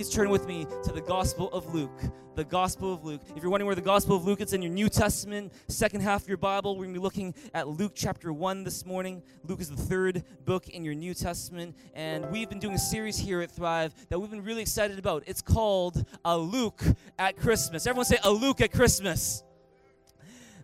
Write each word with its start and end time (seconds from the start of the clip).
Please 0.00 0.08
turn 0.08 0.30
with 0.30 0.46
me 0.48 0.66
to 0.82 0.92
the 0.92 1.02
Gospel 1.02 1.52
of 1.52 1.74
Luke? 1.74 2.00
The 2.34 2.44
Gospel 2.44 2.94
of 2.94 3.04
Luke. 3.04 3.20
If 3.36 3.42
you're 3.42 3.50
wondering 3.50 3.66
where 3.66 3.74
the 3.74 3.82
Gospel 3.82 4.16
of 4.16 4.24
Luke, 4.24 4.40
it's 4.40 4.54
in 4.54 4.62
your 4.62 4.72
New 4.72 4.88
Testament, 4.88 5.52
second 5.68 6.00
half 6.00 6.22
of 6.22 6.28
your 6.28 6.38
Bible. 6.38 6.74
We're 6.74 6.84
going 6.84 6.94
to 6.94 7.00
be 7.00 7.04
looking 7.04 7.34
at 7.52 7.68
Luke 7.68 7.92
chapter 7.94 8.32
1 8.32 8.64
this 8.64 8.86
morning. 8.86 9.22
Luke 9.44 9.60
is 9.60 9.68
the 9.68 9.76
third 9.76 10.24
book 10.46 10.70
in 10.70 10.86
your 10.86 10.94
New 10.94 11.12
Testament. 11.12 11.76
And 11.92 12.30
we've 12.30 12.48
been 12.48 12.60
doing 12.60 12.76
a 12.76 12.78
series 12.78 13.18
here 13.18 13.42
at 13.42 13.50
Thrive 13.50 13.92
that 14.08 14.18
we've 14.18 14.30
been 14.30 14.42
really 14.42 14.62
excited 14.62 14.98
about. 14.98 15.22
It's 15.26 15.42
called 15.42 16.02
A 16.24 16.34
Luke 16.38 16.82
at 17.18 17.36
Christmas. 17.36 17.86
Everyone 17.86 18.06
say, 18.06 18.16
A 18.24 18.30
Luke 18.30 18.62
at 18.62 18.72
Christmas. 18.72 19.44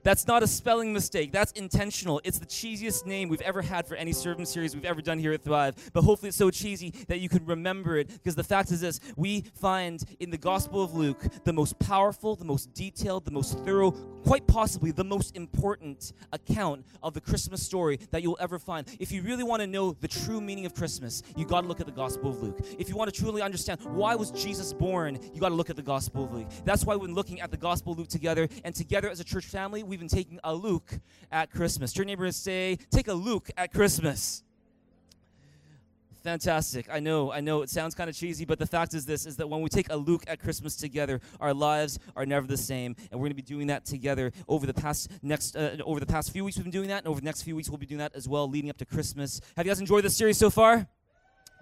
That's 0.06 0.28
not 0.28 0.44
a 0.44 0.46
spelling 0.46 0.92
mistake. 0.92 1.32
That's 1.32 1.50
intentional. 1.50 2.20
It's 2.22 2.38
the 2.38 2.46
cheesiest 2.46 3.06
name 3.06 3.28
we've 3.28 3.40
ever 3.40 3.60
had 3.60 3.88
for 3.88 3.96
any 3.96 4.12
sermon 4.12 4.46
series 4.46 4.72
we've 4.72 4.84
ever 4.84 5.02
done 5.02 5.18
here 5.18 5.32
at 5.32 5.42
Thrive. 5.42 5.74
But 5.92 6.04
hopefully 6.04 6.28
it's 6.28 6.38
so 6.38 6.48
cheesy 6.48 6.90
that 7.08 7.18
you 7.18 7.28
can 7.28 7.44
remember 7.44 7.96
it. 7.96 8.06
Because 8.06 8.36
the 8.36 8.44
fact 8.44 8.70
is 8.70 8.80
this 8.80 9.00
we 9.16 9.40
find 9.56 10.04
in 10.20 10.30
the 10.30 10.38
Gospel 10.38 10.80
of 10.80 10.94
Luke 10.94 11.24
the 11.42 11.52
most 11.52 11.76
powerful, 11.80 12.36
the 12.36 12.44
most 12.44 12.72
detailed, 12.72 13.24
the 13.24 13.32
most 13.32 13.58
thorough, 13.64 13.90
quite 14.26 14.46
possibly 14.46 14.90
the 14.90 15.04
most 15.04 15.36
important 15.36 16.12
account 16.32 16.84
of 17.02 17.14
the 17.14 17.20
Christmas 17.20 17.62
story 17.62 17.98
that 18.10 18.22
you'll 18.22 18.38
ever 18.40 18.58
find. 18.58 18.86
If 19.00 19.10
you 19.10 19.22
really 19.22 19.44
want 19.44 19.60
to 19.62 19.66
know 19.66 19.96
the 20.00 20.08
true 20.08 20.40
meaning 20.40 20.66
of 20.66 20.74
Christmas, 20.74 21.22
you 21.36 21.44
got 21.44 21.62
to 21.62 21.66
look 21.66 21.80
at 21.80 21.86
the 21.86 21.92
Gospel 21.92 22.30
of 22.30 22.42
Luke. 22.42 22.60
If 22.78 22.88
you 22.88 22.96
want 22.96 23.12
to 23.12 23.20
truly 23.20 23.42
understand 23.42 23.80
why 23.82 24.14
was 24.14 24.30
Jesus 24.30 24.72
born, 24.72 25.18
you 25.34 25.40
got 25.40 25.48
to 25.48 25.54
look 25.54 25.70
at 25.70 25.76
the 25.76 25.82
Gospel 25.82 26.24
of 26.24 26.32
Luke. 26.32 26.48
That's 26.64 26.84
why 26.84 26.94
we've 26.94 27.06
been 27.06 27.14
looking 27.14 27.40
at 27.40 27.50
the 27.50 27.56
Gospel 27.56 27.92
of 27.92 27.98
Luke 27.98 28.08
together. 28.08 28.48
And 28.64 28.74
together 28.74 29.08
as 29.08 29.20
a 29.20 29.24
church 29.24 29.46
family, 29.46 29.82
we 29.82 29.96
we've 29.96 30.10
been 30.10 30.18
taking 30.18 30.38
a 30.44 30.54
look 30.54 30.92
at 31.32 31.50
Christmas. 31.50 31.90
Turn 31.94 32.06
neighbor 32.06 32.30
say, 32.30 32.78
take 32.90 33.08
a 33.08 33.14
look 33.14 33.48
at 33.56 33.72
Christmas. 33.72 34.42
Fantastic. 36.26 36.88
I 36.90 36.98
know, 36.98 37.30
I 37.30 37.40
know 37.40 37.62
it 37.62 37.70
sounds 37.70 37.94
kind 37.94 38.10
of 38.10 38.16
cheesy, 38.16 38.44
but 38.44 38.58
the 38.58 38.66
fact 38.66 38.94
is 38.94 39.06
this 39.06 39.26
is 39.26 39.36
that 39.36 39.48
when 39.48 39.60
we 39.60 39.68
take 39.68 39.92
a 39.92 39.96
look 39.96 40.24
at 40.26 40.40
Christmas 40.40 40.74
together, 40.74 41.20
our 41.38 41.54
lives 41.54 42.00
are 42.16 42.26
never 42.26 42.48
the 42.48 42.56
same. 42.56 42.96
And 43.12 43.20
we're 43.20 43.26
going 43.26 43.30
to 43.30 43.36
be 43.36 43.42
doing 43.42 43.68
that 43.68 43.84
together 43.84 44.32
over 44.48 44.66
the 44.66 44.74
past 44.74 45.08
next 45.22 45.54
uh, 45.54 45.76
over 45.84 46.00
the 46.00 46.06
past 46.06 46.32
few 46.32 46.44
weeks 46.44 46.56
we've 46.56 46.64
been 46.64 46.72
doing 46.72 46.88
that, 46.88 47.04
and 47.04 47.06
over 47.06 47.20
the 47.20 47.24
next 47.24 47.42
few 47.42 47.54
weeks 47.54 47.70
we'll 47.70 47.78
be 47.78 47.86
doing 47.86 48.00
that 48.00 48.16
as 48.16 48.28
well 48.28 48.50
leading 48.50 48.70
up 48.70 48.76
to 48.78 48.84
Christmas. 48.84 49.40
Have 49.56 49.66
you 49.66 49.70
guys 49.70 49.78
enjoyed 49.78 50.02
this 50.02 50.16
series 50.16 50.36
so 50.36 50.50
far? 50.50 50.88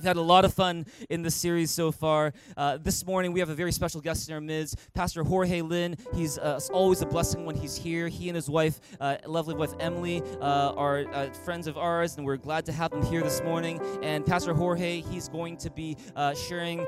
We've 0.05 0.11
had 0.11 0.17
a 0.19 0.21
lot 0.21 0.45
of 0.45 0.53
fun 0.53 0.85
in 1.09 1.23
this 1.23 1.35
series 1.35 1.71
so 1.71 1.91
far. 1.91 2.35
Uh, 2.59 2.77
this 2.77 3.07
morning, 3.07 3.33
we 3.33 3.41
have 3.41 3.49
a 3.49 3.55
very 3.55 3.73
special 3.73 4.03
guest 4.03 4.29
in 4.29 4.35
our 4.35 4.41
midst, 4.43 4.77
Pastor 4.93 5.25
Jorge 5.25 5.63
Lin. 5.63 5.97
He's 6.15 6.37
uh, 6.37 6.61
always 6.75 7.01
a 7.01 7.07
blessing 7.07 7.47
when 7.47 7.57
he's 7.57 7.75
here. 7.75 8.09
He 8.09 8.29
and 8.29 8.37
his 8.37 8.51
wife, 8.51 8.79
uh, 9.01 9.17
lovely 9.25 9.55
wife 9.55 9.73
Emily, 9.81 10.23
uh, 10.43 10.75
are 10.77 11.07
uh, 11.11 11.31
friends 11.31 11.67
of 11.67 11.79
ours, 11.79 12.19
and 12.19 12.27
we're 12.27 12.37
glad 12.37 12.67
to 12.67 12.73
have 12.73 12.91
them 12.91 13.03
here 13.07 13.23
this 13.23 13.43
morning. 13.43 13.81
And 14.03 14.27
Pastor 14.27 14.53
Jorge, 14.53 15.01
he's 15.01 15.31
going 15.31 15.57
to 15.57 15.71
be 15.71 15.97
uh, 16.15 16.35
sharing 16.35 16.87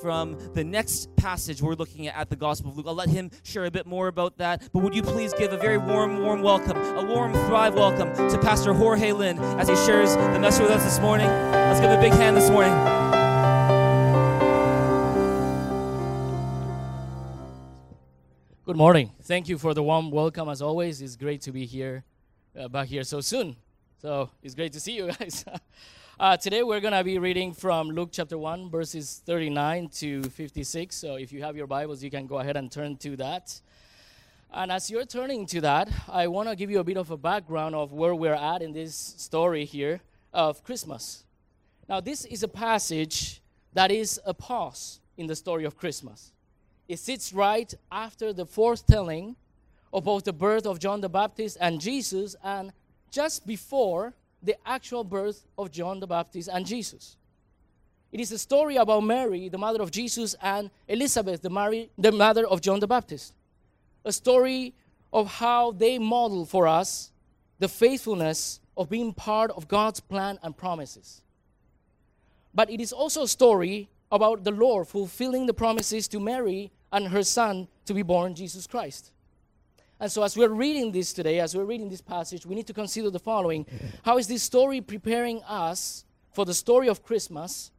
from 0.00 0.38
the 0.54 0.62
next 0.62 1.16
passage 1.16 1.60
we're 1.60 1.74
looking 1.74 2.06
at 2.06 2.14
at 2.14 2.30
the 2.30 2.36
Gospel 2.36 2.70
of 2.70 2.76
Luke. 2.76 2.86
I'll 2.86 2.94
let 2.94 3.08
him 3.08 3.32
share 3.42 3.64
a 3.64 3.72
bit 3.72 3.86
more 3.86 4.06
about 4.06 4.38
that. 4.38 4.68
But 4.72 4.84
would 4.84 4.94
you 4.94 5.02
please 5.02 5.34
give 5.36 5.52
a 5.52 5.58
very 5.58 5.78
warm, 5.78 6.22
warm 6.22 6.42
welcome, 6.42 6.76
a 6.76 7.04
warm, 7.04 7.32
thrive 7.32 7.74
welcome 7.74 8.14
to 8.30 8.38
Pastor 8.38 8.72
Jorge 8.72 9.10
Lin 9.10 9.40
as 9.58 9.68
he 9.68 9.74
shares 9.74 10.14
the 10.14 10.38
message 10.38 10.62
with 10.62 10.70
us 10.70 10.84
this 10.84 11.00
morning. 11.00 11.61
Let's 11.72 11.80
give 11.80 11.90
a 11.90 12.02
big 12.02 12.12
hand 12.12 12.36
this 12.36 12.50
morning. 12.50 12.74
Good 18.66 18.76
morning. 18.76 19.10
Thank 19.22 19.48
you 19.48 19.56
for 19.56 19.72
the 19.72 19.82
warm 19.82 20.10
welcome 20.10 20.50
as 20.50 20.60
always. 20.60 21.00
It's 21.00 21.16
great 21.16 21.40
to 21.40 21.50
be 21.50 21.64
here, 21.64 22.04
uh, 22.60 22.68
back 22.68 22.88
here 22.88 23.04
so 23.04 23.22
soon. 23.22 23.56
So 24.02 24.28
it's 24.42 24.54
great 24.54 24.74
to 24.74 24.80
see 24.80 24.92
you 24.92 25.12
guys. 25.18 25.46
uh, 26.20 26.36
today 26.36 26.62
we're 26.62 26.80
going 26.80 26.92
to 26.92 27.02
be 27.02 27.18
reading 27.18 27.54
from 27.54 27.88
Luke 27.88 28.10
chapter 28.12 28.36
1, 28.36 28.68
verses 28.68 29.22
39 29.24 29.88
to 29.94 30.24
56. 30.24 30.94
So 30.94 31.14
if 31.14 31.32
you 31.32 31.42
have 31.42 31.56
your 31.56 31.66
Bibles, 31.66 32.04
you 32.04 32.10
can 32.10 32.26
go 32.26 32.40
ahead 32.40 32.58
and 32.58 32.70
turn 32.70 32.98
to 32.98 33.16
that. 33.16 33.62
And 34.52 34.70
as 34.70 34.90
you're 34.90 35.06
turning 35.06 35.46
to 35.46 35.62
that, 35.62 35.88
I 36.06 36.26
want 36.26 36.50
to 36.50 36.54
give 36.54 36.70
you 36.70 36.80
a 36.80 36.84
bit 36.84 36.98
of 36.98 37.10
a 37.10 37.16
background 37.16 37.74
of 37.74 37.94
where 37.94 38.14
we're 38.14 38.34
at 38.34 38.60
in 38.60 38.74
this 38.74 38.94
story 39.16 39.64
here 39.64 40.02
of 40.34 40.62
Christmas. 40.64 41.24
Now, 41.88 42.00
this 42.00 42.24
is 42.24 42.42
a 42.42 42.48
passage 42.48 43.40
that 43.72 43.90
is 43.90 44.20
a 44.24 44.34
pause 44.34 45.00
in 45.16 45.26
the 45.26 45.36
story 45.36 45.64
of 45.64 45.76
Christmas. 45.76 46.32
It 46.88 46.98
sits 46.98 47.32
right 47.32 47.72
after 47.90 48.32
the 48.32 48.46
foretelling 48.46 49.36
of 49.92 50.04
both 50.04 50.24
the 50.24 50.32
birth 50.32 50.66
of 50.66 50.78
John 50.78 51.00
the 51.00 51.08
Baptist 51.08 51.56
and 51.60 51.80
Jesus, 51.80 52.34
and 52.42 52.72
just 53.10 53.46
before 53.46 54.14
the 54.42 54.56
actual 54.66 55.04
birth 55.04 55.44
of 55.58 55.70
John 55.70 56.00
the 56.00 56.06
Baptist 56.06 56.48
and 56.52 56.66
Jesus. 56.66 57.16
It 58.10 58.20
is 58.20 58.32
a 58.32 58.38
story 58.38 58.76
about 58.76 59.00
Mary, 59.04 59.48
the 59.48 59.58
mother 59.58 59.82
of 59.82 59.90
Jesus, 59.90 60.34
and 60.42 60.70
Elizabeth, 60.88 61.40
the, 61.42 61.50
Mary, 61.50 61.90
the 61.96 62.12
mother 62.12 62.46
of 62.46 62.60
John 62.60 62.80
the 62.80 62.86
Baptist. 62.86 63.32
A 64.04 64.12
story 64.12 64.74
of 65.12 65.28
how 65.28 65.72
they 65.72 65.98
model 65.98 66.44
for 66.44 66.66
us 66.66 67.10
the 67.58 67.68
faithfulness 67.68 68.60
of 68.76 68.90
being 68.90 69.12
part 69.12 69.50
of 69.52 69.68
God's 69.68 70.00
plan 70.00 70.38
and 70.42 70.56
promises 70.56 71.22
but 72.54 72.70
it 72.70 72.80
is 72.80 72.92
also 72.92 73.22
a 73.22 73.28
story 73.28 73.88
about 74.10 74.44
the 74.44 74.50
Lord 74.50 74.88
fulfilling 74.88 75.46
the 75.46 75.54
promises 75.54 76.06
to 76.08 76.20
Mary 76.20 76.70
and 76.92 77.08
her 77.08 77.22
son 77.22 77.68
to 77.86 77.94
be 77.94 78.02
born 78.02 78.34
Jesus 78.34 78.66
Christ. 78.66 79.12
And 79.98 80.10
so, 80.10 80.22
as 80.22 80.36
we're 80.36 80.48
reading 80.48 80.92
this 80.92 81.12
today, 81.12 81.38
as 81.38 81.56
we're 81.56 81.64
reading 81.64 81.88
this 81.88 82.00
passage, 82.00 82.44
we 82.44 82.54
need 82.54 82.66
to 82.66 82.74
consider 82.74 83.08
the 83.08 83.18
following 83.18 83.66
How 84.02 84.18
is 84.18 84.26
this 84.26 84.42
story 84.42 84.80
preparing 84.80 85.42
us 85.44 86.04
for 86.32 86.44
the 86.44 86.54
story 86.54 86.88
of 86.88 87.02
Christmas? 87.02 87.70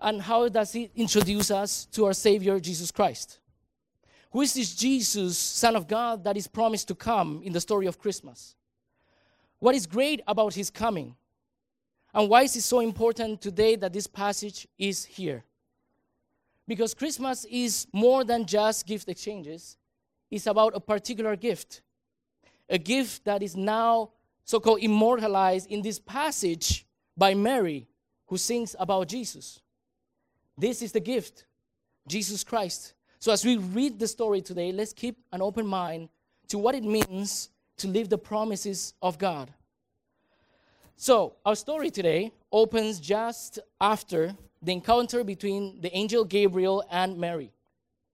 And 0.00 0.22
how 0.22 0.48
does 0.48 0.74
it 0.74 0.92
introduce 0.96 1.50
us 1.50 1.84
to 1.92 2.06
our 2.06 2.14
Savior, 2.14 2.58
Jesus 2.58 2.90
Christ? 2.90 3.38
Who 4.32 4.40
is 4.40 4.54
this 4.54 4.74
Jesus, 4.74 5.36
Son 5.36 5.76
of 5.76 5.88
God, 5.88 6.24
that 6.24 6.36
is 6.36 6.46
promised 6.46 6.88
to 6.88 6.94
come 6.94 7.42
in 7.44 7.52
the 7.52 7.60
story 7.60 7.86
of 7.86 7.98
Christmas? 7.98 8.54
What 9.58 9.74
is 9.74 9.86
great 9.86 10.22
about 10.26 10.54
his 10.54 10.70
coming? 10.70 11.16
And 12.12 12.28
why 12.28 12.42
is 12.42 12.56
it 12.56 12.62
so 12.62 12.80
important 12.80 13.40
today 13.40 13.76
that 13.76 13.92
this 13.92 14.06
passage 14.06 14.66
is 14.78 15.04
here? 15.04 15.44
Because 16.66 16.94
Christmas 16.94 17.44
is 17.50 17.86
more 17.92 18.24
than 18.24 18.46
just 18.46 18.86
gift 18.86 19.08
exchanges, 19.08 19.76
it's 20.30 20.46
about 20.46 20.74
a 20.74 20.80
particular 20.80 21.36
gift. 21.36 21.82
A 22.68 22.78
gift 22.78 23.24
that 23.24 23.42
is 23.42 23.56
now 23.56 24.10
so 24.44 24.60
called 24.60 24.80
immortalized 24.80 25.70
in 25.70 25.82
this 25.82 25.98
passage 25.98 26.86
by 27.16 27.34
Mary, 27.34 27.86
who 28.26 28.36
sings 28.36 28.76
about 28.78 29.08
Jesus. 29.08 29.60
This 30.56 30.82
is 30.82 30.92
the 30.92 31.00
gift, 31.00 31.44
Jesus 32.06 32.44
Christ. 32.44 32.94
So, 33.18 33.32
as 33.32 33.44
we 33.44 33.56
read 33.56 33.98
the 33.98 34.08
story 34.08 34.40
today, 34.40 34.72
let's 34.72 34.92
keep 34.92 35.16
an 35.32 35.42
open 35.42 35.66
mind 35.66 36.08
to 36.48 36.58
what 36.58 36.74
it 36.74 36.84
means 36.84 37.50
to 37.78 37.88
live 37.88 38.08
the 38.08 38.18
promises 38.18 38.94
of 39.02 39.18
God. 39.18 39.52
So, 41.02 41.36
our 41.46 41.56
story 41.56 41.90
today 41.90 42.30
opens 42.52 43.00
just 43.00 43.58
after 43.80 44.36
the 44.60 44.72
encounter 44.72 45.24
between 45.24 45.80
the 45.80 45.90
angel 45.96 46.26
Gabriel 46.26 46.84
and 46.90 47.16
Mary. 47.16 47.52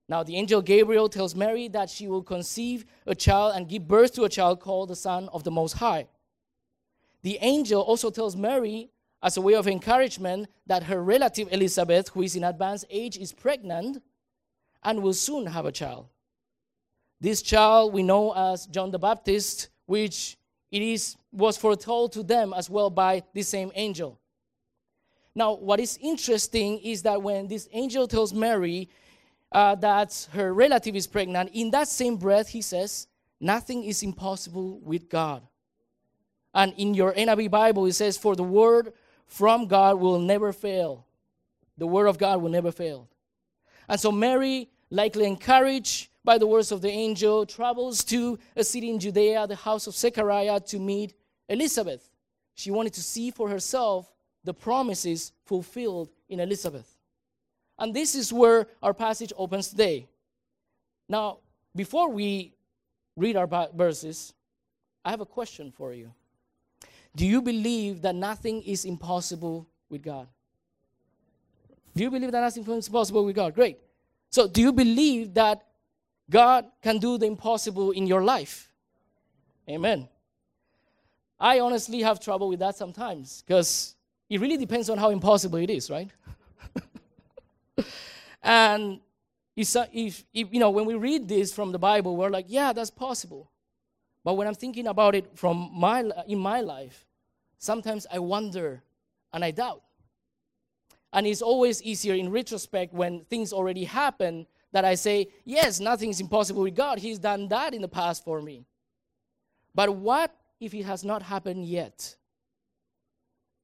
Now, 0.07 0.23
the 0.23 0.37
angel 0.37 0.61
Gabriel 0.61 1.09
tells 1.09 1.35
Mary 1.35 1.67
that 1.67 1.89
she 1.89 2.07
will 2.07 2.23
conceive 2.23 2.85
a 3.05 3.13
child 3.13 3.57
and 3.57 3.67
give 3.67 3.89
birth 3.89 4.13
to 4.13 4.23
a 4.23 4.29
child 4.29 4.61
called 4.61 4.87
the 4.87 4.95
Son 4.95 5.27
of 5.33 5.43
the 5.43 5.51
Most 5.51 5.73
High. 5.73 6.07
The 7.23 7.37
angel 7.41 7.81
also 7.81 8.09
tells 8.09 8.37
Mary, 8.37 8.89
as 9.21 9.35
a 9.35 9.41
way 9.41 9.55
of 9.55 9.67
encouragement, 9.67 10.47
that 10.65 10.83
her 10.83 11.03
relative 11.03 11.49
Elizabeth, 11.51 12.07
who 12.07 12.21
is 12.21 12.37
in 12.37 12.45
advanced 12.45 12.85
age, 12.89 13.17
is 13.17 13.33
pregnant 13.33 14.01
and 14.81 15.03
will 15.03 15.13
soon 15.13 15.47
have 15.47 15.65
a 15.65 15.73
child. 15.73 16.07
This 17.19 17.41
child 17.41 17.91
we 17.91 18.01
know 18.01 18.31
as 18.33 18.65
John 18.65 18.91
the 18.91 18.99
Baptist, 18.99 19.67
which 19.87 20.37
it 20.71 20.81
is, 20.81 21.15
was 21.31 21.57
foretold 21.57 22.11
to 22.13 22.23
them 22.23 22.53
as 22.55 22.69
well 22.69 22.89
by 22.89 23.23
the 23.33 23.41
same 23.41 23.71
angel. 23.75 24.19
Now, 25.33 25.53
what 25.53 25.79
is 25.79 25.97
interesting 26.01 26.79
is 26.79 27.03
that 27.03 27.21
when 27.21 27.47
this 27.47 27.69
angel 27.71 28.07
tells 28.07 28.33
Mary 28.33 28.89
uh, 29.51 29.75
that 29.75 30.27
her 30.33 30.53
relative 30.53 30.95
is 30.95 31.07
pregnant, 31.07 31.51
in 31.53 31.71
that 31.71 31.87
same 31.87 32.17
breath, 32.17 32.49
he 32.49 32.61
says, 32.61 33.07
Nothing 33.39 33.83
is 33.83 34.01
impossible 34.01 34.79
with 34.79 35.09
God. 35.09 35.43
And 36.55 36.73
in 36.75 36.95
your 36.95 37.13
NIV 37.13 37.51
Bible, 37.51 37.85
it 37.85 37.93
says, 37.93 38.17
For 38.17 38.35
the 38.35 38.43
word 38.43 38.93
from 39.27 39.67
God 39.67 39.99
will 39.99 40.19
never 40.19 40.51
fail. 40.51 41.05
The 41.77 41.85
word 41.85 42.07
of 42.07 42.17
God 42.17 42.41
will 42.41 42.49
never 42.49 42.71
fail. 42.71 43.07
And 43.87 43.99
so 43.99 44.11
Mary, 44.11 44.69
likely 44.89 45.25
encouraged 45.25 46.09
by 46.27 46.37
the 46.37 46.45
words 46.45 46.73
of 46.73 46.81
the 46.81 46.89
angel, 46.89 47.45
travels 47.45 48.03
to 48.03 48.37
a 48.53 48.61
city 48.61 48.89
in 48.89 48.99
Judea, 48.99 49.47
the 49.47 49.55
house 49.55 49.87
of 49.87 49.95
Zechariah, 49.95 50.59
to 50.59 50.77
meet 50.77 51.13
Elizabeth. 51.47 52.09
She 52.53 52.69
wanted 52.69 52.91
to 52.95 53.01
see 53.01 53.31
for 53.31 53.47
herself 53.47 54.13
the 54.43 54.53
promises 54.53 55.31
fulfilled 55.45 56.09
in 56.27 56.41
Elizabeth. 56.41 56.97
And 57.79 57.93
this 57.93 58.13
is 58.13 58.33
where 58.33 58.67
our 58.83 58.93
passage 58.93 59.31
opens 59.37 59.69
today. 59.69 60.09
Now, 61.07 61.37
before 61.73 62.09
we 62.09 62.51
read 63.15 63.37
our 63.37 63.47
verses, 63.73 64.33
I 65.05 65.11
have 65.11 65.21
a 65.21 65.25
question 65.25 65.71
for 65.71 65.93
you. 65.93 66.11
Do 67.15 67.25
you 67.25 67.41
believe 67.41 68.01
that 68.01 68.15
nothing 68.15 68.63
is 68.63 68.83
impossible 68.83 69.65
with 69.89 70.03
God? 70.03 70.27
Do 71.95 72.03
you 72.03 72.11
believe 72.11 72.33
that 72.33 72.41
nothing 72.41 72.63
is 72.69 72.87
impossible 72.89 73.23
with 73.23 73.37
God? 73.37 73.55
Great. 73.55 73.77
So, 74.29 74.45
do 74.45 74.61
you 74.61 74.73
believe 74.73 75.33
that 75.35 75.63
God 76.29 76.65
can 76.81 76.97
do 76.97 77.17
the 77.17 77.25
impossible 77.25 77.91
in 77.91 78.07
your 78.07 78.23
life? 78.23 78.71
Amen. 79.69 80.07
I 81.39 81.59
honestly 81.59 82.01
have 82.01 82.19
trouble 82.19 82.49
with 82.49 82.59
that 82.59 82.75
sometimes 82.75 83.43
because 83.45 83.95
it 84.29 84.41
really 84.41 84.57
depends 84.57 84.89
on 84.89 84.97
how 84.97 85.09
impossible 85.09 85.59
it 85.59 85.69
is, 85.69 85.89
right? 85.89 86.09
and 88.43 88.99
if, 89.55 89.75
if, 89.93 90.25
you 90.33 90.59
know, 90.59 90.69
when 90.69 90.85
we 90.85 90.95
read 90.95 91.27
this 91.27 91.53
from 91.53 91.71
the 91.71 91.79
Bible, 91.79 92.15
we're 92.15 92.29
like, 92.29 92.45
yeah, 92.47 92.73
that's 92.73 92.89
possible. 92.89 93.51
But 94.23 94.33
when 94.33 94.47
I'm 94.47 94.55
thinking 94.55 94.87
about 94.87 95.15
it 95.15 95.31
from 95.35 95.69
my, 95.73 96.03
in 96.27 96.39
my 96.39 96.61
life, 96.61 97.07
sometimes 97.57 98.05
I 98.11 98.19
wonder 98.19 98.83
and 99.31 99.43
I 99.43 99.51
doubt. 99.51 99.83
And 101.13 101.25
it's 101.25 101.41
always 101.41 101.81
easier 101.81 102.15
in 102.15 102.29
retrospect 102.29 102.93
when 102.93 103.21
things 103.25 103.53
already 103.53 103.85
happen 103.85 104.45
that 104.77 104.85
I 104.85 104.93
say, 104.93 105.29
yes, 105.43 105.79
nothing 105.79 106.11
is 106.11 106.19
impossible 106.19 106.61
with 106.61 106.75
God. 106.75 106.99
He's 106.99 107.17
done 107.17 107.47
that 107.47 107.73
in 107.73 107.81
the 107.81 107.87
past 107.87 108.23
for 108.23 108.43
me. 108.43 108.63
But 109.73 109.89
what 109.95 110.35
if 110.59 110.71
it 110.75 110.83
has 110.83 111.03
not 111.03 111.23
happened 111.23 111.65
yet? 111.65 112.15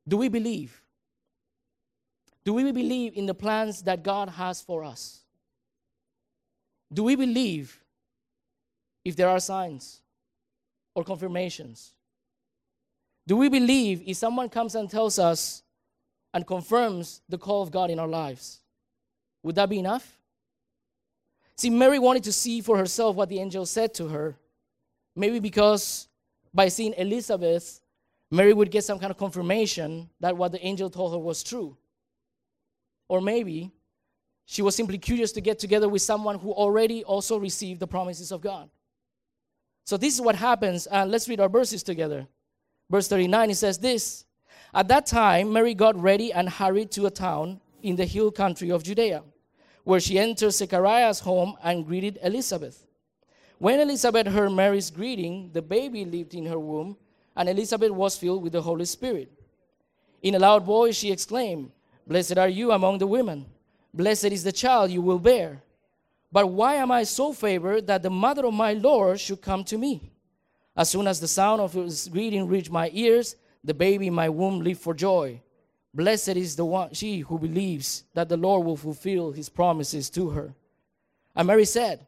Do 0.07 0.17
we 0.17 0.27
believe? 0.27 0.81
Do 2.43 2.55
we 2.55 2.71
believe 2.71 3.15
in 3.15 3.27
the 3.27 3.35
plans 3.35 3.83
that 3.83 4.01
God 4.01 4.27
has 4.27 4.63
for 4.63 4.83
us? 4.83 5.21
Do 6.91 7.03
we 7.03 7.15
believe 7.15 7.79
if 9.05 9.15
there 9.15 9.29
are 9.29 9.39
signs 9.39 10.01
or 10.95 11.03
confirmations? 11.03 11.91
Do 13.27 13.37
we 13.37 13.49
believe 13.49 14.01
if 14.03 14.17
someone 14.17 14.49
comes 14.49 14.73
and 14.73 14.89
tells 14.89 15.19
us 15.19 15.61
and 16.33 16.47
confirms 16.47 17.21
the 17.29 17.37
call 17.37 17.61
of 17.61 17.69
God 17.69 17.91
in 17.91 17.99
our 17.99 18.07
lives? 18.07 18.61
Would 19.43 19.53
that 19.53 19.69
be 19.69 19.77
enough? 19.77 20.17
See, 21.55 21.69
Mary 21.69 21.99
wanted 21.99 22.23
to 22.23 22.33
see 22.33 22.61
for 22.61 22.77
herself 22.77 23.15
what 23.15 23.29
the 23.29 23.39
angel 23.39 23.65
said 23.65 23.93
to 23.95 24.07
her. 24.07 24.35
Maybe 25.15 25.39
because 25.39 26.07
by 26.53 26.67
seeing 26.67 26.93
Elizabeth, 26.93 27.81
Mary 28.31 28.53
would 28.53 28.71
get 28.71 28.83
some 28.83 28.99
kind 28.99 29.11
of 29.11 29.17
confirmation 29.17 30.09
that 30.19 30.35
what 30.35 30.51
the 30.51 30.65
angel 30.65 30.89
told 30.89 31.13
her 31.13 31.19
was 31.19 31.43
true. 31.43 31.77
Or 33.07 33.21
maybe 33.21 33.71
she 34.45 34.61
was 34.61 34.75
simply 34.75 34.97
curious 34.97 35.31
to 35.33 35.41
get 35.41 35.59
together 35.59 35.87
with 35.87 36.01
someone 36.01 36.39
who 36.39 36.51
already 36.51 37.03
also 37.03 37.37
received 37.37 37.79
the 37.79 37.87
promises 37.87 38.31
of 38.31 38.41
God. 38.41 38.69
So 39.85 39.97
this 39.97 40.15
is 40.15 40.21
what 40.21 40.35
happens. 40.35 40.87
And 40.87 41.11
let's 41.11 41.29
read 41.29 41.39
our 41.39 41.49
verses 41.49 41.83
together. 41.83 42.27
Verse 42.89 43.07
39, 43.07 43.51
it 43.51 43.55
says 43.55 43.77
this 43.77 44.25
At 44.73 44.87
that 44.87 45.05
time, 45.05 45.53
Mary 45.53 45.73
got 45.73 45.95
ready 45.95 46.33
and 46.33 46.49
hurried 46.49 46.91
to 46.91 47.05
a 47.05 47.11
town 47.11 47.61
in 47.81 47.95
the 47.95 48.05
hill 48.05 48.31
country 48.31 48.71
of 48.71 48.83
Judea, 48.83 49.23
where 49.83 49.99
she 49.99 50.17
entered 50.17 50.51
Zechariah's 50.51 51.19
home 51.19 51.55
and 51.63 51.85
greeted 51.85 52.19
Elizabeth. 52.23 52.85
When 53.57 53.79
Elizabeth 53.79 54.27
heard 54.27 54.51
Mary's 54.51 54.89
greeting, 54.89 55.51
the 55.53 55.61
baby 55.61 56.05
leaped 56.05 56.33
in 56.33 56.45
her 56.45 56.59
womb, 56.59 56.97
and 57.35 57.49
Elizabeth 57.49 57.91
was 57.91 58.17
filled 58.17 58.43
with 58.43 58.53
the 58.53 58.61
Holy 58.61 58.85
Spirit. 58.85 59.31
In 60.21 60.35
a 60.35 60.39
loud 60.39 60.63
voice, 60.63 60.95
she 60.95 61.11
exclaimed, 61.11 61.71
Blessed 62.05 62.37
are 62.37 62.49
you 62.49 62.71
among 62.71 62.97
the 62.97 63.07
women. 63.07 63.45
Blessed 63.93 64.25
is 64.25 64.43
the 64.43 64.51
child 64.51 64.91
you 64.91 65.01
will 65.01 65.19
bear. 65.19 65.61
But 66.31 66.47
why 66.47 66.75
am 66.75 66.91
I 66.91 67.03
so 67.03 67.31
favored 67.31 67.87
that 67.87 68.01
the 68.01 68.09
mother 68.09 68.45
of 68.45 68.53
my 68.53 68.73
Lord 68.73 69.19
should 69.19 69.41
come 69.41 69.63
to 69.65 69.77
me? 69.77 70.11
As 70.75 70.89
soon 70.89 71.07
as 71.07 71.19
the 71.19 71.27
sound 71.27 71.61
of 71.61 71.73
his 71.73 72.07
greeting 72.07 72.47
reached 72.47 72.71
my 72.71 72.89
ears, 72.91 73.35
the 73.63 73.73
baby 73.73 74.07
in 74.07 74.13
my 74.13 74.29
womb 74.29 74.59
leaped 74.59 74.81
for 74.81 74.93
joy. 74.93 75.41
Blessed 75.93 76.29
is 76.29 76.55
the 76.55 76.65
one 76.65 76.93
she 76.93 77.19
who 77.19 77.37
believes 77.37 78.03
that 78.13 78.27
the 78.27 78.37
Lord 78.37 78.65
will 78.65 78.77
fulfill 78.77 79.31
his 79.31 79.49
promises 79.49 80.09
to 80.11 80.29
her. 80.31 80.53
And 81.35 81.47
Mary 81.47 81.65
said, 81.65 82.05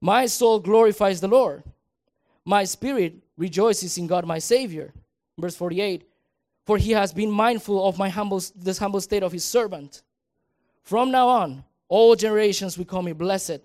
My 0.00 0.26
soul 0.26 0.60
glorifies 0.60 1.20
the 1.20 1.28
Lord. 1.28 1.62
My 2.44 2.64
spirit 2.64 3.14
rejoices 3.36 3.96
in 3.96 4.06
God 4.06 4.26
my 4.26 4.38
Savior. 4.38 4.92
Verse 5.38 5.56
48 5.56 6.06
For 6.66 6.76
he 6.76 6.92
has 6.92 7.12
been 7.12 7.30
mindful 7.30 7.88
of 7.88 7.98
my 7.98 8.10
humble, 8.10 8.42
this 8.54 8.78
humble 8.78 9.00
state 9.00 9.22
of 9.22 9.32
his 9.32 9.44
servant. 9.44 10.02
From 10.82 11.10
now 11.10 11.28
on, 11.28 11.64
all 11.88 12.16
generations 12.16 12.76
will 12.76 12.84
call 12.84 13.02
me 13.02 13.12
blessed, 13.12 13.60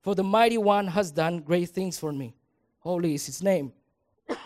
for 0.00 0.14
the 0.14 0.24
mighty 0.24 0.58
one 0.58 0.86
has 0.86 1.10
done 1.10 1.40
great 1.40 1.68
things 1.70 1.98
for 1.98 2.12
me. 2.12 2.34
Holy 2.80 3.14
is 3.14 3.26
his 3.26 3.42
name. 3.42 3.72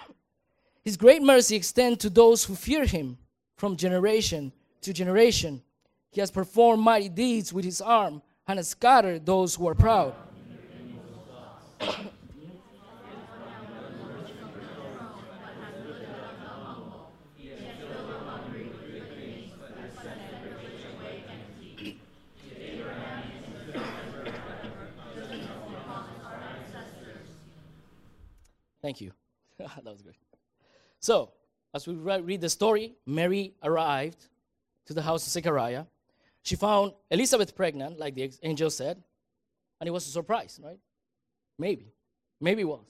his 0.84 0.96
great 0.96 1.22
mercy 1.22 1.54
extends 1.54 1.98
to 1.98 2.10
those 2.10 2.44
who 2.44 2.54
fear 2.54 2.84
him 2.84 3.18
from 3.58 3.76
generation 3.76 4.52
to 4.80 4.92
generation. 4.92 5.60
He 6.10 6.20
has 6.20 6.30
performed 6.30 6.82
mighty 6.82 7.08
deeds 7.08 7.52
with 7.52 7.64
his 7.64 7.82
arm 7.82 8.22
and 8.46 8.56
has 8.58 8.68
scattered 8.68 9.26
those 9.26 9.54
who 9.56 9.68
are 9.68 9.74
proud. 9.74 10.14
Thank 28.80 29.00
you. 29.00 29.10
that 29.58 29.84
was 29.84 30.00
good. 30.00 30.14
So, 31.00 31.32
as 31.74 31.86
we 31.86 31.94
read 31.94 32.40
the 32.40 32.48
story, 32.48 32.94
Mary 33.06 33.54
arrived 33.62 34.26
to 34.86 34.94
the 34.94 35.02
house 35.02 35.26
of 35.26 35.32
Zechariah. 35.32 35.84
She 36.42 36.56
found 36.56 36.92
Elizabeth 37.10 37.54
pregnant, 37.54 37.98
like 37.98 38.14
the 38.14 38.30
angel 38.42 38.70
said, 38.70 39.02
and 39.80 39.86
it 39.86 39.90
was 39.90 40.06
a 40.06 40.10
surprise, 40.10 40.58
right? 40.62 40.78
Maybe. 41.58 41.92
Maybe 42.40 42.62
it 42.62 42.68
was. 42.68 42.84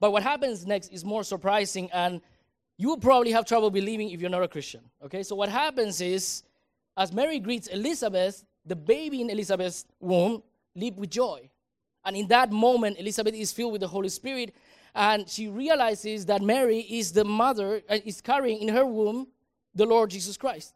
But 0.00 0.12
what 0.12 0.22
happens 0.22 0.66
next 0.66 0.88
is 0.88 1.04
more 1.04 1.24
surprising, 1.24 1.90
and 1.92 2.20
you 2.78 2.88
will 2.88 2.98
probably 2.98 3.32
have 3.32 3.44
trouble 3.44 3.70
believing 3.70 4.10
if 4.10 4.20
you're 4.20 4.30
not 4.30 4.42
a 4.42 4.48
Christian. 4.48 4.80
Okay, 5.04 5.22
so 5.22 5.36
what 5.36 5.48
happens 5.48 6.00
is, 6.00 6.42
as 6.96 7.12
Mary 7.12 7.38
greets 7.38 7.68
Elizabeth, 7.68 8.44
the 8.64 8.76
baby 8.76 9.20
in 9.20 9.30
Elizabeth's 9.30 9.84
womb 10.00 10.42
leaped 10.74 10.98
with 10.98 11.10
joy. 11.10 11.48
And 12.04 12.16
in 12.16 12.26
that 12.28 12.50
moment, 12.50 12.98
Elizabeth 12.98 13.34
is 13.34 13.52
filled 13.52 13.72
with 13.72 13.80
the 13.80 13.88
Holy 13.88 14.08
Spirit, 14.08 14.54
and 14.94 15.28
she 15.28 15.48
realizes 15.48 16.26
that 16.26 16.42
Mary 16.42 16.80
is 16.80 17.12
the 17.12 17.24
mother, 17.24 17.82
uh, 17.88 17.98
is 18.04 18.20
carrying 18.20 18.60
in 18.60 18.68
her 18.68 18.84
womb 18.84 19.26
the 19.74 19.86
Lord 19.86 20.10
Jesus 20.10 20.36
Christ. 20.36 20.74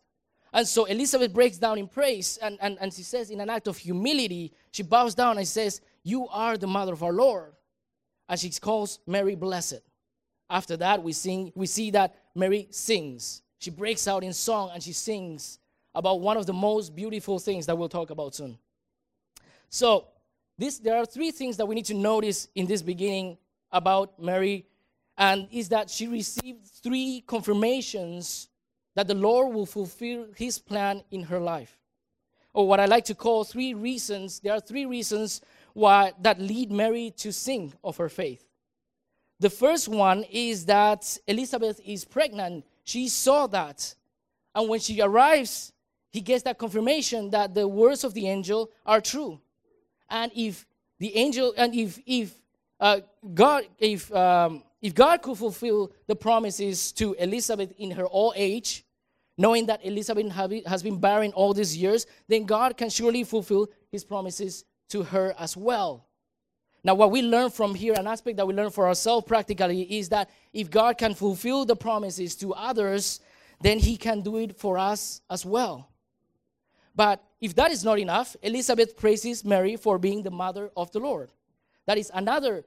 And 0.52 0.66
so 0.66 0.86
Elizabeth 0.86 1.34
breaks 1.34 1.58
down 1.58 1.78
in 1.78 1.86
praise, 1.86 2.38
and, 2.40 2.56
and, 2.62 2.78
and 2.80 2.92
she 2.92 3.02
says, 3.02 3.30
in 3.30 3.40
an 3.40 3.50
act 3.50 3.66
of 3.66 3.76
humility, 3.76 4.52
she 4.70 4.82
bows 4.82 5.14
down 5.14 5.36
and 5.36 5.46
says, 5.46 5.82
You 6.02 6.28
are 6.28 6.56
the 6.56 6.66
mother 6.66 6.94
of 6.94 7.02
our 7.02 7.12
Lord. 7.12 7.52
And 8.28 8.40
she 8.40 8.50
calls 8.50 9.00
Mary 9.06 9.34
blessed. 9.34 9.80
After 10.48 10.76
that, 10.78 11.02
we 11.02 11.12
sing, 11.12 11.52
we 11.54 11.66
see 11.66 11.90
that 11.90 12.16
Mary 12.34 12.68
sings. 12.70 13.42
She 13.58 13.70
breaks 13.70 14.08
out 14.08 14.24
in 14.24 14.32
song 14.32 14.70
and 14.72 14.82
she 14.82 14.92
sings 14.92 15.58
about 15.94 16.20
one 16.20 16.36
of 16.36 16.46
the 16.46 16.52
most 16.52 16.94
beautiful 16.94 17.38
things 17.38 17.66
that 17.66 17.76
we'll 17.76 17.88
talk 17.88 18.10
about 18.10 18.34
soon. 18.34 18.58
So, 19.68 20.08
this, 20.58 20.78
there 20.78 20.96
are 20.96 21.04
three 21.04 21.32
things 21.32 21.58
that 21.58 21.66
we 21.66 21.74
need 21.74 21.84
to 21.86 21.94
notice 21.94 22.48
in 22.54 22.66
this 22.66 22.80
beginning 22.80 23.36
about 23.76 24.20
Mary, 24.20 24.66
and 25.18 25.48
is 25.50 25.68
that 25.68 25.90
she 25.90 26.06
received 26.06 26.66
three 26.66 27.22
confirmations 27.26 28.48
that 28.94 29.06
the 29.06 29.14
Lord 29.14 29.54
will 29.54 29.66
fulfill 29.66 30.26
his 30.36 30.58
plan 30.58 31.02
in 31.10 31.22
her 31.24 31.38
life. 31.38 31.78
Or 32.52 32.66
what 32.66 32.80
I 32.80 32.86
like 32.86 33.04
to 33.04 33.14
call 33.14 33.44
three 33.44 33.74
reasons. 33.74 34.40
There 34.40 34.54
are 34.54 34.60
three 34.60 34.86
reasons 34.86 35.42
why 35.74 36.12
that 36.22 36.40
lead 36.40 36.72
Mary 36.72 37.12
to 37.18 37.30
sing 37.32 37.74
of 37.84 37.98
her 37.98 38.08
faith. 38.08 38.46
The 39.38 39.50
first 39.50 39.88
one 39.88 40.24
is 40.30 40.64
that 40.64 41.18
Elizabeth 41.26 41.78
is 41.84 42.06
pregnant. 42.06 42.64
She 42.84 43.08
saw 43.08 43.46
that. 43.48 43.94
And 44.54 44.70
when 44.70 44.80
she 44.80 45.02
arrives, 45.02 45.72
he 46.10 46.22
gets 46.22 46.44
that 46.44 46.56
confirmation 46.56 47.28
that 47.30 47.52
the 47.52 47.68
words 47.68 48.04
of 48.04 48.14
the 48.14 48.26
angel 48.26 48.70
are 48.86 49.02
true. 49.02 49.38
And 50.08 50.32
if 50.34 50.66
the 50.98 51.14
angel, 51.14 51.52
and 51.58 51.74
if, 51.74 52.00
if 52.06 52.34
uh, 52.80 53.00
God, 53.34 53.64
if, 53.78 54.12
um, 54.14 54.62
if 54.82 54.94
God 54.94 55.22
could 55.22 55.38
fulfill 55.38 55.92
the 56.06 56.16
promises 56.16 56.92
to 56.92 57.14
Elizabeth 57.14 57.72
in 57.78 57.90
her 57.92 58.06
old 58.06 58.34
age, 58.36 58.84
knowing 59.38 59.66
that 59.66 59.84
Elizabeth 59.84 60.32
has 60.66 60.82
been 60.82 60.98
barren 60.98 61.32
all 61.32 61.52
these 61.52 61.76
years, 61.76 62.06
then 62.28 62.44
God 62.44 62.76
can 62.76 62.88
surely 62.88 63.24
fulfill 63.24 63.68
his 63.90 64.04
promises 64.04 64.64
to 64.88 65.02
her 65.02 65.34
as 65.38 65.56
well. 65.56 66.06
Now, 66.84 66.94
what 66.94 67.10
we 67.10 67.20
learn 67.20 67.50
from 67.50 67.74
here, 67.74 67.94
an 67.94 68.06
aspect 68.06 68.36
that 68.36 68.46
we 68.46 68.54
learn 68.54 68.70
for 68.70 68.86
ourselves 68.86 69.26
practically, 69.26 69.82
is 69.98 70.08
that 70.10 70.30
if 70.52 70.70
God 70.70 70.96
can 70.96 71.14
fulfill 71.14 71.64
the 71.64 71.74
promises 71.74 72.36
to 72.36 72.54
others, 72.54 73.20
then 73.60 73.78
he 73.78 73.96
can 73.96 74.20
do 74.20 74.36
it 74.36 74.56
for 74.56 74.78
us 74.78 75.20
as 75.28 75.44
well. 75.44 75.88
But 76.94 77.22
if 77.40 77.54
that 77.56 77.72
is 77.72 77.84
not 77.84 77.98
enough, 77.98 78.36
Elizabeth 78.42 78.96
praises 78.96 79.44
Mary 79.44 79.76
for 79.76 79.98
being 79.98 80.22
the 80.22 80.30
mother 80.30 80.70
of 80.76 80.90
the 80.92 81.00
Lord. 81.00 81.30
That 81.86 81.98
is 81.98 82.10
another 82.14 82.64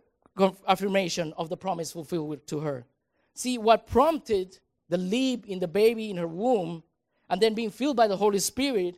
affirmation 0.68 1.34
of 1.38 1.50
the 1.50 1.58
promise 1.58 1.92
fulfilled 1.92 2.48
to 2.48 2.60
her. 2.60 2.86
See, 3.34 3.58
what 3.58 3.88
prompted 3.88 4.58
the 4.90 4.98
leap 4.98 5.46
in 5.48 5.60
the 5.60 5.68
baby 5.68 6.10
in 6.10 6.18
her 6.18 6.28
womb 6.28 6.84
and 7.30 7.40
then 7.42 7.54
being 7.54 7.70
filled 7.70 7.98
by 7.98 8.08
the 8.08 8.18
Holy 8.18 8.40
Spirit 8.40 8.98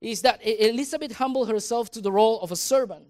is 0.00 0.22
that 0.22 0.44
Elizabeth 0.44 1.12
humbled 1.12 1.48
herself 1.48 1.90
to 1.92 2.00
the 2.00 2.10
role 2.10 2.40
of 2.40 2.50
a 2.50 2.56
servant. 2.56 3.06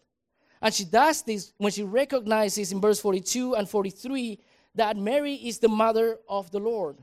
And 0.60 0.72
she 0.72 0.84
does 0.84 1.22
this 1.22 1.52
when 1.56 1.72
she 1.72 1.82
recognizes 1.82 2.70
in 2.70 2.80
verse 2.80 3.00
42 3.00 3.54
and 3.54 3.68
43 3.68 4.38
that 4.74 4.96
Mary 4.96 5.34
is 5.34 5.58
the 5.58 5.68
mother 5.68 6.18
of 6.28 6.50
the 6.50 6.60
Lord, 6.60 6.98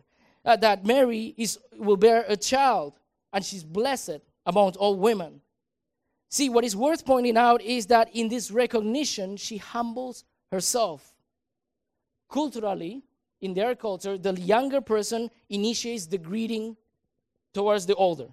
uh, 0.46 0.55
that 0.58 0.86
Mary 0.86 1.34
is, 1.38 1.60
will 1.75 1.98
bear 1.98 2.24
a 2.27 2.38
child, 2.38 2.93
and 3.34 3.43
she's 3.43 3.63
blessed 3.63 4.19
among 4.46 4.75
all 4.77 4.96
women. 4.96 5.41
See, 6.29 6.48
what 6.48 6.63
is 6.63 6.75
worth 6.75 7.05
pointing 7.05 7.38
out 7.38 7.62
is 7.62 7.88
that 7.88 8.15
in 8.15 8.29
this 8.29 8.51
recognition, 8.51 9.36
she 9.36 9.57
humbles 9.57 10.24
herself. 10.51 11.13
Culturally, 12.31 13.03
in 13.41 13.55
their 13.55 13.75
culture, 13.75 14.17
the 14.17 14.33
younger 14.33 14.79
person 14.79 15.31
initiates 15.50 16.05
the 16.05 16.19
greeting 16.19 16.77
towards 17.53 17.88
the 17.88 17.95
older. 17.95 18.27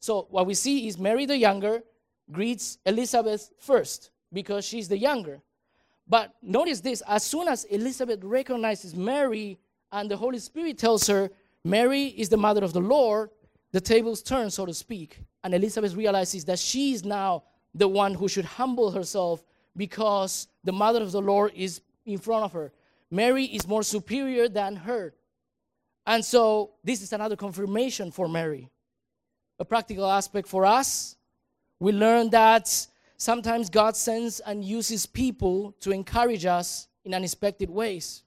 So, 0.00 0.26
what 0.30 0.46
we 0.46 0.54
see 0.54 0.86
is 0.86 0.98
Mary 0.98 1.24
the 1.24 1.36
younger 1.36 1.82
greets 2.30 2.78
Elizabeth 2.84 3.50
first 3.58 4.10
because 4.32 4.64
she's 4.64 4.88
the 4.88 4.98
younger. 4.98 5.40
But 6.06 6.34
notice 6.42 6.80
this 6.80 7.02
as 7.06 7.22
soon 7.22 7.48
as 7.48 7.64
Elizabeth 7.64 8.22
recognizes 8.22 8.94
Mary 8.94 9.58
and 9.92 10.10
the 10.10 10.16
Holy 10.16 10.38
Spirit 10.38 10.78
tells 10.78 11.06
her, 11.06 11.30
Mary 11.64 12.04
is 12.04 12.28
the 12.28 12.36
mother 12.36 12.64
of 12.64 12.72
the 12.72 12.80
Lord, 12.80 13.30
the 13.72 13.80
tables 13.80 14.22
turn, 14.22 14.50
so 14.50 14.66
to 14.66 14.74
speak. 14.74 15.20
And 15.42 15.54
Elizabeth 15.54 15.94
realizes 15.94 16.44
that 16.46 16.58
she 16.58 16.92
is 16.92 17.04
now 17.04 17.44
the 17.74 17.88
one 17.88 18.14
who 18.14 18.28
should 18.28 18.44
humble 18.44 18.90
herself 18.90 19.44
because 19.76 20.48
the 20.64 20.72
mother 20.72 21.02
of 21.02 21.12
the 21.12 21.22
Lord 21.22 21.52
is 21.54 21.80
in 22.04 22.18
front 22.18 22.44
of 22.44 22.52
her. 22.52 22.72
Mary 23.10 23.44
is 23.44 23.66
more 23.66 23.82
superior 23.82 24.48
than 24.48 24.76
her. 24.76 25.14
And 26.06 26.24
so 26.24 26.72
this 26.82 27.02
is 27.02 27.12
another 27.12 27.36
confirmation 27.36 28.10
for 28.10 28.28
Mary. 28.28 28.68
A 29.58 29.64
practical 29.64 30.10
aspect 30.10 30.48
for 30.48 30.64
us, 30.64 31.16
we 31.78 31.92
learn 31.92 32.30
that 32.30 32.86
sometimes 33.16 33.70
God 33.70 33.96
sends 33.96 34.40
and 34.40 34.64
uses 34.64 35.06
people 35.06 35.72
to 35.80 35.92
encourage 35.92 36.46
us 36.46 36.88
in 37.04 37.14
unexpected 37.14 37.70
ways. 37.70 38.22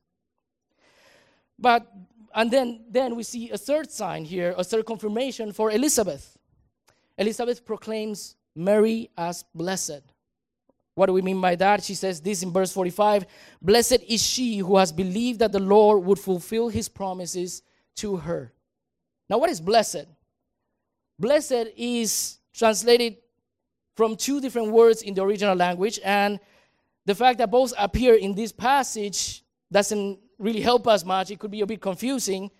But 1.57 1.87
and 2.35 2.51
then 2.51 2.85
then 2.89 3.15
we 3.15 3.23
see 3.23 3.49
a 3.51 3.57
third 3.57 3.91
sign 3.91 4.25
here, 4.25 4.53
a 4.57 4.63
third 4.63 4.85
confirmation 4.85 5.51
for 5.51 5.71
Elizabeth. 5.71 6.37
Elizabeth 7.17 7.65
proclaims 7.65 8.35
Mary 8.55 9.09
as 9.17 9.43
blessed. 9.53 10.01
What 10.95 11.07
do 11.07 11.13
we 11.13 11.21
mean 11.21 11.41
by 11.41 11.55
that? 11.55 11.83
She 11.83 11.95
says 11.95 12.21
this 12.21 12.43
in 12.43 12.51
verse 12.51 12.71
45 12.71 13.25
Blessed 13.61 14.03
is 14.07 14.21
she 14.21 14.57
who 14.57 14.77
has 14.77 14.91
believed 14.91 15.39
that 15.39 15.51
the 15.51 15.59
Lord 15.59 16.03
would 16.05 16.19
fulfill 16.19 16.69
his 16.69 16.89
promises 16.89 17.63
to 17.95 18.17
her. 18.17 18.53
Now, 19.29 19.37
what 19.37 19.49
is 19.49 19.61
blessed? 19.61 20.05
Blessed 21.17 21.67
is 21.75 22.37
translated 22.53 23.17
from 23.95 24.15
two 24.15 24.41
different 24.41 24.69
words 24.71 25.01
in 25.01 25.13
the 25.13 25.23
original 25.23 25.55
language, 25.55 25.99
and 26.03 26.39
the 27.05 27.15
fact 27.15 27.37
that 27.39 27.51
both 27.51 27.73
appear 27.77 28.15
in 28.15 28.33
this 28.33 28.51
passage 28.51 29.43
doesn't 29.71 30.19
really 30.37 30.61
help 30.61 30.87
us 30.87 31.03
much. 31.05 31.31
It 31.31 31.39
could 31.39 31.51
be 31.51 31.61
a 31.61 31.65
bit 31.65 31.81
confusing. 31.81 32.51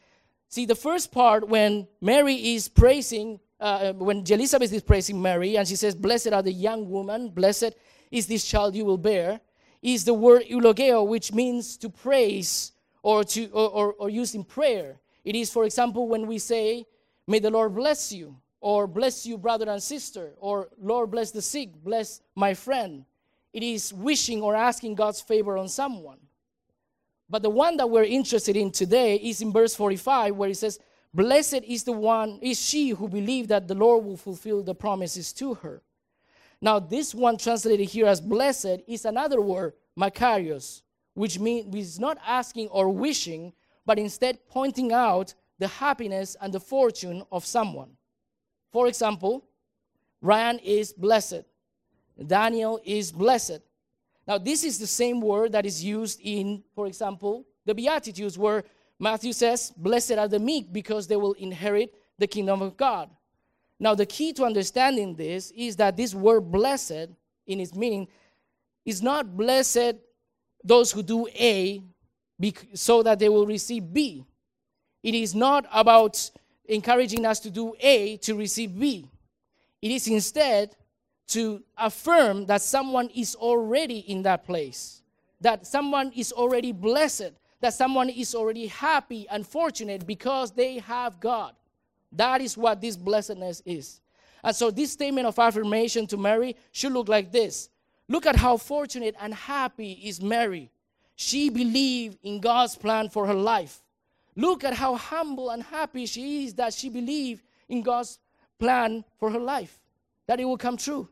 See, 0.50 0.66
the 0.66 0.76
first 0.76 1.12
part, 1.12 1.48
when 1.48 1.88
Mary 2.02 2.36
is 2.54 2.68
praising, 2.68 3.40
uh, 3.60 3.94
when 3.94 4.24
Elizabeth 4.28 4.72
is 4.72 4.84
praising 4.84 5.22
Mary, 5.22 5.58
and 5.58 5.68
she 5.68 5.76
says, 5.76 5.96
Blessed 5.96 6.34
are 6.34 6.44
the 6.44 6.52
young 6.52 6.90
woman, 6.90 7.30
blessed 7.30 7.74
is 8.12 8.28
this 8.28 8.46
child 8.46 8.76
you 8.76 8.86
will 8.86 8.98
bear, 8.98 9.40
is 9.82 10.06
the 10.06 10.14
word 10.14 10.44
eulogeo, 10.48 11.04
which 11.04 11.34
means 11.34 11.78
to 11.78 11.90
praise 11.90 12.72
or, 13.02 13.24
to, 13.24 13.48
or, 13.48 13.70
or, 13.70 13.94
or 13.94 14.10
use 14.10 14.36
in 14.36 14.44
prayer. 14.44 15.00
It 15.26 15.36
is, 15.36 15.52
for 15.52 15.66
example, 15.66 16.08
when 16.08 16.28
we 16.28 16.40
say, 16.40 16.86
May 17.28 17.40
the 17.40 17.50
Lord 17.50 17.74
bless 17.74 18.12
you, 18.12 18.36
or 18.60 18.86
bless 18.88 19.26
you, 19.26 19.38
brother 19.38 19.70
and 19.70 19.82
sister, 19.82 20.34
or 20.40 20.70
Lord 20.82 21.12
bless 21.12 21.32
the 21.32 21.42
sick, 21.42 21.70
bless 21.84 22.22
my 22.36 22.54
friend. 22.54 23.06
It 23.54 23.64
is 23.64 23.94
wishing 23.94 24.42
or 24.42 24.56
asking 24.56 24.96
God's 24.96 25.22
favor 25.22 25.58
on 25.58 25.68
someone. 25.68 26.18
But 27.34 27.42
the 27.42 27.50
one 27.50 27.78
that 27.78 27.90
we're 27.90 28.04
interested 28.04 28.56
in 28.56 28.70
today 28.70 29.16
is 29.16 29.42
in 29.42 29.52
verse 29.52 29.74
45, 29.74 30.36
where 30.36 30.52
it 30.52 30.58
says, 30.58 30.78
Blessed 31.16 31.64
is 31.64 31.84
the 31.84 31.92
one, 31.92 32.38
is 32.44 32.62
she 32.62 32.90
who 32.90 33.10
believed 33.10 33.50
that 33.50 33.68
the 33.68 33.74
Lord 33.74 34.06
will 34.06 34.18
fulfill 34.18 34.62
the 34.62 34.76
promises 34.76 35.34
to 35.34 35.56
her. 35.56 35.82
Now, 36.62 36.78
this 36.78 37.16
one 37.16 37.40
translated 37.40 37.90
here 37.90 38.06
as 38.06 38.22
blessed 38.22 38.84
is 38.88 39.06
another 39.06 39.42
word, 39.42 39.74
makarios, 40.00 40.84
which 41.16 41.40
means 41.40 41.76
is 41.76 42.00
not 42.00 42.20
asking 42.24 42.68
or 42.68 42.90
wishing, 42.90 43.54
but 43.84 43.98
instead 43.98 44.38
pointing 44.48 44.92
out 44.92 45.34
the 45.58 45.70
happiness 45.70 46.38
and 46.40 46.54
the 46.54 46.60
fortune 46.60 47.24
of 47.32 47.48
someone. 47.48 47.98
For 48.72 48.88
example, 48.88 49.44
Ryan 50.22 50.60
is 50.60 50.94
blessed. 50.94 51.46
Daniel 52.28 52.80
is 52.86 53.12
blessed. 53.12 53.62
Now, 54.28 54.38
this 54.38 54.64
is 54.64 54.80
the 54.80 54.88
same 54.88 55.20
word 55.22 55.52
that 55.52 55.66
is 55.66 55.84
used 55.84 56.20
in, 56.22 56.64
for 56.76 56.88
example, 56.88 57.46
the 57.66 57.76
Beatitudes, 57.76 58.38
where 58.38 58.64
Matthew 59.00 59.34
says, 59.34 59.72
Blessed 59.76 60.14
are 60.14 60.28
the 60.28 60.40
meek 60.40 60.72
because 60.72 61.08
they 61.08 61.16
will 61.16 61.34
inherit 61.34 61.94
the 62.18 62.28
kingdom 62.28 62.62
of 62.62 62.78
God. 62.78 63.10
Now, 63.80 63.96
the 63.96 64.06
key 64.06 64.32
to 64.34 64.46
understanding 64.46 65.16
this 65.16 65.52
is 65.52 65.76
that 65.78 65.98
this 65.98 66.16
word 66.16 66.52
blessed, 66.52 67.10
in 67.48 67.60
its 67.60 67.76
meaning, 67.76 68.08
is 68.86 69.02
not 69.02 69.36
blessed 69.36 69.96
those 70.64 70.92
who 70.92 71.04
do 71.04 71.28
A 71.28 71.82
so 72.74 73.04
that 73.04 73.20
they 73.20 73.30
will 73.30 73.46
receive 73.46 73.94
B. 73.94 74.26
It 75.02 75.16
is 75.16 75.36
not 75.36 75.66
about 75.72 76.32
encouraging 76.66 77.26
us 77.26 77.40
to 77.42 77.52
do 77.52 77.74
A 77.80 78.18
to 78.18 78.36
receive 78.36 78.78
B. 78.78 79.10
It 79.82 79.92
is 79.92 80.08
instead 80.08 80.76
to 81.34 81.64
affirm 81.78 82.46
that 82.46 82.62
someone 82.62 83.10
is 83.10 83.34
already 83.36 84.00
in 84.00 84.22
that 84.22 84.46
place, 84.46 85.02
that 85.42 85.66
someone 85.66 86.12
is 86.16 86.32
already 86.32 86.72
blessed, 86.72 87.32
that 87.60 87.74
someone 87.74 88.10
is 88.10 88.36
already 88.36 88.68
happy 88.68 89.28
and 89.32 89.46
fortunate 89.46 90.06
because 90.06 90.52
they 90.52 90.78
have 90.78 91.20
God. 91.20 91.54
That 92.12 92.42
is 92.42 92.56
what 92.56 92.82
this 92.82 92.96
blessedness 92.96 93.64
is. 93.66 94.00
And 94.44 94.56
so, 94.56 94.70
this 94.70 94.92
statement 94.92 95.26
of 95.26 95.40
affirmation 95.40 96.06
to 96.08 96.18
Mary 96.18 96.56
should 96.72 96.92
look 96.92 97.10
like 97.10 97.32
this 97.32 97.70
Look 98.08 98.28
at 98.28 98.36
how 98.36 98.58
fortunate 98.58 99.16
and 99.20 99.34
happy 99.34 99.94
is 100.04 100.22
Mary. 100.22 100.70
She 101.16 101.50
believed 101.50 102.20
in 102.22 102.42
God's 102.42 102.76
plan 102.76 103.10
for 103.10 103.26
her 103.26 103.34
life. 103.34 103.82
Look 104.36 104.64
at 104.64 104.74
how 104.74 104.96
humble 104.96 105.50
and 105.50 105.64
happy 105.64 106.06
she 106.06 106.46
is 106.46 106.54
that 106.56 106.74
she 106.74 106.90
believed 106.90 107.44
in 107.70 107.82
God's 107.82 108.20
plan 108.60 109.04
for 109.18 109.32
her 109.32 109.40
life, 109.40 109.80
that 110.28 110.40
it 110.40 110.46
will 110.46 110.58
come 110.58 110.78
true. 110.78 111.08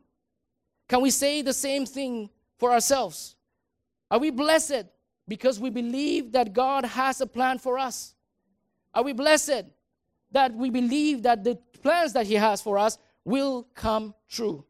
Can 0.92 1.00
we 1.00 1.10
say 1.10 1.40
the 1.40 1.54
same 1.54 1.86
thing 1.86 2.28
for 2.58 2.70
ourselves? 2.70 3.34
Are 4.10 4.18
we 4.18 4.28
blessed 4.28 4.84
because 5.26 5.58
we 5.58 5.70
believe 5.70 6.32
that 6.32 6.52
God 6.52 6.84
has 6.84 7.18
a 7.22 7.26
plan 7.26 7.56
for 7.56 7.78
us? 7.78 8.12
Are 8.92 9.02
we 9.02 9.14
blessed 9.14 9.64
that 10.32 10.54
we 10.54 10.68
believe 10.68 11.22
that 11.22 11.44
the 11.44 11.54
plans 11.82 12.12
that 12.12 12.26
He 12.26 12.34
has 12.34 12.60
for 12.60 12.76
us 12.76 12.98
will 13.24 13.66
come 13.74 14.14
true? 14.28 14.66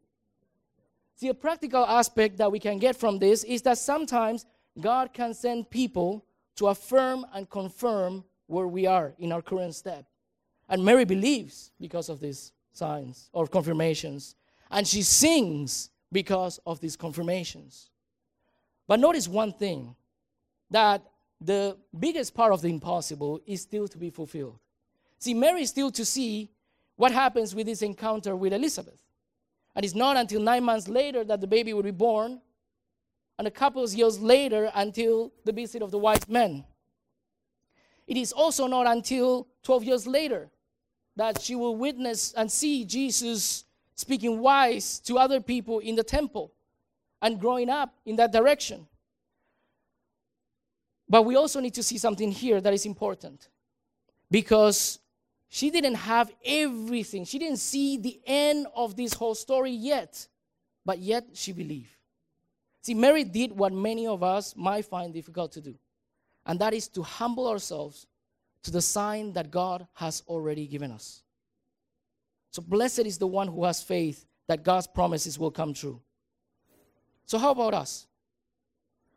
See, 1.17 1.27
a 1.27 1.35
practical 1.35 1.85
aspect 1.85 2.37
that 2.37 2.53
we 2.53 2.61
can 2.61 2.79
get 2.79 2.95
from 2.95 3.19
this 3.19 3.43
is 3.43 3.63
that 3.63 3.79
sometimes 3.79 4.47
God 4.81 5.13
can 5.13 5.35
send 5.35 5.71
people 5.71 6.25
to 6.55 6.69
affirm 6.69 7.27
and 7.35 7.51
confirm 7.51 8.23
where 8.47 8.69
we 8.69 8.87
are 8.87 9.13
in 9.19 9.33
our 9.33 9.43
current 9.43 9.75
step. 9.75 10.07
And 10.69 10.85
Mary 10.85 11.05
believes 11.05 11.73
because 11.81 12.09
of 12.09 12.21
these 12.21 12.53
signs 12.71 13.29
or 13.33 13.49
confirmations. 13.49 14.37
And 14.71 14.87
she 14.87 15.03
sings 15.03 15.91
because 16.13 16.61
of 16.67 16.81
these 16.81 16.97
confirmations. 16.97 17.91
But 18.87 19.01
notice 19.01 19.27
one 19.27 19.53
thing 19.53 19.97
that 20.71 21.03
the 21.41 21.77
biggest 21.99 22.35
part 22.35 22.53
of 22.53 22.63
the 22.63 22.69
impossible 22.69 23.41
is 23.47 23.63
still 23.63 23.89
to 23.89 23.99
be 23.99 24.11
fulfilled. 24.11 24.59
See, 25.19 25.35
Mary 25.35 25.63
is 25.63 25.71
still 25.71 25.91
to 25.93 26.05
see 26.05 26.51
what 26.97 27.11
happens 27.13 27.55
with 27.55 27.67
this 27.67 27.83
encounter 27.83 28.37
with 28.37 28.53
Elizabeth. 28.53 29.01
And 29.75 29.85
it's 29.85 29.95
not 29.95 30.17
until 30.17 30.41
nine 30.41 30.65
months 30.65 30.89
later 30.89 31.25
that 31.25 31.41
the 31.41 31.47
baby 31.47 31.73
will 31.73 31.83
be 31.83 31.91
born, 31.91 32.41
and 33.39 33.49
a 33.49 33.51
couple 33.51 33.83
of 33.83 33.93
years 33.93 34.21
later 34.21 34.71
until 34.75 35.33
the 35.45 35.53
visit 35.53 35.83
of 35.83 35.91
the 35.91 35.99
wise 35.99 36.29
men. 36.29 36.65
It 38.07 38.17
is 38.17 38.33
also 38.33 38.67
not 38.67 38.87
until 38.87 39.49
12 39.63 39.85
years 39.85 40.07
later 40.07 40.51
that 41.17 41.41
she 41.41 41.55
will 41.55 41.77
witness 41.77 42.33
and 42.35 42.51
see 42.51 42.85
Jesus 42.85 43.65
speaking 43.95 44.41
wise 44.41 44.99
to 45.01 45.19
other 45.19 45.41
people 45.41 45.79
in 45.79 45.95
the 45.95 46.03
temple 46.03 46.53
and 47.21 47.41
growing 47.41 47.71
up 47.71 47.95
in 48.05 48.17
that 48.17 48.33
direction. 48.33 48.87
But 51.09 51.23
we 51.23 51.37
also 51.37 51.61
need 51.61 51.75
to 51.75 51.83
see 51.83 51.99
something 51.99 52.31
here 52.31 52.61
that 52.61 52.73
is 52.73 52.87
important 52.87 53.49
because 54.31 54.99
she 55.49 55.71
didn't 55.71 55.97
have 55.97 56.33
everything. 56.45 57.27
She 57.27 57.39
didn't 57.39 57.59
see 57.59 57.99
the 57.99 58.19
end 58.27 58.67
of 58.75 58.97
this 58.97 59.13
whole 59.13 59.35
story 59.35 59.73
yet, 59.73 60.27
but 60.85 60.99
yet 60.99 61.27
she 61.35 61.53
believed. 61.53 61.95
See, 62.81 62.95
Mary 62.95 63.23
did 63.25 63.53
what 63.53 63.73
many 63.73 64.07
of 64.07 64.23
us 64.23 64.57
might 64.57 64.87
find 64.87 65.13
difficult 65.13 65.53
to 65.53 65.61
do, 65.61 65.75
and 66.47 66.59
that 66.59 66.73
is 66.73 66.89
to 66.89 67.03
humble 67.03 67.47
ourselves 67.47 68.07
to 68.63 68.71
the 68.71 68.81
sign 68.81 69.35
that 69.35 69.51
God 69.51 69.87
has 69.93 70.23
already 70.27 70.67
given 70.67 70.91
us. 70.91 71.23
So 72.53 72.63
blessed 72.63 73.01
is 73.01 73.19
the 73.19 73.27
one 73.27 73.49
who 73.49 73.65
has 73.65 73.83
faith 73.83 74.27
that 74.47 74.63
God's 74.63 74.87
promises 74.87 75.39
will 75.39 75.51
come 75.51 75.73
true. 75.73 76.01
So, 77.25 77.39
how 77.39 77.51
about 77.51 77.73
us? 77.73 78.07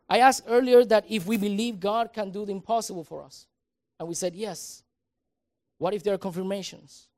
I 0.08 0.18
asked 0.20 0.44
earlier 0.48 0.84
that 0.86 1.04
if 1.08 1.26
we 1.26 1.36
believe 1.36 1.78
God 1.78 2.12
can 2.12 2.30
do 2.30 2.46
the 2.46 2.52
impossible 2.52 3.04
for 3.04 3.22
us, 3.22 3.46
and 3.98 4.08
we 4.08 4.14
said 4.14 4.34
yes. 4.34 4.82
What 5.78 5.92
if 5.92 6.02
there 6.02 6.14
are 6.14 6.18
confirmations? 6.18 7.08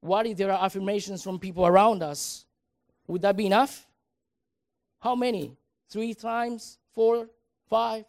What 0.00 0.26
if 0.26 0.38
there 0.38 0.50
are 0.50 0.64
affirmations 0.64 1.22
from 1.22 1.38
people 1.38 1.66
around 1.66 2.02
us? 2.02 2.46
Would 3.06 3.22
that 3.22 3.36
be 3.36 3.46
enough? 3.46 3.86
How 5.00 5.14
many? 5.14 5.56
Three 5.90 6.14
times? 6.14 6.78
Four? 6.94 7.28
Five? 7.68 8.04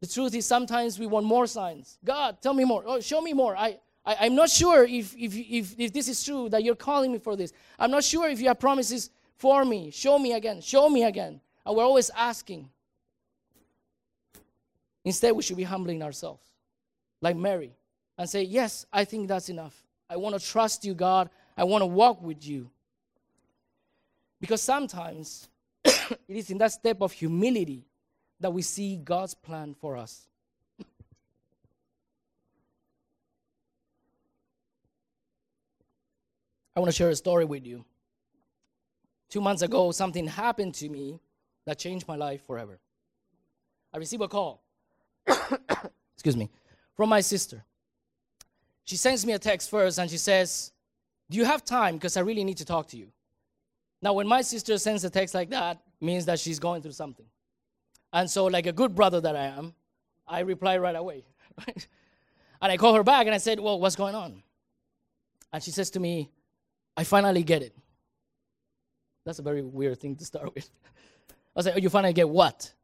The 0.00 0.06
truth 0.06 0.34
is, 0.34 0.46
sometimes 0.46 0.98
we 0.98 1.06
want 1.06 1.26
more 1.26 1.46
signs. 1.46 1.98
God, 2.04 2.42
tell 2.42 2.54
me 2.54 2.64
more. 2.64 2.82
Oh, 2.86 3.00
show 3.00 3.20
me 3.20 3.32
more. 3.32 3.56
I, 3.56 3.78
I, 4.18 4.26
am 4.26 4.34
not 4.34 4.50
sure 4.50 4.84
if, 4.84 5.14
if, 5.16 5.36
if, 5.36 5.78
if 5.78 5.92
this 5.92 6.08
is 6.08 6.22
true 6.24 6.48
that 6.48 6.64
you're 6.64 6.74
calling 6.74 7.12
me 7.12 7.18
for 7.18 7.36
this. 7.36 7.52
I'm 7.78 7.90
not 7.90 8.02
sure 8.02 8.28
if 8.28 8.40
you 8.40 8.48
have 8.48 8.58
promises 8.58 9.10
for 9.36 9.64
me. 9.64 9.90
Show 9.90 10.18
me 10.18 10.32
again. 10.32 10.60
Show 10.60 10.88
me 10.88 11.04
again. 11.04 11.40
And 11.64 11.76
we're 11.76 11.84
always 11.84 12.10
asking. 12.10 12.68
Instead, 15.04 15.32
we 15.32 15.42
should 15.42 15.56
be 15.56 15.62
humbling 15.62 16.02
ourselves, 16.02 16.42
like 17.20 17.36
Mary, 17.36 17.72
and 18.18 18.28
say, 18.28 18.42
Yes, 18.42 18.84
I 18.92 19.04
think 19.04 19.28
that's 19.28 19.48
enough. 19.48 19.74
I 20.08 20.16
want 20.16 20.38
to 20.38 20.44
trust 20.44 20.84
you, 20.84 20.94
God. 20.94 21.30
I 21.56 21.64
want 21.64 21.82
to 21.82 21.86
walk 21.86 22.22
with 22.22 22.46
you. 22.46 22.70
Because 24.40 24.60
sometimes 24.60 25.48
it 25.84 26.18
is 26.28 26.50
in 26.50 26.58
that 26.58 26.72
step 26.72 27.00
of 27.00 27.12
humility 27.12 27.86
that 28.40 28.52
we 28.52 28.62
see 28.62 28.96
God's 28.96 29.34
plan 29.34 29.74
for 29.74 29.96
us. 29.96 30.26
I 36.80 36.82
want 36.82 36.92
to 36.92 36.96
share 36.96 37.10
a 37.10 37.14
story 37.14 37.44
with 37.44 37.66
you. 37.66 37.84
Two 39.28 39.42
months 39.42 39.60
ago, 39.60 39.92
something 39.92 40.26
happened 40.26 40.74
to 40.76 40.88
me 40.88 41.20
that 41.66 41.78
changed 41.78 42.08
my 42.08 42.16
life 42.16 42.40
forever. 42.46 42.78
I 43.92 43.98
received 43.98 44.22
a 44.22 44.28
call, 44.28 44.62
excuse 46.14 46.38
me, 46.38 46.48
from 46.96 47.10
my 47.10 47.20
sister. 47.20 47.62
She 48.84 48.96
sends 48.96 49.26
me 49.26 49.34
a 49.34 49.38
text 49.38 49.68
first 49.68 49.98
and 49.98 50.10
she 50.10 50.16
says, 50.16 50.72
Do 51.28 51.36
you 51.36 51.44
have 51.44 51.66
time? 51.66 51.96
Because 51.96 52.16
I 52.16 52.22
really 52.22 52.44
need 52.44 52.56
to 52.56 52.64
talk 52.64 52.88
to 52.88 52.96
you. 52.96 53.08
Now, 54.00 54.14
when 54.14 54.26
my 54.26 54.40
sister 54.40 54.78
sends 54.78 55.04
a 55.04 55.10
text 55.10 55.34
like 55.34 55.50
that, 55.50 55.82
means 56.00 56.24
that 56.24 56.40
she's 56.40 56.58
going 56.58 56.80
through 56.80 56.92
something. 56.92 57.26
And 58.10 58.30
so, 58.30 58.46
like 58.46 58.66
a 58.66 58.72
good 58.72 58.94
brother 58.94 59.20
that 59.20 59.36
I 59.36 59.48
am, 59.48 59.74
I 60.26 60.40
reply 60.40 60.78
right 60.78 60.96
away. 60.96 61.24
and 61.66 62.72
I 62.72 62.78
call 62.78 62.94
her 62.94 63.04
back 63.04 63.26
and 63.26 63.34
I 63.34 63.38
said, 63.38 63.60
Well, 63.60 63.78
what's 63.78 63.96
going 63.96 64.14
on? 64.14 64.42
And 65.52 65.62
she 65.62 65.72
says 65.72 65.90
to 65.90 66.00
me, 66.00 66.30
I 67.00 67.04
finally 67.04 67.42
get 67.42 67.62
it. 67.62 67.74
That's 69.24 69.38
a 69.38 69.42
very 69.42 69.62
weird 69.62 69.98
thing 69.98 70.16
to 70.16 70.24
start 70.26 70.54
with. 70.54 70.68
I 71.56 71.62
said, 71.62 71.72
Oh, 71.74 71.78
you 71.78 71.88
finally 71.88 72.12
get 72.12 72.28
what? 72.28 72.74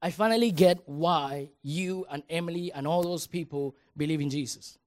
I 0.00 0.10
finally 0.12 0.52
get 0.52 0.78
why 0.86 1.48
you 1.60 2.06
and 2.08 2.22
Emily 2.30 2.70
and 2.72 2.86
all 2.86 3.02
those 3.02 3.26
people 3.26 3.74
believe 3.96 4.20
in 4.20 4.30
Jesus. 4.30 4.78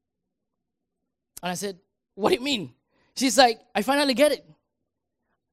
And 1.43 1.51
I 1.51 1.55
said, 1.55 1.77
What 2.15 2.29
do 2.29 2.35
you 2.35 2.41
mean? 2.41 2.73
She's 3.17 3.37
like, 3.37 3.59
I 3.75 3.81
finally 3.81 4.13
get 4.13 4.31
it. 4.31 4.45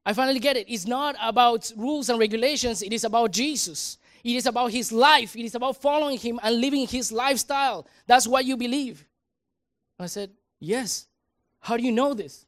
I 0.06 0.12
finally 0.12 0.38
get 0.38 0.56
it. 0.56 0.66
It's 0.68 0.86
not 0.86 1.16
about 1.20 1.72
rules 1.76 2.10
and 2.10 2.20
regulations, 2.20 2.82
it 2.82 2.92
is 2.92 3.02
about 3.02 3.32
Jesus. 3.32 3.98
It 4.22 4.36
is 4.36 4.46
about 4.46 4.70
his 4.70 4.92
life. 4.92 5.34
It 5.34 5.44
is 5.44 5.56
about 5.56 5.82
following 5.82 6.18
him 6.18 6.38
and 6.40 6.60
living 6.60 6.86
his 6.86 7.10
lifestyle. 7.10 7.88
That's 8.06 8.28
what 8.28 8.44
you 8.44 8.56
believe. 8.56 9.04
I 9.98 10.06
said, 10.06 10.30
Yes. 10.60 11.08
How 11.58 11.76
do 11.76 11.82
you 11.82 11.90
know 11.90 12.14
this? 12.14 12.46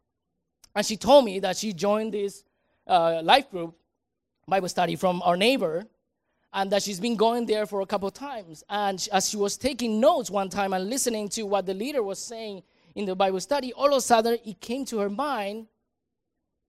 And 0.77 0.85
she 0.85 0.99
told 0.99 1.25
me 1.25 1.41
that 1.41 1.57
she 1.57 1.73
joined 1.73 2.13
this 2.13 2.45
uh, 2.87 3.23
life 3.25 3.51
group 3.51 3.75
Bible 4.47 4.69
study 4.69 4.95
from 4.95 5.23
our 5.23 5.37
neighbor, 5.37 5.85
and 6.53 6.71
that 6.71 6.81
she's 6.81 7.01
been 7.01 7.17
going 7.17 7.47
there 7.47 7.67
for 7.67 7.81
a 7.81 7.87
couple 7.87 8.07
of 8.07 8.15
times. 8.15 8.63
And 8.71 9.09
as 9.11 9.29
she 9.29 9.37
was 9.37 9.57
taking 9.57 9.99
notes 9.99 10.31
one 10.31 10.49
time 10.49 10.73
and 10.73 10.89
listening 10.89 11.29
to 11.31 11.43
what 11.43 11.67
the 11.67 11.75
leader 11.75 12.01
was 12.01 12.21
saying 12.21 12.63
in 12.95 13.07
the 13.07 13.17
Bible 13.17 13.41
study, 13.41 13.73
all 13.73 13.89
of 13.89 13.95
a 13.95 14.01
sudden 14.01 14.39
it 14.45 14.61
came 14.61 14.85
to 14.85 14.99
her 14.99 15.11
mind 15.11 15.67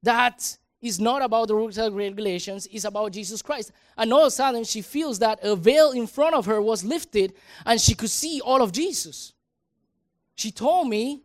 that 0.01 0.57
it's 0.81 0.97
not 0.97 1.21
about 1.21 1.49
the 1.49 1.55
rules 1.55 1.77
and 1.77 1.95
regulations, 1.95 2.67
it's 2.71 2.85
about 2.85 3.11
Jesus 3.11 3.43
Christ. 3.43 3.71
And 3.95 4.11
all 4.11 4.21
of 4.21 4.27
a 4.27 4.31
sudden 4.31 4.63
she 4.63 4.81
feels 4.81 5.19
that 5.19 5.37
a 5.43 5.55
veil 5.55 5.91
in 5.91 6.07
front 6.07 6.33
of 6.33 6.47
her 6.47 6.59
was 6.61 6.83
lifted 6.83 7.33
and 7.63 7.79
she 7.79 7.93
could 7.93 8.09
see 8.09 8.41
all 8.41 8.63
of 8.63 8.71
Jesus. 8.71 9.33
She 10.35 10.49
told 10.49 10.89
me 10.89 11.21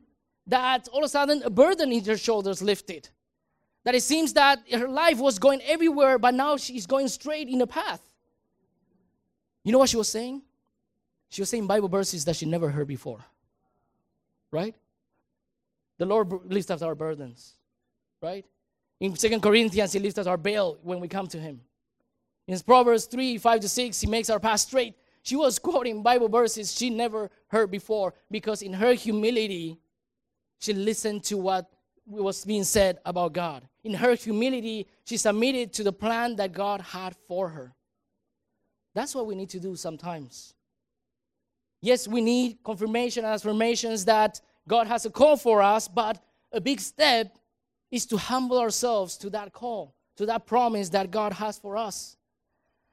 that 0.47 0.89
all 0.89 1.01
of 1.01 1.05
a 1.05 1.09
sudden 1.09 1.43
a 1.45 1.51
burden 1.51 1.93
in 1.93 2.05
her 2.05 2.17
shoulders 2.17 2.63
lifted. 2.63 3.09
That 3.85 3.95
it 3.95 4.03
seems 4.03 4.33
that 4.35 4.61
her 4.73 4.89
life 4.89 5.19
was 5.19 5.39
going 5.39 5.61
everywhere, 5.63 6.19
but 6.19 6.35
now 6.35 6.57
she's 6.57 6.87
going 6.87 7.09
straight 7.09 7.49
in 7.49 7.61
a 7.61 7.67
path. 7.67 8.01
You 9.65 9.73
know 9.73 9.79
what 9.79 9.89
she 9.89 9.97
was 9.97 10.09
saying? 10.09 10.43
She 11.31 11.41
was 11.41 11.49
saying 11.49 11.67
Bible 11.67 11.89
verses 11.89 12.25
that 12.27 12.37
she 12.37 12.47
never 12.47 12.69
heard 12.69 12.87
before. 12.87 13.25
Right? 14.51 14.75
The 15.99 16.07
Lord 16.07 16.31
lifts 16.53 16.71
up 16.71 16.83
our 16.83 16.95
burdens. 16.95 17.55
Right? 18.21 18.45
In 19.01 19.17
Second 19.17 19.41
Corinthians, 19.41 19.93
He 19.93 19.99
lifts 19.99 20.19
up 20.19 20.27
our 20.27 20.37
veil 20.37 20.79
when 20.83 21.01
we 21.01 21.09
come 21.09 21.27
to 21.29 21.39
Him. 21.39 21.61
In 22.47 22.59
Proverbs 22.61 23.07
3 23.07 23.39
5 23.39 23.61
to 23.61 23.69
6, 23.69 24.01
He 24.01 24.07
makes 24.07 24.31
our 24.31 24.39
path 24.39 24.61
straight. 24.61 24.95
She 25.23 25.37
was 25.37 25.59
quoting 25.59 26.03
Bible 26.03 26.29
verses 26.29 26.77
she 26.77 26.91
never 26.91 27.31
heard 27.49 27.71
before 27.71 28.15
because 28.31 28.61
in 28.63 28.73
her 28.73 28.93
humility, 28.93 29.79
she 30.62 30.72
listened 30.72 31.25
to 31.25 31.37
what 31.37 31.68
was 32.07 32.44
being 32.44 32.62
said 32.62 32.98
about 33.05 33.33
God. 33.33 33.64
In 33.83 33.94
her 33.94 34.14
humility, 34.14 34.87
she 35.05 35.16
submitted 35.16 35.72
to 35.72 35.83
the 35.83 35.92
plan 35.92 36.37
that 36.37 36.53
God 36.53 36.81
had 36.81 37.16
for 37.27 37.48
her. 37.48 37.75
That's 38.94 39.12
what 39.12 39.27
we 39.27 39.35
need 39.35 39.51
to 39.51 39.59
do 39.59 39.75
sometimes. 39.75 40.55
Yes, 41.81 42.07
we 42.07 42.20
need 42.20 42.59
confirmation 42.62 43.25
and 43.25 43.35
affirmations 43.35 44.05
that 44.05 44.40
God 44.68 44.87
has 44.87 45.05
a 45.05 45.11
call 45.11 45.37
for 45.37 45.62
us, 45.62 45.88
but 45.88 46.22
a 46.53 46.61
big 46.61 46.79
step 46.79 47.37
is 47.90 48.07
to 48.07 48.16
humble 48.16 48.61
ourselves 48.61 49.16
to 49.16 49.31
that 49.31 49.53
call, 49.53 49.96
to 50.16 50.27
that 50.27 50.46
promise 50.46 50.90
that 50.90 51.11
God 51.11 51.33
has 51.33 51.59
for 51.59 51.77
us. 51.77 52.16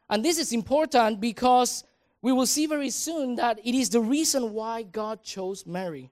And 0.10 0.26
this 0.26 0.40
is 0.40 0.54
important 0.54 1.22
because 1.22 1.84
we 2.24 2.32
will 2.32 2.48
see 2.48 2.66
very 2.66 2.90
soon 2.90 3.36
that 3.36 3.60
it 3.64 3.76
is 3.76 3.92
the 3.92 4.02
reason 4.02 4.54
why 4.54 4.82
God 4.82 5.22
chose 5.22 5.68
Mary. 5.68 6.10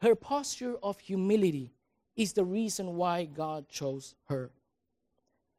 Her 0.00 0.14
posture 0.14 0.76
of 0.82 0.98
humility 0.98 1.72
is 2.16 2.32
the 2.32 2.44
reason 2.44 2.96
why 2.96 3.24
God 3.24 3.68
chose 3.68 4.14
her. 4.28 4.50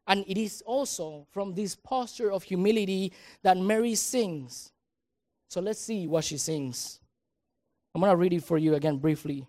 And 0.07 0.25
it 0.27 0.37
is 0.37 0.63
also 0.65 1.27
from 1.31 1.53
this 1.53 1.75
posture 1.75 2.31
of 2.31 2.43
humility 2.43 3.13
that 3.43 3.57
Mary 3.57 3.95
sings. 3.95 4.71
So 5.47 5.61
let's 5.61 5.79
see 5.79 6.07
what 6.07 6.23
she 6.23 6.37
sings. 6.37 6.99
I'm 7.93 8.01
going 8.01 8.11
to 8.11 8.17
read 8.17 8.33
it 8.33 8.43
for 8.43 8.57
you 8.57 8.75
again 8.75 8.97
briefly. 8.97 9.45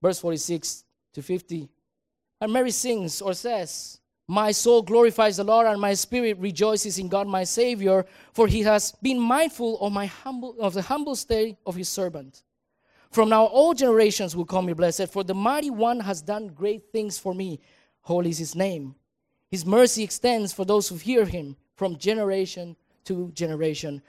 Verse 0.00 0.18
46 0.18 0.84
to 1.14 1.22
50. 1.22 1.68
And 2.40 2.52
Mary 2.52 2.72
sings 2.72 3.22
or 3.22 3.34
says, 3.34 4.00
My 4.26 4.50
soul 4.50 4.82
glorifies 4.82 5.36
the 5.36 5.44
Lord, 5.44 5.66
and 5.68 5.80
my 5.80 5.94
spirit 5.94 6.38
rejoices 6.38 6.98
in 6.98 7.08
God 7.08 7.28
my 7.28 7.44
Savior, 7.44 8.04
for 8.32 8.48
he 8.48 8.62
has 8.62 8.92
been 9.00 9.20
mindful 9.20 9.80
of, 9.80 9.92
my 9.92 10.06
humble, 10.06 10.56
of 10.58 10.74
the 10.74 10.82
humble 10.82 11.14
state 11.14 11.56
of 11.64 11.76
his 11.76 11.88
servant. 11.88 12.42
From 13.12 13.28
now, 13.28 13.44
all 13.44 13.74
generations 13.74 14.34
will 14.34 14.46
call 14.46 14.62
me 14.62 14.72
blessed, 14.72 15.08
for 15.08 15.22
the 15.22 15.34
mighty 15.34 15.68
one 15.68 16.00
has 16.00 16.22
done 16.22 16.48
great 16.48 16.90
things 16.92 17.18
for 17.18 17.34
me. 17.34 17.60
Holy 18.00 18.30
is 18.30 18.38
his 18.38 18.56
name. 18.56 18.94
His 19.50 19.66
mercy 19.66 20.02
extends 20.02 20.54
for 20.54 20.64
those 20.64 20.88
who 20.88 20.96
hear 20.96 21.26
him 21.26 21.56
from 21.76 21.98
generation 21.98 22.74
to 23.04 23.30
generation. 23.32 24.00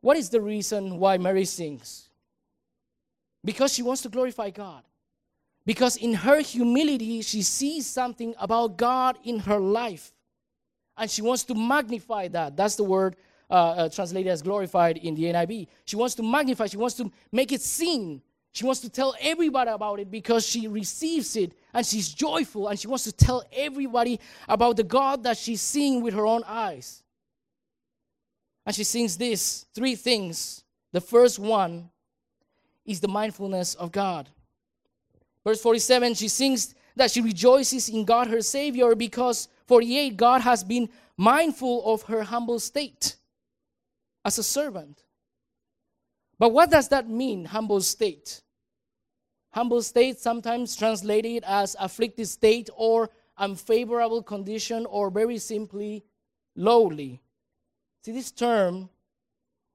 What 0.00 0.16
is 0.16 0.30
the 0.30 0.40
reason 0.40 0.98
why 0.98 1.16
Mary 1.16 1.44
sings? 1.44 2.08
Because 3.44 3.72
she 3.72 3.82
wants 3.82 4.02
to 4.02 4.08
glorify 4.08 4.50
God. 4.50 4.82
Because 5.64 5.96
in 5.96 6.12
her 6.12 6.40
humility, 6.40 7.22
she 7.22 7.42
sees 7.42 7.86
something 7.86 8.34
about 8.38 8.76
God 8.76 9.16
in 9.22 9.38
her 9.38 9.60
life. 9.60 10.12
And 10.96 11.08
she 11.08 11.22
wants 11.22 11.44
to 11.44 11.54
magnify 11.54 12.28
that. 12.28 12.56
That's 12.56 12.74
the 12.74 12.84
word 12.84 13.14
uh, 13.50 13.54
uh, 13.54 13.88
translated 13.88 14.32
as 14.32 14.42
glorified 14.42 14.96
in 14.96 15.14
the 15.14 15.24
NIV. 15.24 15.68
She 15.84 15.96
wants 15.96 16.14
to 16.16 16.22
magnify, 16.22 16.66
she 16.66 16.76
wants 16.76 16.96
to 16.96 17.10
make 17.30 17.52
it 17.52 17.60
seen. 17.60 18.22
She 18.52 18.64
wants 18.64 18.80
to 18.82 18.88
tell 18.88 19.16
everybody 19.20 19.70
about 19.70 19.98
it 19.98 20.10
because 20.10 20.46
she 20.46 20.68
receives 20.68 21.34
it 21.34 21.52
and 21.72 21.84
she's 21.84 22.08
joyful 22.08 22.68
and 22.68 22.78
she 22.78 22.86
wants 22.86 23.02
to 23.02 23.12
tell 23.12 23.42
everybody 23.52 24.20
about 24.48 24.76
the 24.76 24.84
God 24.84 25.24
that 25.24 25.36
she's 25.36 25.60
seeing 25.60 26.02
with 26.02 26.14
her 26.14 26.24
own 26.24 26.44
eyes. 26.46 27.02
And 28.64 28.74
she 28.74 28.84
sings 28.84 29.16
this 29.16 29.66
three 29.74 29.96
things. 29.96 30.62
The 30.92 31.00
first 31.00 31.40
one 31.40 31.90
is 32.86 33.00
the 33.00 33.08
mindfulness 33.08 33.74
of 33.74 33.90
God. 33.90 34.28
Verse 35.42 35.60
47, 35.60 36.14
she 36.14 36.28
sings 36.28 36.76
that 36.94 37.10
she 37.10 37.20
rejoices 37.20 37.88
in 37.88 38.04
God 38.04 38.28
her 38.28 38.40
Savior 38.40 38.94
because 38.94 39.48
48, 39.66 40.16
God 40.16 40.42
has 40.42 40.62
been 40.62 40.88
mindful 41.16 41.84
of 41.92 42.02
her 42.02 42.22
humble 42.22 42.60
state 42.60 43.16
as 44.24 44.38
a 44.38 44.42
servant. 44.42 45.04
But 46.38 46.52
what 46.52 46.70
does 46.70 46.88
that 46.88 47.08
mean, 47.08 47.44
humble 47.44 47.80
state? 47.80 48.42
Humble 49.50 49.82
state, 49.82 50.18
sometimes 50.18 50.76
translated 50.76 51.44
as 51.46 51.76
afflicted 51.78 52.28
state 52.28 52.70
or 52.74 53.10
unfavorable 53.38 54.22
condition, 54.22 54.86
or 54.86 55.10
very 55.10 55.38
simply, 55.38 56.04
lowly. 56.56 57.20
See, 58.04 58.12
this 58.12 58.30
term 58.30 58.88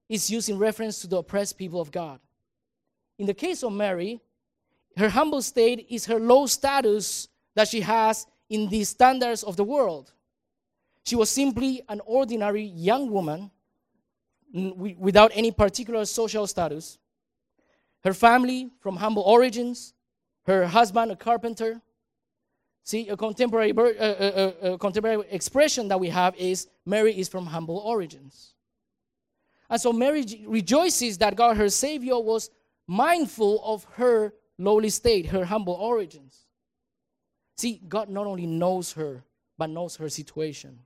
is 0.08 0.30
used 0.30 0.50
in 0.50 0.58
reference 0.58 1.00
to 1.02 1.08
the 1.08 1.18
oppressed 1.18 1.58
people 1.58 1.80
of 1.80 1.92
God. 1.92 2.20
In 3.18 3.26
the 3.26 3.34
case 3.34 3.64
of 3.64 3.74
Mary, 3.74 4.22
her 4.98 5.10
humble 5.10 5.42
state 5.42 5.86
is 5.90 6.06
her 6.06 6.20
low 6.20 6.46
status 6.46 7.28
that 7.56 7.68
she 7.68 7.82
has 7.82 8.26
in 8.50 8.68
the 8.70 8.84
standards 8.84 9.44
of 9.44 9.56
the 9.56 9.64
world. 9.64 10.12
She 11.06 11.16
was 11.16 11.30
simply 11.30 11.82
an 11.90 12.02
ordinary 12.06 12.64
young 12.64 13.12
woman 13.12 13.52
without 14.54 15.32
any 15.34 15.52
particular 15.52 16.06
social 16.06 16.48
status. 16.48 16.98
Her 18.04 18.14
family 18.14 18.70
from 18.80 18.96
humble 18.96 19.24
origins, 19.24 19.94
her 20.46 20.66
husband 20.66 21.12
a 21.12 21.16
carpenter. 21.16 21.82
See, 22.84 23.08
a 23.10 23.18
contemporary, 23.18 23.72
uh, 23.72 23.84
uh, 23.84 24.54
uh, 24.62 24.78
contemporary 24.78 25.24
expression 25.30 25.90
that 25.90 26.00
we 26.00 26.10
have 26.10 26.36
is 26.38 26.68
Mary 26.86 27.18
is 27.18 27.30
from 27.30 27.46
humble 27.46 27.78
origins. 27.78 28.54
And 29.70 29.80
so 29.80 29.94
Mary 29.94 30.26
rejoices 30.48 31.20
that 31.20 31.36
God, 31.36 31.58
her 31.58 31.70
Savior, 31.70 32.18
was 32.20 32.50
mindful 32.88 33.62
of 33.64 33.84
her 33.96 34.34
lowly 34.58 34.90
state, 34.90 35.28
her 35.28 35.46
humble 35.46 35.76
origins. 35.76 36.48
See, 37.58 37.82
God 37.88 38.10
not 38.10 38.26
only 38.26 38.48
knows 38.48 38.94
her, 38.94 39.24
but 39.58 39.70
knows 39.70 39.98
her 39.98 40.10
situation. 40.10 40.80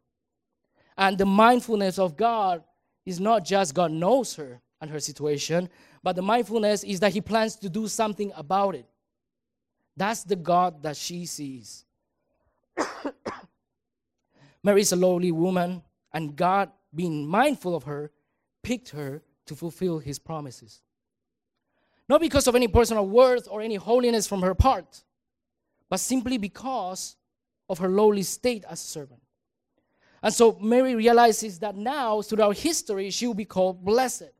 And 0.97 1.17
the 1.17 1.26
mindfulness 1.26 1.97
of 1.97 2.17
God 2.17 2.63
is 3.05 3.19
not 3.19 3.45
just 3.45 3.73
God 3.73 3.91
knows 3.91 4.35
her 4.35 4.61
and 4.81 4.89
her 4.89 4.99
situation, 4.99 5.69
but 6.01 6.15
the 6.15 6.21
mindfulness 6.21 6.83
is 6.83 6.99
that 6.99 7.13
He 7.13 7.21
plans 7.21 7.55
to 7.57 7.69
do 7.69 7.87
something 7.87 8.31
about 8.35 8.75
it. 8.75 8.85
That's 9.95 10.23
the 10.23 10.35
God 10.35 10.83
that 10.83 10.97
she 10.97 11.25
sees. 11.25 11.85
Mary 14.63 14.81
is 14.81 14.91
a 14.91 14.95
lowly 14.95 15.31
woman, 15.31 15.81
and 16.13 16.35
God, 16.35 16.71
being 16.93 17.27
mindful 17.27 17.75
of 17.75 17.83
her, 17.83 18.11
picked 18.61 18.89
her 18.89 19.21
to 19.45 19.55
fulfill 19.55 19.99
His 19.99 20.19
promises. 20.19 20.81
Not 22.09 22.21
because 22.21 22.47
of 22.47 22.55
any 22.55 22.67
personal 22.67 23.07
worth 23.07 23.47
or 23.49 23.61
any 23.61 23.75
holiness 23.75 24.27
from 24.27 24.41
her 24.41 24.53
part, 24.53 25.03
but 25.89 25.99
simply 25.99 26.37
because 26.37 27.15
of 27.69 27.79
her 27.79 27.89
lowly 27.89 28.23
state 28.23 28.65
as 28.69 28.81
a 28.81 28.85
servant. 28.85 29.21
And 30.23 30.33
so 30.33 30.57
Mary 30.62 30.95
realizes 30.95 31.59
that 31.59 31.75
now, 31.75 32.21
throughout 32.21 32.57
history, 32.57 33.09
she 33.09 33.27
will 33.27 33.33
be 33.33 33.43
called 33.43 33.83
blessed. 33.83 34.31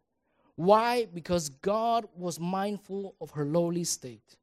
Why? 0.56 1.08
Because 1.14 1.50
God 1.50 2.06
was 2.16 2.40
mindful 2.40 3.16
of 3.20 3.32
her 3.32 3.44
lowly 3.44 3.84
state. 3.84 4.38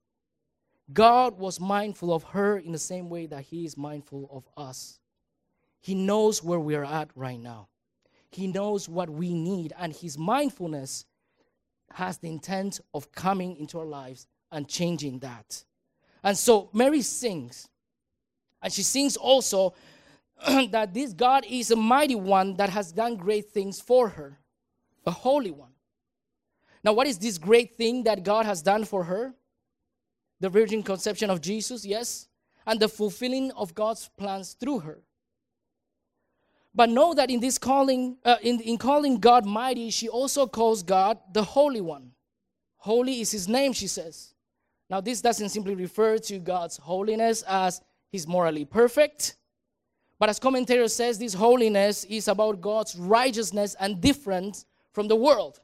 God 0.93 1.39
was 1.39 1.59
mindful 1.59 2.13
of 2.13 2.25
her 2.25 2.59
in 2.59 2.73
the 2.73 2.79
same 2.79 3.09
way 3.09 3.25
that 3.27 3.45
He 3.45 3.65
is 3.65 3.77
mindful 3.77 4.29
of 4.31 4.47
us. 4.63 4.99
He 5.81 5.95
knows 5.95 6.45
where 6.45 6.61
we 6.61 6.75
are 6.75 6.85
at 6.85 7.09
right 7.15 7.41
now, 7.41 7.69
He 8.31 8.47
knows 8.47 8.87
what 8.87 9.09
we 9.09 9.33
need, 9.33 9.73
and 9.79 9.95
His 9.95 10.19
mindfulness 10.19 11.07
has 11.95 12.19
the 12.19 12.29
intent 12.29 12.81
of 12.93 13.11
coming 13.13 13.57
into 13.57 13.79
our 13.79 13.87
lives 13.87 14.27
and 14.53 14.69
changing 14.69 15.21
that. 15.21 15.65
And 16.23 16.37
so 16.37 16.69
Mary 16.75 17.01
sings, 17.01 17.69
and 18.61 18.71
she 18.71 18.83
sings 18.83 19.17
also 19.17 19.75
that 20.71 20.95
this 20.95 21.13
God 21.13 21.45
is 21.49 21.71
a 21.71 21.77
mighty 21.77 22.15
one 22.15 22.57
that 22.57 22.71
has 22.71 22.93
done 22.93 23.17
great 23.17 23.51
things 23.51 23.81
for 23.81 24.09
her, 24.09 24.39
a 25.07 25.11
holy 25.11 25.51
one. 25.51 25.73
Now, 26.83 26.95
what 26.95 27.07
is 27.07 27.19
this 27.19 27.37
great 27.37 27.77
thing 27.77 28.05
that 28.05 28.23
God 28.23 28.47
has 28.47 28.63
done 28.63 28.85
for 28.85 29.05
her? 29.05 29.35
The 30.41 30.49
virgin 30.49 30.83
conception 30.83 31.29
of 31.29 31.43
Jesus, 31.43 31.85
yes, 31.85 32.29
and 32.67 32.81
the 32.81 32.89
fulfilling 32.89 33.51
of 33.53 33.75
God's 33.75 34.09
plans 34.17 34.55
through 34.55 34.81
her. 34.81 35.03
But 36.75 36.89
know 36.89 37.13
that 37.15 37.31
in 37.31 37.41
this 37.41 37.59
calling, 37.59 38.17
uh, 38.25 38.37
in, 38.41 38.61
in 38.61 38.79
calling 38.79 39.19
God 39.19 39.45
mighty, 39.45 39.91
she 39.91 40.09
also 40.09 40.47
calls 40.47 40.83
God 40.83 41.19
the 41.33 41.43
Holy 41.43 41.81
One. 41.81 42.13
Holy 42.77 43.21
is 43.21 43.33
his 43.33 43.49
name, 43.49 43.75
she 43.75 43.89
says. 43.89 44.33
Now, 44.89 45.01
this 45.01 45.21
doesn't 45.21 45.51
simply 45.51 45.75
refer 45.75 46.17
to 46.19 46.39
God's 46.39 46.79
holiness 46.79 47.43
as 47.43 47.83
he's 48.11 48.27
morally 48.27 48.65
perfect 48.65 49.35
but 50.21 50.29
as 50.29 50.39
commentator 50.39 50.87
says, 50.87 51.19
this 51.19 51.33
holiness 51.33 52.05
is 52.05 52.29
about 52.29 52.61
God's 52.61 52.95
righteousness 52.95 53.75
and 53.81 54.01
different 54.03 54.67
from 54.93 55.09
the 55.09 55.17
world. 55.17 55.59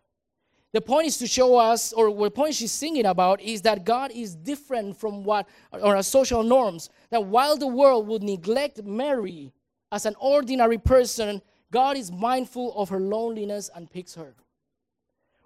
The 0.73 0.81
point 0.81 1.07
is 1.07 1.19
to 1.19 1.27
show 1.27 1.57
us, 1.57 1.93
or 1.93 2.13
the 2.13 2.31
point 2.31 2.55
she's 2.55 2.73
singing 2.73 3.05
about, 3.05 3.41
is 3.43 3.61
that 3.63 3.85
God 3.85 4.11
is 4.13 4.35
different 4.35 4.97
from 4.97 5.25
what 5.25 5.47
or 5.73 5.97
our 5.97 6.03
social 6.03 6.43
norms. 6.43 6.89
That 7.11 7.25
while 7.25 7.59
the 7.59 7.67
world 7.67 8.09
would 8.09 8.23
neglect 8.23 8.83
Mary 8.83 9.53
as 9.93 10.07
an 10.07 10.17
ordinary 10.19 10.79
person, 10.79 11.43
God 11.71 11.99
is 11.99 12.11
mindful 12.11 12.75
of 12.77 12.89
her 12.89 13.01
loneliness 13.01 13.71
and 13.75 13.91
picks 13.91 14.15
her. 14.15 14.35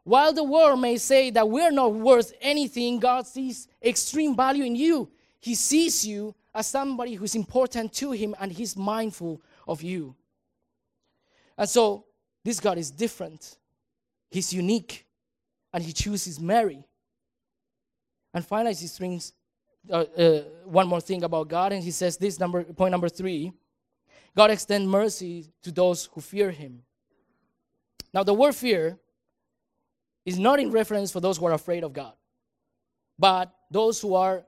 While 0.04 0.32
the 0.32 0.44
world 0.44 0.80
may 0.80 0.96
say 0.96 1.30
that 1.30 1.48
we're 1.48 1.72
not 1.72 1.94
worth 1.94 2.32
anything, 2.40 3.00
God 3.00 3.26
sees 3.26 3.66
extreme 3.82 4.36
value 4.36 4.64
in 4.64 4.76
you. 4.76 5.10
He 5.40 5.54
sees 5.56 6.06
you 6.06 6.34
as 6.54 6.66
somebody 6.66 7.14
who's 7.14 7.34
important 7.34 7.92
to 7.94 8.12
him 8.12 8.34
and 8.40 8.52
he's 8.52 8.76
mindful 8.76 9.40
of 9.66 9.82
you. 9.82 10.14
And 11.56 11.68
so 11.68 12.04
this 12.44 12.58
God 12.58 12.78
is 12.78 12.90
different, 12.90 13.56
he's 14.30 14.52
unique, 14.52 15.06
and 15.72 15.82
he 15.82 15.92
chooses 15.92 16.40
Mary. 16.40 16.82
And 18.32 18.44
finally, 18.44 18.74
he 18.74 18.88
brings 18.98 19.32
uh, 19.90 20.04
uh, 20.16 20.40
one 20.64 20.86
more 20.86 21.00
thing 21.00 21.22
about 21.24 21.48
God, 21.48 21.72
and 21.72 21.82
he 21.82 21.90
says 21.90 22.16
this 22.16 22.38
number 22.38 22.64
point 22.64 22.92
number 22.92 23.08
three 23.08 23.52
God 24.36 24.50
extends 24.50 24.86
mercy 24.86 25.46
to 25.62 25.72
those 25.72 26.08
who 26.12 26.20
fear 26.20 26.50
him. 26.50 26.82
Now, 28.12 28.22
the 28.22 28.34
word 28.34 28.54
fear 28.54 28.98
is 30.24 30.38
not 30.38 30.60
in 30.60 30.70
reference 30.70 31.10
for 31.10 31.20
those 31.20 31.38
who 31.38 31.46
are 31.46 31.52
afraid 31.52 31.84
of 31.84 31.92
God, 31.92 32.12
but 33.18 33.52
those 33.70 34.00
who 34.00 34.14
are 34.14 34.44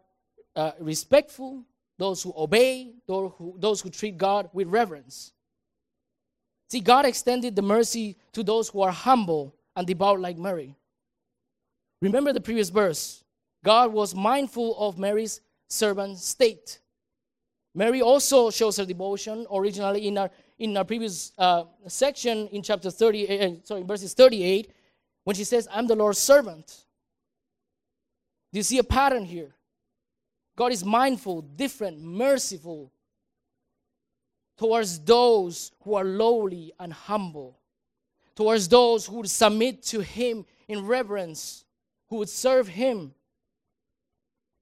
uh, 0.55 0.73
respectful 0.79 1.65
those 2.03 2.21
who 2.21 2.35
obey, 2.37 2.95
those 3.07 3.31
who, 3.39 3.55
those 3.61 3.81
who 3.81 3.89
treat 3.89 4.19
God 4.19 4.51
with 4.53 4.67
reverence. 4.67 5.31
See, 6.69 6.81
God 6.81 7.07
extended 7.07 7.55
the 7.55 7.63
mercy 7.63 8.17
to 8.33 8.43
those 8.43 8.69
who 8.69 8.81
are 8.83 8.91
humble 8.91 9.55
and 9.77 9.87
devout 9.87 10.19
like 10.19 10.37
Mary. 10.37 10.75
Remember 12.01 12.33
the 12.33 12.41
previous 12.41 12.71
verse. 12.71 13.23
God 13.65 13.93
was 13.93 14.17
mindful 14.17 14.77
of 14.79 14.99
Mary's 14.99 15.43
servant 15.69 16.19
state. 16.19 16.81
Mary 17.73 18.03
also 18.03 18.51
shows 18.51 18.79
her 18.79 18.85
devotion 18.85 19.47
originally 19.53 20.09
in 20.09 20.19
our, 20.19 20.31
in 20.59 20.77
our 20.77 20.85
previous 20.85 21.31
uh, 21.39 21.63
section 21.87 22.49
in 22.49 22.65
chapter 22.65 22.91
38, 22.91 23.41
uh, 23.41 23.55
sorry, 23.63 23.83
verses 23.85 24.13
38, 24.13 24.73
when 25.23 25.37
she 25.37 25.45
says, 25.45 25.69
I'm 25.71 25.87
the 25.87 25.95
Lord's 25.95 26.19
servant. 26.19 26.67
Do 28.53 28.59
you 28.59 28.65
see 28.65 28.79
a 28.79 28.85
pattern 28.85 29.25
here? 29.25 29.55
God 30.57 30.73
is 30.73 30.85
mindful, 30.85 31.43
different, 31.43 32.01
merciful 32.01 32.93
towards 34.59 34.99
those 35.01 35.73
who 35.83 35.95
are 35.95 36.05
lowly 36.05 36.73
and 36.79 36.93
humble, 36.93 37.59
towards 38.37 38.69
those 38.69 39.07
who 39.07 39.17
would 39.17 39.31
submit 39.31 39.83
to 39.83 40.01
Him 40.01 40.45
in 40.69 40.87
reverence, 40.87 41.65
who 42.09 42.17
would 42.17 42.29
serve 42.29 42.69
Him. 42.69 43.15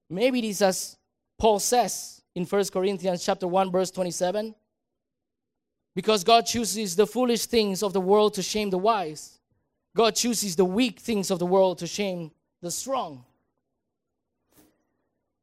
Maybe 0.09 0.39
it 0.39 0.45
is 0.45 0.63
as 0.63 0.97
Paul 1.39 1.59
says 1.59 2.23
in 2.35 2.45
1 2.45 2.65
Corinthians 2.67 3.25
chapter 3.25 3.49
1 3.49 3.71
verse 3.71 3.91
27 3.91 4.55
because 5.95 6.23
God 6.23 6.47
chooses 6.47 6.95
the 6.95 7.07
foolish 7.07 7.47
things 7.47 7.83
of 7.83 7.93
the 7.93 8.01
world 8.01 8.35
to 8.35 8.43
shame 8.43 8.71
the 8.71 8.79
wise 8.79 9.39
God 9.97 10.15
chooses 10.15 10.55
the 10.55 10.65
weak 10.65 11.01
things 11.01 11.31
of 11.31 11.39
the 11.39 11.47
world 11.47 11.79
to 11.79 11.87
shame 11.87 12.31
the 12.61 12.71
strong 12.71 13.25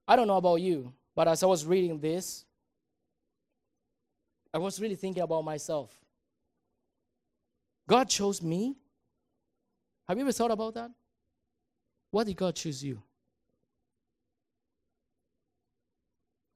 I 0.08 0.16
don't 0.16 0.28
know 0.28 0.38
about 0.38 0.62
you, 0.62 0.94
but 1.16 1.28
as 1.28 1.44
I 1.44 1.48
was 1.48 1.66
reading 1.66 2.00
this, 2.00 2.46
I 4.54 4.58
was 4.58 4.80
really 4.80 4.96
thinking 4.96 5.22
about 5.22 5.44
myself. 5.44 5.94
God 7.88 8.10
chose 8.10 8.42
me? 8.42 8.76
Have 10.08 10.18
you 10.18 10.24
ever 10.24 10.32
thought 10.32 10.52
about 10.52 10.74
that? 10.76 10.92
Why 12.12 12.24
did 12.24 12.38
God 12.38 12.56
choose 12.56 12.84
you? 12.84 13.02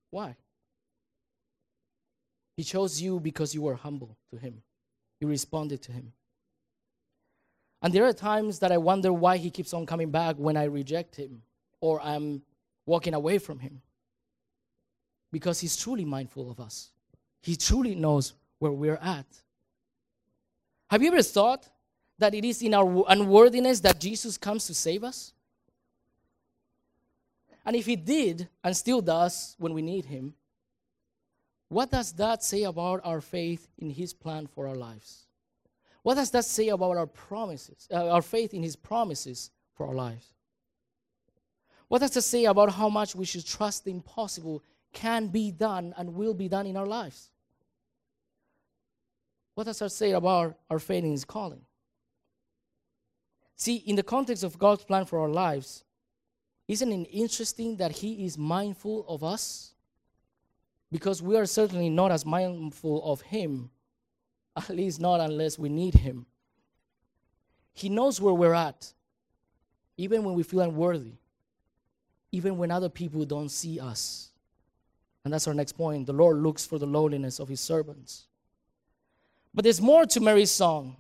Why? 0.10 0.36
He 2.56 2.64
chose 2.64 3.02
you 3.02 3.20
because 3.20 3.54
you 3.54 3.62
were 3.62 3.76
humble 3.76 4.18
to 4.30 4.38
Him. 4.38 4.62
You 5.20 5.28
responded 5.28 5.82
to 5.84 5.92
Him. 5.92 6.14
And 7.82 7.94
there 7.94 8.06
are 8.06 8.14
times 8.14 8.60
that 8.60 8.72
I 8.72 8.78
wonder 8.78 9.12
why 9.12 9.38
He 9.38 9.50
keeps 9.50 9.74
on 9.74 9.86
coming 9.86 10.12
back 10.12 10.36
when 10.38 10.56
I 10.56 10.66
reject 10.66 11.16
Him 11.16 11.42
or 11.80 12.02
I'm 12.02 12.42
walking 12.86 13.14
away 13.14 13.38
from 13.38 13.60
Him. 13.60 13.82
Because 15.32 15.60
He's 15.60 15.78
truly 15.78 16.06
mindful 16.06 16.50
of 16.52 16.60
us, 16.60 16.92
He 17.42 17.56
truly 17.56 17.96
knows 17.96 18.34
where 18.60 18.72
we're 18.72 19.00
at. 19.02 19.26
Have 20.90 21.02
you 21.02 21.08
ever 21.08 21.24
thought 21.24 21.70
that 22.20 22.34
it 22.34 22.46
is 22.46 22.62
in 22.62 22.74
our 22.74 23.06
unworthiness 23.08 23.80
that 23.80 24.00
Jesus 24.00 24.38
comes 24.38 24.68
to 24.68 24.74
save 24.74 25.04
us? 25.04 25.34
And 27.66 27.76
if 27.76 27.86
He 27.86 27.96
did 27.96 28.50
and 28.64 28.76
still 28.76 29.02
does 29.02 29.56
when 29.58 29.74
we 29.74 29.82
need 29.82 30.06
Him, 30.06 30.34
what 31.70 31.90
does 31.90 32.12
that 32.14 32.44
say 32.44 32.64
about 32.64 33.00
our 33.06 33.22
faith 33.22 33.70
in 33.78 33.90
His 33.90 34.14
plan 34.14 34.48
for 34.48 34.68
our 34.68 34.76
lives? 34.76 35.28
What 36.04 36.16
does 36.16 36.32
that 36.32 36.46
say 36.46 36.70
about 36.70 36.98
our 36.98 37.08
promises, 37.08 37.88
uh, 37.92 38.10
our 38.10 38.22
faith 38.22 38.54
in 38.54 38.62
His 38.64 38.76
promises 38.76 39.52
for 39.76 39.88
our 39.88 39.96
lives? 39.96 40.34
What 41.92 42.00
does 42.00 42.12
that 42.12 42.22
say 42.22 42.46
about 42.46 42.72
how 42.72 42.88
much 42.88 43.18
we 43.18 43.26
should 43.26 43.46
trust 43.46 43.84
the 43.84 43.92
impossible 43.92 44.64
can 44.94 45.28
be 45.28 45.52
done 45.52 45.94
and 45.98 46.16
will 46.16 46.34
be 46.34 46.48
done 46.48 46.66
in 46.66 46.78
our 46.78 46.86
lives? 46.86 47.32
What 49.56 49.66
does 49.66 49.80
that 49.80 49.90
say 49.90 50.12
about 50.12 50.58
our 50.70 50.80
faith 50.80 51.04
in 51.04 51.12
His 51.12 51.26
calling? 51.26 51.60
See, 53.58 53.76
in 53.76 53.98
the 53.98 54.04
context 54.04 54.46
of 54.46 54.58
God's 54.58 54.86
plan 54.86 55.04
for 55.04 55.20
our 55.20 55.28
lives, 55.28 55.84
isn't 56.70 56.90
it 56.90 57.10
interesting 57.12 57.76
that 57.76 57.92
He 57.92 58.26
is 58.26 58.38
mindful 58.38 59.04
of 59.10 59.22
us? 59.22 59.74
Because 60.94 61.22
we 61.22 61.36
are 61.36 61.46
certainly 61.46 61.90
not 61.90 62.10
as 62.10 62.26
mindful 62.26 63.04
of 63.04 63.20
Him, 63.20 63.70
at 64.56 64.70
least 64.70 65.02
not 65.02 65.20
unless 65.20 65.60
we 65.60 65.68
need 65.68 65.96
Him. 65.96 66.26
He 67.74 67.90
knows 67.90 68.22
where 68.22 68.34
we're 68.34 68.54
at, 68.54 68.94
even 69.98 70.24
when 70.24 70.36
we 70.36 70.44
feel 70.44 70.62
unworthy, 70.62 71.16
even 72.32 72.58
when 72.58 72.72
other 72.72 72.90
people 72.90 73.26
don't 73.26 73.50
see 73.50 73.80
us. 73.80 74.30
And 75.24 75.34
that's 75.34 75.48
our 75.48 75.54
next 75.54 75.74
point. 75.74 76.08
The 76.08 76.14
Lord 76.14 76.38
looks 76.38 76.66
for 76.66 76.80
the 76.80 76.86
lowliness 76.86 77.40
of 77.40 77.48
His 77.48 77.60
servants. 77.60 78.26
But 79.54 79.64
there's 79.64 79.82
more 79.82 80.06
to 80.06 80.20
Mary's 80.20 80.52
song. 80.52 80.96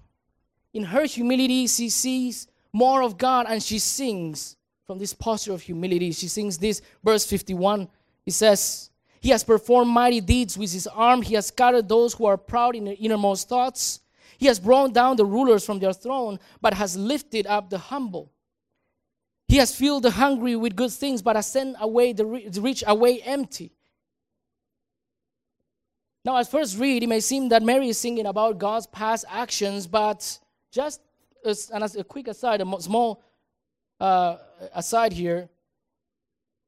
In 0.74 0.84
her 0.84 1.06
humility, 1.06 1.68
she 1.68 1.90
sees 1.90 2.48
more 2.74 3.02
of 3.02 3.18
God 3.18 3.46
and 3.50 3.62
she 3.62 3.80
sings 3.80 4.56
from 4.86 5.00
this 5.00 5.14
posture 5.14 5.54
of 5.54 5.62
humility. 5.62 6.12
She 6.12 6.28
sings 6.28 6.58
this, 6.58 6.82
verse 7.04 7.26
51. 7.26 7.88
It 8.26 8.34
says, 8.34 8.90
He 9.20 9.30
has 9.30 9.44
performed 9.44 9.92
mighty 9.92 10.22
deeds 10.22 10.58
with 10.58 10.72
His 10.72 10.88
arm. 10.88 11.22
He 11.22 11.36
has 11.36 11.48
scattered 11.48 11.88
those 11.88 12.14
who 12.14 12.26
are 12.26 12.38
proud 12.38 12.76
in 12.76 12.86
their 12.86 12.96
innermost 13.00 13.50
thoughts. 13.50 14.02
He 14.38 14.48
has 14.48 14.60
brought 14.60 14.94
down 14.94 15.18
the 15.18 15.26
rulers 15.26 15.66
from 15.66 15.80
their 15.80 15.94
throne, 15.94 16.40
but 16.62 16.74
has 16.74 16.98
lifted 16.98 17.48
up 17.48 17.70
the 17.70 17.78
humble. 17.78 18.32
He 19.52 19.58
has 19.58 19.76
filled 19.76 20.04
the 20.04 20.12
hungry 20.12 20.56
with 20.56 20.78
good 20.78 20.92
things, 20.92 21.22
but 21.22 21.36
has 21.36 21.46
sent 21.46 21.76
away 21.82 22.14
the 22.14 22.26
rich 22.26 22.86
away 22.88 23.22
empty. 23.22 23.74
Now, 26.24 26.38
at 26.38 26.50
first 26.50 26.80
read, 26.80 27.04
it 27.04 27.08
may 27.08 27.20
seem 27.20 27.50
that 27.50 27.62
Mary 27.62 27.90
is 27.90 27.98
singing 27.98 28.28
about 28.28 28.60
God's 28.60 28.88
past 28.88 29.26
actions, 29.28 29.88
but 29.88 30.40
just 30.72 31.02
as, 31.44 31.70
and 31.70 31.84
as 31.84 31.98
a 31.98 32.04
quick 32.06 32.30
aside, 32.30 32.62
a 32.62 32.82
small 32.82 33.22
uh, 34.00 34.38
aside 34.74 35.12
here, 35.12 35.50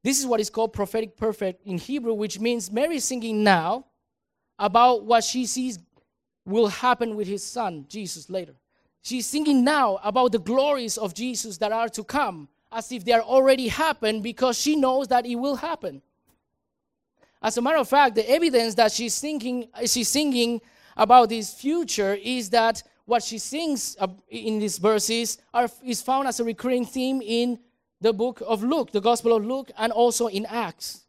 this 0.03 0.19
is 0.19 0.25
what 0.25 0.41
is 0.41 0.49
called 0.49 0.73
prophetic 0.73 1.15
perfect 1.15 1.65
in 1.65 1.77
Hebrew, 1.77 2.13
which 2.13 2.37
means 2.37 2.69
Mary 2.69 2.97
is 2.97 3.05
singing 3.05 3.45
now 3.45 3.85
about 4.59 5.05
what 5.05 5.23
she 5.23 5.45
sees 5.45 5.79
will 6.45 6.67
happen 6.67 7.15
with 7.15 7.29
his 7.29 7.45
son, 7.45 7.85
Jesus, 7.87 8.29
later. 8.29 8.55
She's 9.03 9.25
singing 9.25 9.63
now 9.63 10.01
about 10.03 10.33
the 10.33 10.39
glories 10.39 10.97
of 10.97 11.13
Jesus 11.13 11.57
that 11.59 11.71
are 11.71 11.87
to 11.87 12.03
come, 12.03 12.49
as 12.73 12.91
if 12.91 13.05
they 13.05 13.11
are 13.11 13.21
already 13.21 13.67
happened, 13.67 14.23
because 14.23 14.59
she 14.59 14.75
knows 14.75 15.07
that 15.09 15.25
it 15.25 15.35
will 15.35 15.55
happen. 15.55 16.01
As 17.41 17.57
a 17.57 17.61
matter 17.61 17.77
of 17.77 17.89
fact, 17.89 18.15
the 18.15 18.29
evidence 18.29 18.73
that 18.75 18.91
she's 18.91 19.19
thinking, 19.19 19.67
she's 19.85 20.07
singing 20.07 20.61
about 20.95 21.29
this 21.29 21.53
future 21.53 22.13
is 22.13 22.49
that 22.51 22.81
what 23.05 23.21
she 23.21 23.37
sings 23.37 23.97
in 24.29 24.59
these 24.59 24.77
verses 24.77 25.37
are, 25.53 25.69
is 25.83 26.01
found 26.01 26.27
as 26.27 26.39
a 26.39 26.43
recurring 26.43 26.85
theme 26.85 27.21
in 27.21 27.59
the 27.99 28.13
book 28.13 28.41
of 28.45 28.63
Luke, 28.63 28.91
the 28.91 29.01
Gospel 29.01 29.35
of 29.35 29.45
Luke, 29.45 29.71
and 29.77 29.91
also 29.91 30.27
in 30.27 30.45
Acts. 30.45 31.03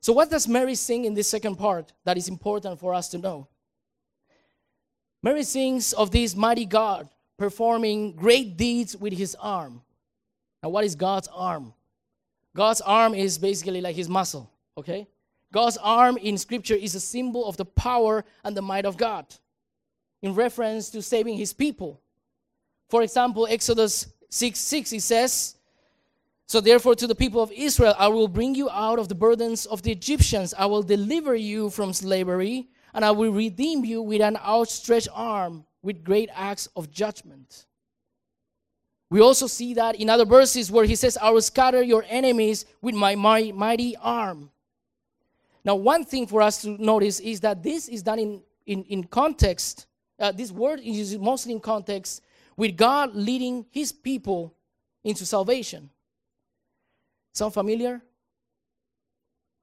So, 0.00 0.12
what 0.12 0.30
does 0.30 0.46
Mary 0.46 0.74
sing 0.74 1.06
in 1.06 1.14
this 1.14 1.28
second 1.28 1.56
part 1.56 1.92
that 2.04 2.18
is 2.18 2.28
important 2.28 2.78
for 2.78 2.92
us 2.92 3.08
to 3.10 3.18
know? 3.18 3.48
Mary 5.22 5.42
sings 5.42 5.94
of 5.94 6.10
this 6.10 6.36
mighty 6.36 6.66
God 6.66 7.08
performing 7.38 8.12
great 8.12 8.58
deeds 8.58 8.94
with 8.94 9.14
his 9.14 9.34
arm. 9.40 9.80
Now, 10.64 10.70
what 10.70 10.84
is 10.86 10.94
God's 10.94 11.28
arm? 11.28 11.74
God's 12.56 12.80
arm 12.80 13.14
is 13.14 13.36
basically 13.36 13.82
like 13.82 13.96
his 13.96 14.08
muscle, 14.08 14.50
okay? 14.78 15.06
God's 15.52 15.76
arm 15.76 16.16
in 16.16 16.38
Scripture 16.38 16.74
is 16.74 16.94
a 16.94 17.00
symbol 17.00 17.44
of 17.44 17.58
the 17.58 17.66
power 17.66 18.24
and 18.42 18.56
the 18.56 18.62
might 18.62 18.86
of 18.86 18.96
God 18.96 19.26
in 20.22 20.34
reference 20.34 20.88
to 20.88 21.02
saving 21.02 21.36
his 21.36 21.52
people. 21.52 22.00
For 22.88 23.02
example, 23.02 23.46
Exodus 23.46 24.06
6 24.30 24.58
6, 24.58 24.94
it 24.94 25.02
says, 25.02 25.56
So 26.46 26.62
therefore, 26.62 26.94
to 26.94 27.06
the 27.06 27.14
people 27.14 27.42
of 27.42 27.52
Israel, 27.52 27.94
I 27.98 28.08
will 28.08 28.26
bring 28.26 28.54
you 28.54 28.70
out 28.70 28.98
of 28.98 29.10
the 29.10 29.14
burdens 29.14 29.66
of 29.66 29.82
the 29.82 29.92
Egyptians, 29.92 30.54
I 30.54 30.64
will 30.64 30.82
deliver 30.82 31.34
you 31.34 31.68
from 31.68 31.92
slavery, 31.92 32.68
and 32.94 33.04
I 33.04 33.10
will 33.10 33.32
redeem 33.32 33.84
you 33.84 34.00
with 34.00 34.22
an 34.22 34.38
outstretched 34.38 35.08
arm, 35.12 35.66
with 35.82 36.02
great 36.02 36.30
acts 36.34 36.70
of 36.74 36.90
judgment. 36.90 37.66
We 39.14 39.20
also 39.20 39.46
see 39.46 39.74
that 39.74 39.94
in 39.94 40.10
other 40.10 40.24
verses 40.24 40.72
where 40.72 40.84
he 40.84 40.96
says, 40.96 41.16
I 41.16 41.30
will 41.30 41.40
scatter 41.40 41.80
your 41.80 42.04
enemies 42.08 42.66
with 42.82 42.96
my 42.96 43.14
mighty 43.14 43.96
arm. 43.98 44.50
Now, 45.64 45.76
one 45.76 46.04
thing 46.04 46.26
for 46.26 46.42
us 46.42 46.62
to 46.62 46.70
notice 46.82 47.20
is 47.20 47.38
that 47.42 47.62
this 47.62 47.86
is 47.86 48.02
done 48.02 48.18
in, 48.18 48.42
in, 48.66 48.82
in 48.86 49.04
context. 49.04 49.86
Uh, 50.18 50.32
this 50.32 50.50
word 50.50 50.80
is 50.82 51.16
mostly 51.16 51.52
in 51.52 51.60
context 51.60 52.22
with 52.56 52.76
God 52.76 53.14
leading 53.14 53.66
his 53.70 53.92
people 53.92 54.52
into 55.04 55.24
salvation. 55.24 55.90
Sound 57.34 57.54
familiar? 57.54 58.02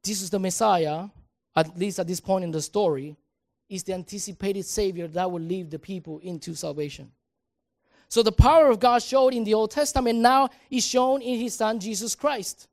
Jesus, 0.02 0.30
the 0.30 0.40
Messiah, 0.40 1.10
at 1.58 1.78
least 1.78 2.00
at 2.00 2.08
this 2.08 2.22
point 2.22 2.46
in 2.46 2.52
the 2.52 2.62
story, 2.62 3.18
is 3.68 3.84
the 3.84 3.96
anticipated 3.96 4.64
Savior 4.66 5.10
that 5.10 5.30
will 5.30 5.42
lead 5.42 5.72
the 5.72 5.80
people 5.80 6.20
into 6.20 6.56
salvation. 6.56 7.12
So 8.12 8.22
the 8.22 8.32
power 8.32 8.68
of 8.68 8.80
God 8.80 9.02
showed 9.02 9.34
in 9.34 9.44
the 9.44 9.56
Old 9.56 9.72
Testament 9.72 10.20
now 10.20 10.50
is 10.70 10.86
shown 10.86 11.24
in 11.24 11.40
his 11.40 11.56
Son, 11.56 11.80
Jesus 11.80 12.14
Christ 12.14 12.68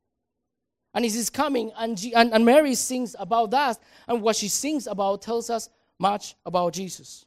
and 0.93 1.05
is 1.05 1.29
coming. 1.29 1.71
And, 1.77 1.97
G- 1.97 2.13
and, 2.13 2.33
and 2.33 2.45
Mary 2.45 2.75
sings 2.75 3.15
about 3.17 3.51
that. 3.51 3.79
And 4.07 4.21
what 4.21 4.35
she 4.35 4.47
sings 4.47 4.87
about 4.87 5.21
tells 5.21 5.49
us 5.49 5.69
much 5.97 6.35
about 6.45 6.73
Jesus. 6.73 7.25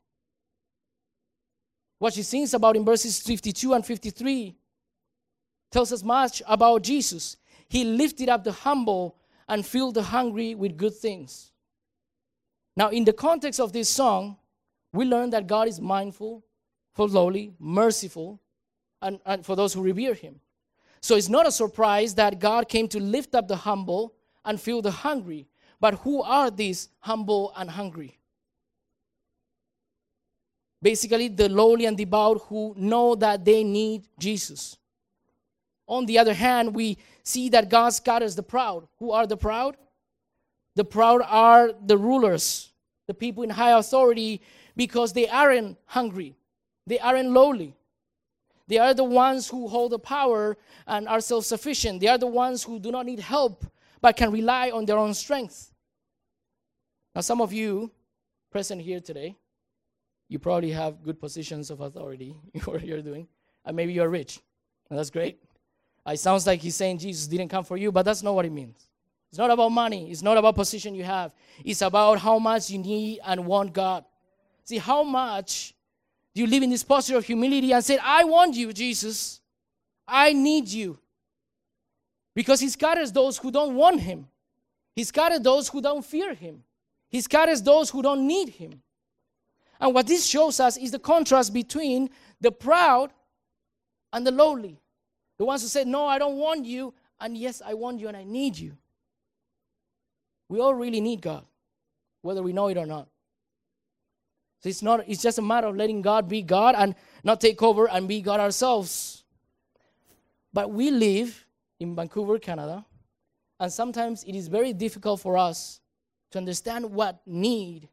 What 1.98 2.14
she 2.14 2.22
sings 2.22 2.52
about 2.54 2.76
in 2.76 2.84
verses 2.84 3.20
52 3.20 3.74
and 3.74 3.86
53 3.86 4.56
tells 5.70 5.92
us 5.92 6.02
much 6.02 6.42
about 6.46 6.82
Jesus. 6.82 7.36
He 7.68 7.84
lifted 7.84 8.28
up 8.28 8.44
the 8.44 8.52
humble 8.52 9.16
and 9.48 9.64
filled 9.64 9.94
the 9.94 10.02
hungry 10.02 10.54
with 10.54 10.76
good 10.76 10.94
things. 10.94 11.52
Now, 12.76 12.88
in 12.88 13.04
the 13.04 13.12
context 13.12 13.60
of 13.60 13.72
this 13.72 13.88
song, 13.88 14.36
we 14.92 15.04
learn 15.04 15.30
that 15.30 15.46
God 15.46 15.68
is 15.68 15.80
mindful, 15.80 16.44
for 16.92 17.08
lowly, 17.08 17.52
merciful, 17.58 18.40
and, 19.00 19.18
and 19.26 19.44
for 19.44 19.56
those 19.56 19.74
who 19.74 19.82
revere 19.82 20.14
Him. 20.14 20.40
So 21.00 21.16
it's 21.16 21.28
not 21.28 21.46
a 21.46 21.52
surprise 21.52 22.14
that 22.14 22.38
God 22.38 22.68
came 22.68 22.86
to 22.88 23.00
lift 23.00 23.34
up 23.34 23.48
the 23.48 23.56
humble 23.56 24.14
and 24.44 24.60
fill 24.60 24.82
the 24.82 24.90
hungry. 24.90 25.48
But 25.80 25.94
who 25.94 26.22
are 26.22 26.50
these 26.50 26.88
humble 27.00 27.52
and 27.56 27.68
hungry? 27.68 28.18
Basically, 30.80 31.28
the 31.28 31.48
lowly 31.48 31.86
and 31.86 31.96
devout 31.96 32.42
who 32.48 32.74
know 32.76 33.14
that 33.16 33.44
they 33.44 33.62
need 33.64 34.06
Jesus. 34.18 34.76
On 35.86 36.06
the 36.06 36.18
other 36.18 36.34
hand, 36.34 36.74
we 36.74 36.98
see 37.22 37.48
that 37.50 37.68
God 37.68 37.90
scatters 37.90 38.34
the 38.34 38.42
proud. 38.42 38.86
Who 38.98 39.12
are 39.12 39.26
the 39.26 39.36
proud? 39.36 39.76
The 40.74 40.84
proud 40.84 41.22
are 41.26 41.72
the 41.84 41.98
rulers, 41.98 42.72
the 43.06 43.14
people 43.14 43.42
in 43.42 43.50
high 43.50 43.78
authority, 43.78 44.40
because 44.76 45.12
they 45.12 45.28
aren't 45.28 45.78
hungry, 45.84 46.34
they 46.86 46.98
aren't 46.98 47.30
lowly. 47.30 47.74
They 48.68 48.78
are 48.78 48.94
the 48.94 49.04
ones 49.04 49.48
who 49.48 49.68
hold 49.68 49.92
the 49.92 49.98
power 49.98 50.56
and 50.86 51.08
are 51.08 51.20
self 51.20 51.44
sufficient. 51.44 52.00
They 52.00 52.08
are 52.08 52.18
the 52.18 52.26
ones 52.26 52.62
who 52.62 52.78
do 52.78 52.90
not 52.90 53.06
need 53.06 53.20
help 53.20 53.64
but 54.02 54.16
can 54.16 54.30
rely 54.32 54.70
on 54.70 54.84
their 54.84 54.98
own 54.98 55.14
strength. 55.14 55.72
Now, 57.14 57.22
some 57.22 57.40
of 57.40 57.52
you 57.52 57.90
present 58.50 58.82
here 58.82 59.00
today, 59.00 59.36
you 60.28 60.38
probably 60.38 60.72
have 60.72 61.02
good 61.02 61.20
positions 61.20 61.70
of 61.70 61.80
authority 61.80 62.36
in 62.54 62.60
what 62.62 62.84
you're 62.84 63.00
doing, 63.00 63.28
and 63.64 63.76
maybe 63.76 63.92
you're 63.92 64.10
rich. 64.10 64.40
And 64.90 64.98
that's 64.98 65.10
great. 65.10 65.38
It 66.06 66.18
sounds 66.18 66.46
like 66.46 66.60
he's 66.60 66.74
saying 66.74 66.98
Jesus 66.98 67.28
didn't 67.28 67.48
come 67.48 67.64
for 67.64 67.76
you, 67.76 67.92
but 67.92 68.02
that's 68.02 68.22
not 68.22 68.34
what 68.34 68.44
it 68.44 68.50
means. 68.52 68.88
It's 69.30 69.38
not 69.38 69.50
about 69.50 69.70
money, 69.70 70.10
it's 70.10 70.20
not 70.20 70.36
about 70.36 70.56
position 70.56 70.94
you 70.94 71.04
have. 71.04 71.32
It's 71.64 71.80
about 71.80 72.18
how 72.18 72.38
much 72.38 72.68
you 72.68 72.78
need 72.78 73.20
and 73.24 73.46
want 73.46 73.72
God. 73.72 74.04
See, 74.64 74.78
how 74.78 75.02
much 75.04 75.74
do 76.34 76.40
you 76.40 76.46
live 76.46 76.62
in 76.62 76.70
this 76.70 76.84
posture 76.84 77.16
of 77.16 77.24
humility 77.24 77.72
and 77.72 77.84
say, 77.84 77.98
I 77.98 78.24
want 78.24 78.54
you, 78.54 78.72
Jesus? 78.72 79.40
I 80.08 80.32
need 80.32 80.68
you. 80.68 80.98
Because 82.34 82.60
he 82.60 82.68
scatters 82.68 83.12
those 83.12 83.36
who 83.38 83.50
don't 83.50 83.74
want 83.74 84.00
him. 84.00 84.28
He 84.96 85.04
scatters 85.04 85.40
those 85.40 85.68
who 85.68 85.82
don't 85.82 86.04
fear 86.04 86.34
him. 86.34 86.64
He 87.10 87.20
scatters 87.20 87.62
those 87.62 87.90
who 87.90 88.02
don't 88.02 88.26
need 88.26 88.50
him. 88.50 88.82
And 89.80 89.94
what 89.94 90.06
this 90.06 90.26
shows 90.26 90.60
us 90.60 90.76
is 90.76 90.92
the 90.92 90.98
contrast 90.98 91.52
between 91.52 92.08
the 92.40 92.52
proud 92.52 93.12
and 94.12 94.26
the 94.26 94.30
lowly. 94.30 94.80
The 95.38 95.44
ones 95.44 95.62
who 95.62 95.68
say, 95.68 95.84
No, 95.84 96.06
I 96.06 96.18
don't 96.18 96.36
want 96.36 96.64
you, 96.64 96.94
And 97.20 97.36
yes, 97.36 97.62
I 97.64 97.74
want 97.74 98.00
you 98.00 98.08
and 98.08 98.16
I 98.16 98.24
need 98.24 98.58
you. 98.58 98.76
We 100.48 100.60
all 100.60 100.74
really 100.74 101.00
need 101.00 101.20
God, 101.20 101.44
whether 102.22 102.42
we 102.42 102.52
know 102.52 102.68
it 102.68 102.76
or 102.76 102.86
not. 102.86 103.08
So 104.62 104.68
it's 104.68 104.82
not 104.82 105.04
it's 105.08 105.22
just 105.22 105.38
a 105.38 105.42
matter 105.42 105.66
of 105.66 105.76
letting 105.76 106.02
God 106.02 106.28
be 106.28 106.42
God 106.42 106.76
and 106.78 106.94
not 107.24 107.40
take 107.40 107.62
over 107.62 107.88
and 107.88 108.06
be 108.06 108.22
God 108.22 108.38
ourselves. 108.38 109.24
But 110.52 110.70
we 110.70 110.90
live 110.90 111.46
in 111.80 111.96
Vancouver, 111.96 112.38
Canada, 112.38 112.84
and 113.58 113.72
sometimes 113.72 114.22
it 114.24 114.36
is 114.36 114.48
very 114.48 114.72
difficult 114.72 115.20
for 115.20 115.36
us 115.36 115.80
to 116.30 116.38
understand 116.38 116.84
what 116.84 117.20
need 117.26 117.88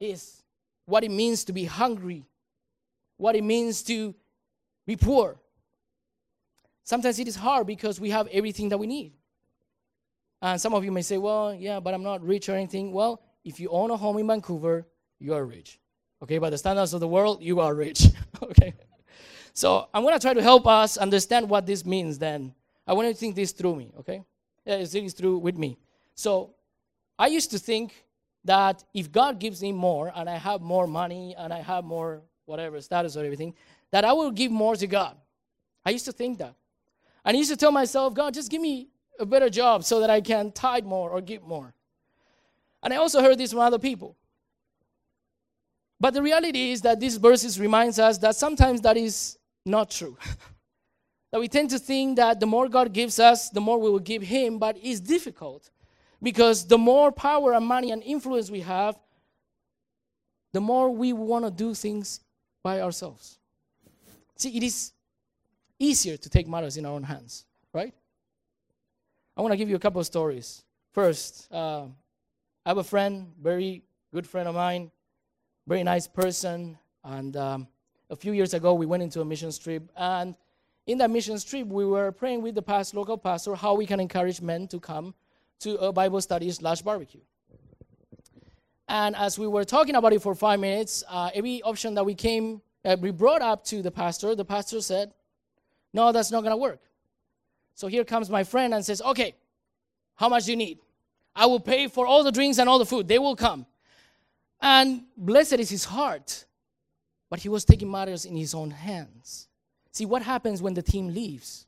is, 0.00 0.42
what 0.86 1.04
it 1.04 1.10
means 1.10 1.44
to 1.44 1.52
be 1.52 1.64
hungry, 1.64 2.24
what 3.18 3.36
it 3.36 3.44
means 3.44 3.82
to 3.82 4.14
be 4.86 4.96
poor. 4.96 5.38
Sometimes 6.84 7.18
it 7.18 7.28
is 7.28 7.36
hard 7.36 7.66
because 7.66 8.00
we 8.00 8.10
have 8.10 8.26
everything 8.28 8.70
that 8.70 8.78
we 8.78 8.86
need. 8.86 9.12
And 10.40 10.60
some 10.60 10.74
of 10.74 10.84
you 10.84 10.92
may 10.92 11.02
say, 11.02 11.16
well, 11.18 11.54
yeah, 11.54 11.80
but 11.80 11.94
I'm 11.94 12.02
not 12.02 12.22
rich 12.22 12.48
or 12.48 12.54
anything. 12.54 12.92
Well, 12.92 13.22
if 13.44 13.58
you 13.58 13.68
own 13.70 13.90
a 13.90 13.96
home 13.96 14.18
in 14.18 14.26
Vancouver, 14.26 14.86
you 15.24 15.34
are 15.34 15.44
rich. 15.44 15.80
Okay, 16.22 16.38
by 16.38 16.50
the 16.50 16.58
standards 16.58 16.92
of 16.92 17.00
the 17.00 17.08
world, 17.08 17.42
you 17.42 17.60
are 17.60 17.74
rich. 17.74 18.04
okay. 18.42 18.74
So 19.54 19.88
I'm 19.94 20.04
to 20.04 20.18
try 20.18 20.34
to 20.34 20.42
help 20.42 20.66
us 20.66 20.96
understand 20.98 21.48
what 21.48 21.64
this 21.64 21.86
means 21.86 22.18
then. 22.18 22.54
I 22.86 22.92
want 22.92 23.08
you 23.08 23.14
to 23.14 23.18
think 23.18 23.34
this 23.34 23.52
through 23.52 23.76
me, 23.76 23.92
okay? 24.00 24.22
Yeah, 24.66 24.84
think 24.84 25.06
this 25.06 25.14
through 25.14 25.38
with 25.38 25.56
me. 25.56 25.78
So 26.14 26.54
I 27.18 27.28
used 27.28 27.50
to 27.52 27.58
think 27.58 27.94
that 28.44 28.84
if 28.92 29.10
God 29.10 29.38
gives 29.38 29.62
me 29.62 29.72
more 29.72 30.12
and 30.14 30.28
I 30.28 30.36
have 30.36 30.60
more 30.60 30.86
money 30.86 31.34
and 31.38 31.52
I 31.52 31.60
have 31.60 31.84
more 31.84 32.20
whatever 32.44 32.78
status 32.82 33.16
or 33.16 33.24
everything, 33.24 33.54
that 33.92 34.04
I 34.04 34.12
will 34.12 34.30
give 34.30 34.52
more 34.52 34.76
to 34.76 34.86
God. 34.86 35.16
I 35.86 35.90
used 35.90 36.04
to 36.04 36.12
think 36.12 36.38
that. 36.38 36.54
And 37.24 37.34
I 37.34 37.38
used 37.38 37.50
to 37.50 37.56
tell 37.56 37.72
myself, 37.72 38.12
God, 38.12 38.34
just 38.34 38.50
give 38.50 38.60
me 38.60 38.88
a 39.18 39.24
better 39.24 39.48
job 39.48 39.84
so 39.84 40.00
that 40.00 40.10
I 40.10 40.20
can 40.20 40.52
tithe 40.52 40.84
more 40.84 41.08
or 41.10 41.22
give 41.22 41.42
more. 41.42 41.72
And 42.82 42.92
I 42.92 42.96
also 42.96 43.22
heard 43.22 43.38
this 43.38 43.52
from 43.52 43.60
other 43.60 43.78
people. 43.78 44.16
But 46.00 46.14
the 46.14 46.22
reality 46.22 46.72
is 46.72 46.82
that 46.82 47.00
these 47.00 47.16
verses 47.16 47.58
reminds 47.58 47.98
us 47.98 48.18
that 48.18 48.36
sometimes 48.36 48.80
that 48.82 48.96
is 48.96 49.38
not 49.64 49.90
true. 49.90 50.16
that 51.32 51.40
we 51.40 51.48
tend 51.48 51.70
to 51.70 51.78
think 51.78 52.16
that 52.16 52.40
the 52.40 52.46
more 52.46 52.68
God 52.68 52.92
gives 52.92 53.18
us, 53.18 53.50
the 53.50 53.60
more 53.60 53.78
we 53.78 53.90
will 53.90 53.98
give 53.98 54.22
him, 54.22 54.58
but 54.58 54.76
it's 54.82 55.00
difficult 55.00 55.70
because 56.22 56.66
the 56.66 56.78
more 56.78 57.12
power 57.12 57.52
and 57.52 57.66
money 57.66 57.90
and 57.90 58.02
influence 58.02 58.50
we 58.50 58.60
have, 58.60 58.98
the 60.52 60.60
more 60.60 60.90
we 60.90 61.12
want 61.12 61.44
to 61.44 61.50
do 61.50 61.74
things 61.74 62.20
by 62.62 62.80
ourselves. 62.80 63.38
See, 64.36 64.56
it 64.56 64.62
is 64.62 64.92
easier 65.78 66.16
to 66.16 66.28
take 66.30 66.48
matters 66.48 66.76
in 66.76 66.86
our 66.86 66.92
own 66.92 67.02
hands, 67.02 67.44
right? 67.72 67.92
I 69.36 69.42
want 69.42 69.52
to 69.52 69.56
give 69.56 69.68
you 69.68 69.76
a 69.76 69.80
couple 69.80 70.00
of 70.00 70.06
stories. 70.06 70.62
First, 70.92 71.52
uh, 71.52 71.86
I 72.64 72.70
have 72.70 72.78
a 72.78 72.84
friend, 72.84 73.32
very 73.40 73.82
good 74.12 74.26
friend 74.26 74.48
of 74.48 74.54
mine, 74.54 74.90
very 75.66 75.82
nice 75.82 76.06
person, 76.06 76.78
and 77.04 77.36
um, 77.36 77.68
a 78.10 78.16
few 78.16 78.32
years 78.32 78.52
ago 78.52 78.74
we 78.74 78.86
went 78.86 79.02
into 79.02 79.20
a 79.20 79.24
mission 79.24 79.50
trip, 79.52 79.90
and 79.96 80.34
in 80.86 80.98
that 80.98 81.10
mission 81.10 81.38
trip 81.40 81.66
we 81.66 81.86
were 81.86 82.12
praying 82.12 82.42
with 82.42 82.54
the 82.54 82.62
past 82.62 82.94
local 82.94 83.16
pastor 83.16 83.54
how 83.54 83.74
we 83.74 83.86
can 83.86 83.98
encourage 83.98 84.42
men 84.42 84.68
to 84.68 84.78
come 84.78 85.14
to 85.60 85.76
a 85.76 85.92
Bible 85.92 86.20
study 86.20 86.50
slash 86.50 86.82
barbecue. 86.82 87.20
And 88.88 89.16
as 89.16 89.38
we 89.38 89.46
were 89.46 89.64
talking 89.64 89.94
about 89.94 90.12
it 90.12 90.20
for 90.20 90.34
five 90.34 90.60
minutes, 90.60 91.02
uh, 91.08 91.30
every 91.32 91.62
option 91.62 91.94
that 91.94 92.04
we 92.04 92.14
came, 92.14 92.60
uh, 92.84 92.96
we 93.00 93.10
brought 93.10 93.40
up 93.40 93.64
to 93.64 93.80
the 93.80 93.90
pastor, 93.90 94.34
the 94.34 94.44
pastor 94.44 94.82
said, 94.82 95.14
"No, 95.94 96.12
that's 96.12 96.30
not 96.30 96.42
going 96.42 96.52
to 96.52 96.58
work." 96.58 96.80
So 97.74 97.86
here 97.86 98.04
comes 98.04 98.28
my 98.28 98.44
friend 98.44 98.74
and 98.74 98.84
says, 98.84 99.00
"Okay, 99.00 99.34
how 100.16 100.28
much 100.28 100.44
do 100.44 100.50
you 100.50 100.58
need? 100.58 100.78
I 101.34 101.46
will 101.46 101.60
pay 101.60 101.88
for 101.88 102.06
all 102.06 102.22
the 102.22 102.30
drinks 102.30 102.58
and 102.58 102.68
all 102.68 102.78
the 102.78 102.86
food. 102.86 103.08
They 103.08 103.18
will 103.18 103.36
come." 103.36 103.64
And 104.64 105.02
blessed 105.16 105.60
is 105.60 105.70
his 105.70 105.84
heart, 105.84 106.46
but 107.30 107.38
he 107.38 107.48
was 107.48 107.64
taking 107.64 107.90
matters 107.90 108.24
in 108.24 108.34
his 108.34 108.54
own 108.54 108.70
hands. 108.70 109.48
See 109.92 110.06
what 110.06 110.22
happens 110.22 110.60
when 110.60 110.74
the 110.74 110.82
team 110.82 111.08
leaves? 111.08 111.66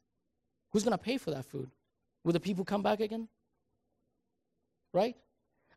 Who's 0.73 0.83
going 0.83 0.97
to 0.97 1.05
pay 1.05 1.19
for 1.19 1.31
that 1.31 1.45
food? 1.45 1.71
Will 2.25 2.33
the 2.33 2.41
people 2.41 2.65
come 2.65 2.83
back 2.83 3.01
again? 3.01 3.29
Right? 4.93 5.15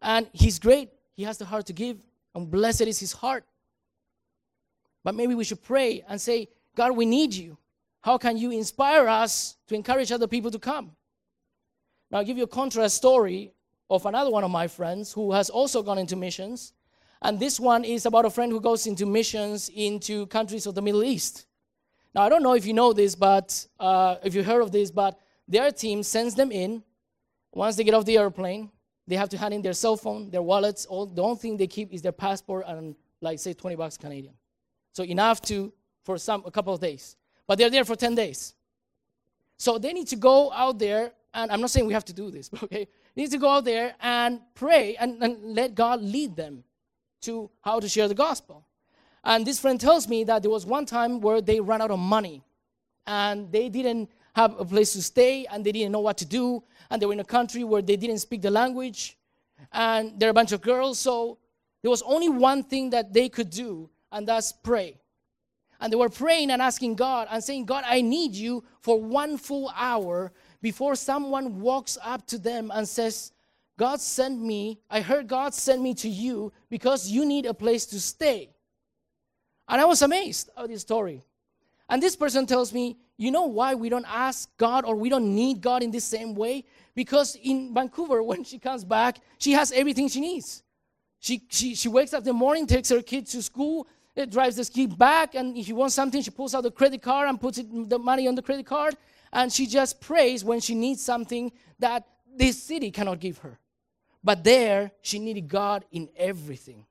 And 0.01 0.29
he's 0.33 0.57
great 0.57 0.89
he 1.19 1.25
has 1.25 1.37
the 1.37 1.43
heart 1.43 1.65
to 1.65 1.73
give, 1.73 1.97
and 2.33 2.49
blessed 2.49 2.83
is 2.83 2.97
his 2.97 3.11
heart. 3.11 3.43
But 5.03 5.15
maybe 5.15 5.35
we 5.35 5.43
should 5.43 5.61
pray 5.61 6.01
and 6.07 6.19
say, 6.19 6.47
God, 6.77 6.95
we 6.95 7.05
need 7.05 7.33
you. 7.33 7.57
How 7.99 8.17
can 8.17 8.37
you 8.37 8.51
inspire 8.51 9.05
us 9.09 9.57
to 9.67 9.75
encourage 9.75 10.13
other 10.13 10.27
people 10.27 10.49
to 10.49 10.59
come? 10.59 10.95
Now, 12.09 12.19
I'll 12.19 12.23
give 12.23 12.37
you 12.37 12.45
a 12.45 12.47
contrast 12.47 12.95
story 12.95 13.51
of 13.89 14.05
another 14.05 14.31
one 14.31 14.45
of 14.45 14.49
my 14.49 14.69
friends 14.69 15.11
who 15.11 15.33
has 15.33 15.49
also 15.49 15.83
gone 15.83 15.97
into 15.97 16.15
missions. 16.15 16.71
And 17.21 17.39
this 17.39 17.59
one 17.59 17.83
is 17.83 18.05
about 18.05 18.25
a 18.25 18.29
friend 18.29 18.51
who 18.51 18.61
goes 18.61 18.87
into 18.87 19.05
missions 19.05 19.69
into 19.69 20.25
countries 20.27 20.65
of 20.65 20.75
the 20.75 20.81
Middle 20.81 21.03
East. 21.03 21.45
Now, 22.15 22.21
I 22.21 22.29
don't 22.29 22.41
know 22.41 22.53
if 22.53 22.65
you 22.65 22.73
know 22.73 22.93
this, 22.93 23.13
but 23.13 23.67
uh, 23.79 24.15
if 24.23 24.33
you 24.33 24.43
heard 24.43 24.61
of 24.61 24.71
this, 24.71 24.89
but 24.89 25.19
their 25.47 25.71
team 25.71 26.01
sends 26.01 26.33
them 26.35 26.51
in. 26.51 26.83
Once 27.53 27.75
they 27.75 27.83
get 27.83 27.93
off 27.93 28.05
the 28.05 28.17
airplane, 28.17 28.71
they 29.07 29.15
have 29.15 29.29
to 29.29 29.37
hand 29.37 29.53
in 29.53 29.61
their 29.61 29.73
cell 29.73 29.97
phone, 29.97 30.29
their 30.29 30.41
wallets. 30.41 30.85
All 30.85 31.05
the 31.05 31.21
only 31.21 31.37
thing 31.37 31.57
they 31.57 31.67
keep 31.67 31.93
is 31.93 32.01
their 32.01 32.11
passport 32.11 32.65
and, 32.67 32.95
like, 33.21 33.39
say, 33.39 33.53
20 33.53 33.75
bucks 33.75 33.97
Canadian. 33.97 34.33
So 34.93 35.03
enough 35.03 35.41
to 35.43 35.73
for 36.03 36.17
some 36.17 36.43
a 36.45 36.51
couple 36.51 36.73
of 36.73 36.79
days. 36.79 37.15
But 37.45 37.57
they're 37.57 37.69
there 37.69 37.85
for 37.85 37.95
10 37.95 38.15
days. 38.15 38.53
So 39.57 39.77
they 39.77 39.91
need 39.91 40.07
to 40.07 40.15
go 40.15 40.51
out 40.51 40.79
there, 40.79 41.11
and 41.33 41.51
I'm 41.51 41.59
not 41.59 41.69
saying 41.69 41.85
we 41.85 41.93
have 41.93 42.05
to 42.05 42.13
do 42.13 42.31
this, 42.31 42.49
okay? 42.63 42.87
They 43.13 43.23
need 43.23 43.31
to 43.31 43.37
go 43.37 43.49
out 43.49 43.65
there 43.65 43.95
and 43.99 44.39
pray 44.55 44.95
and, 44.95 45.21
and 45.21 45.55
let 45.55 45.75
God 45.75 46.01
lead 46.01 46.35
them 46.35 46.63
to 47.21 47.49
how 47.61 47.79
to 47.79 47.89
share 47.89 48.07
the 48.07 48.15
gospel. 48.15 48.65
And 49.23 49.45
this 49.45 49.59
friend 49.59 49.79
tells 49.79 50.07
me 50.07 50.23
that 50.25 50.41
there 50.41 50.51
was 50.51 50.65
one 50.65 50.85
time 50.85 51.19
where 51.19 51.41
they 51.41 51.59
ran 51.59 51.81
out 51.81 51.91
of 51.91 51.99
money 51.99 52.41
and 53.05 53.51
they 53.51 53.69
didn't 53.69 54.09
have 54.35 54.59
a 54.59 54.65
place 54.65 54.93
to 54.93 55.01
stay 55.01 55.45
and 55.51 55.65
they 55.65 55.71
didn't 55.71 55.91
know 55.91 55.99
what 55.99 56.17
to 56.17 56.25
do 56.25 56.63
and 56.89 57.01
they 57.01 57.05
were 57.05 57.13
in 57.13 57.19
a 57.19 57.25
country 57.25 57.63
where 57.63 57.81
they 57.81 57.95
didn't 57.95 58.19
speak 58.19 58.41
the 58.41 58.51
language, 58.51 59.17
and 59.71 60.19
there 60.19 60.29
are 60.29 60.31
a 60.31 60.33
bunch 60.33 60.51
of 60.51 60.61
girls. 60.61 60.99
So 60.99 61.37
there 61.81 61.91
was 61.91 62.01
only 62.01 62.29
one 62.29 62.63
thing 62.63 62.89
that 62.91 63.13
they 63.13 63.29
could 63.29 63.49
do, 63.49 63.89
and 64.11 64.27
that's 64.27 64.51
pray. 64.51 64.97
And 65.79 65.93
they 65.93 65.97
were 65.97 66.09
praying 66.09 66.51
and 66.51 66.61
asking 66.61 66.95
God 66.95 67.27
and 67.31 67.43
saying, 67.43 67.65
God, 67.65 67.83
I 67.87 68.01
need 68.01 68.33
you 68.33 68.63
for 68.81 68.99
one 68.99 69.37
full 69.37 69.71
hour 69.75 70.33
before 70.61 70.95
someone 70.95 71.61
walks 71.61 71.97
up 72.03 72.25
to 72.27 72.37
them 72.37 72.69
and 72.73 72.87
says, 72.87 73.31
God 73.79 73.99
sent 73.99 74.39
me, 74.39 74.79
I 74.89 75.01
heard 75.01 75.27
God 75.27 75.53
sent 75.55 75.81
me 75.81 75.95
to 75.95 76.09
you 76.09 76.53
because 76.69 77.09
you 77.09 77.25
need 77.25 77.45
a 77.47 77.53
place 77.53 77.87
to 77.87 77.99
stay. 77.99 78.51
And 79.67 79.81
I 79.81 79.85
was 79.85 80.01
amazed 80.01 80.51
at 80.55 80.67
this 80.67 80.81
story. 80.81 81.23
And 81.89 82.03
this 82.03 82.15
person 82.15 82.45
tells 82.45 82.71
me, 82.73 82.97
you 83.17 83.31
know 83.31 83.45
why 83.45 83.73
we 83.73 83.89
don't 83.89 84.05
ask 84.05 84.55
God 84.57 84.85
or 84.85 84.95
we 84.95 85.09
don't 85.09 85.33
need 85.33 85.61
God 85.61 85.81
in 85.81 85.91
the 85.91 85.99
same 85.99 86.35
way? 86.35 86.65
because 86.99 87.37
in 87.41 87.73
Vancouver, 87.73 88.21
when 88.31 88.43
she 88.43 88.59
comes 88.59 88.83
back, 88.83 89.19
she 89.37 89.53
has 89.53 89.71
everything 89.71 90.09
she 90.09 90.19
needs. 90.19 90.63
She, 91.21 91.41
she, 91.49 91.73
she 91.73 91.87
wakes 91.87 92.13
up 92.13 92.19
in 92.19 92.25
the 92.25 92.33
morning, 92.33 92.67
takes 92.67 92.89
her 92.89 93.01
kid 93.01 93.25
to 93.27 93.41
school, 93.41 93.87
uh, 94.17 94.25
drives 94.25 94.57
the 94.57 94.65
kid 94.65 94.97
back, 94.97 95.33
and 95.33 95.55
if 95.55 95.65
she 95.65 95.71
wants 95.71 95.95
something, 95.95 96.21
she 96.21 96.29
pulls 96.29 96.53
out 96.53 96.63
the 96.63 96.71
credit 96.71 97.01
card 97.01 97.29
and 97.29 97.39
puts 97.39 97.57
it, 97.57 97.67
the 97.89 97.97
money 97.97 98.27
on 98.27 98.35
the 98.35 98.41
credit 98.41 98.65
card, 98.65 98.97
and 99.31 99.49
she 99.49 99.65
just 99.65 100.01
prays 100.01 100.43
when 100.43 100.59
she 100.59 100.75
needs 100.75 101.01
something 101.01 101.51
that 101.79 102.05
this 102.35 102.61
city 102.61 102.91
cannot 102.91 103.21
give 103.21 103.37
her. 103.37 103.57
But 104.23 104.43
there, 104.43 104.91
she 105.01 105.19
needed 105.19 105.47
God 105.47 105.85
in 105.91 106.09
everything. 106.17 106.85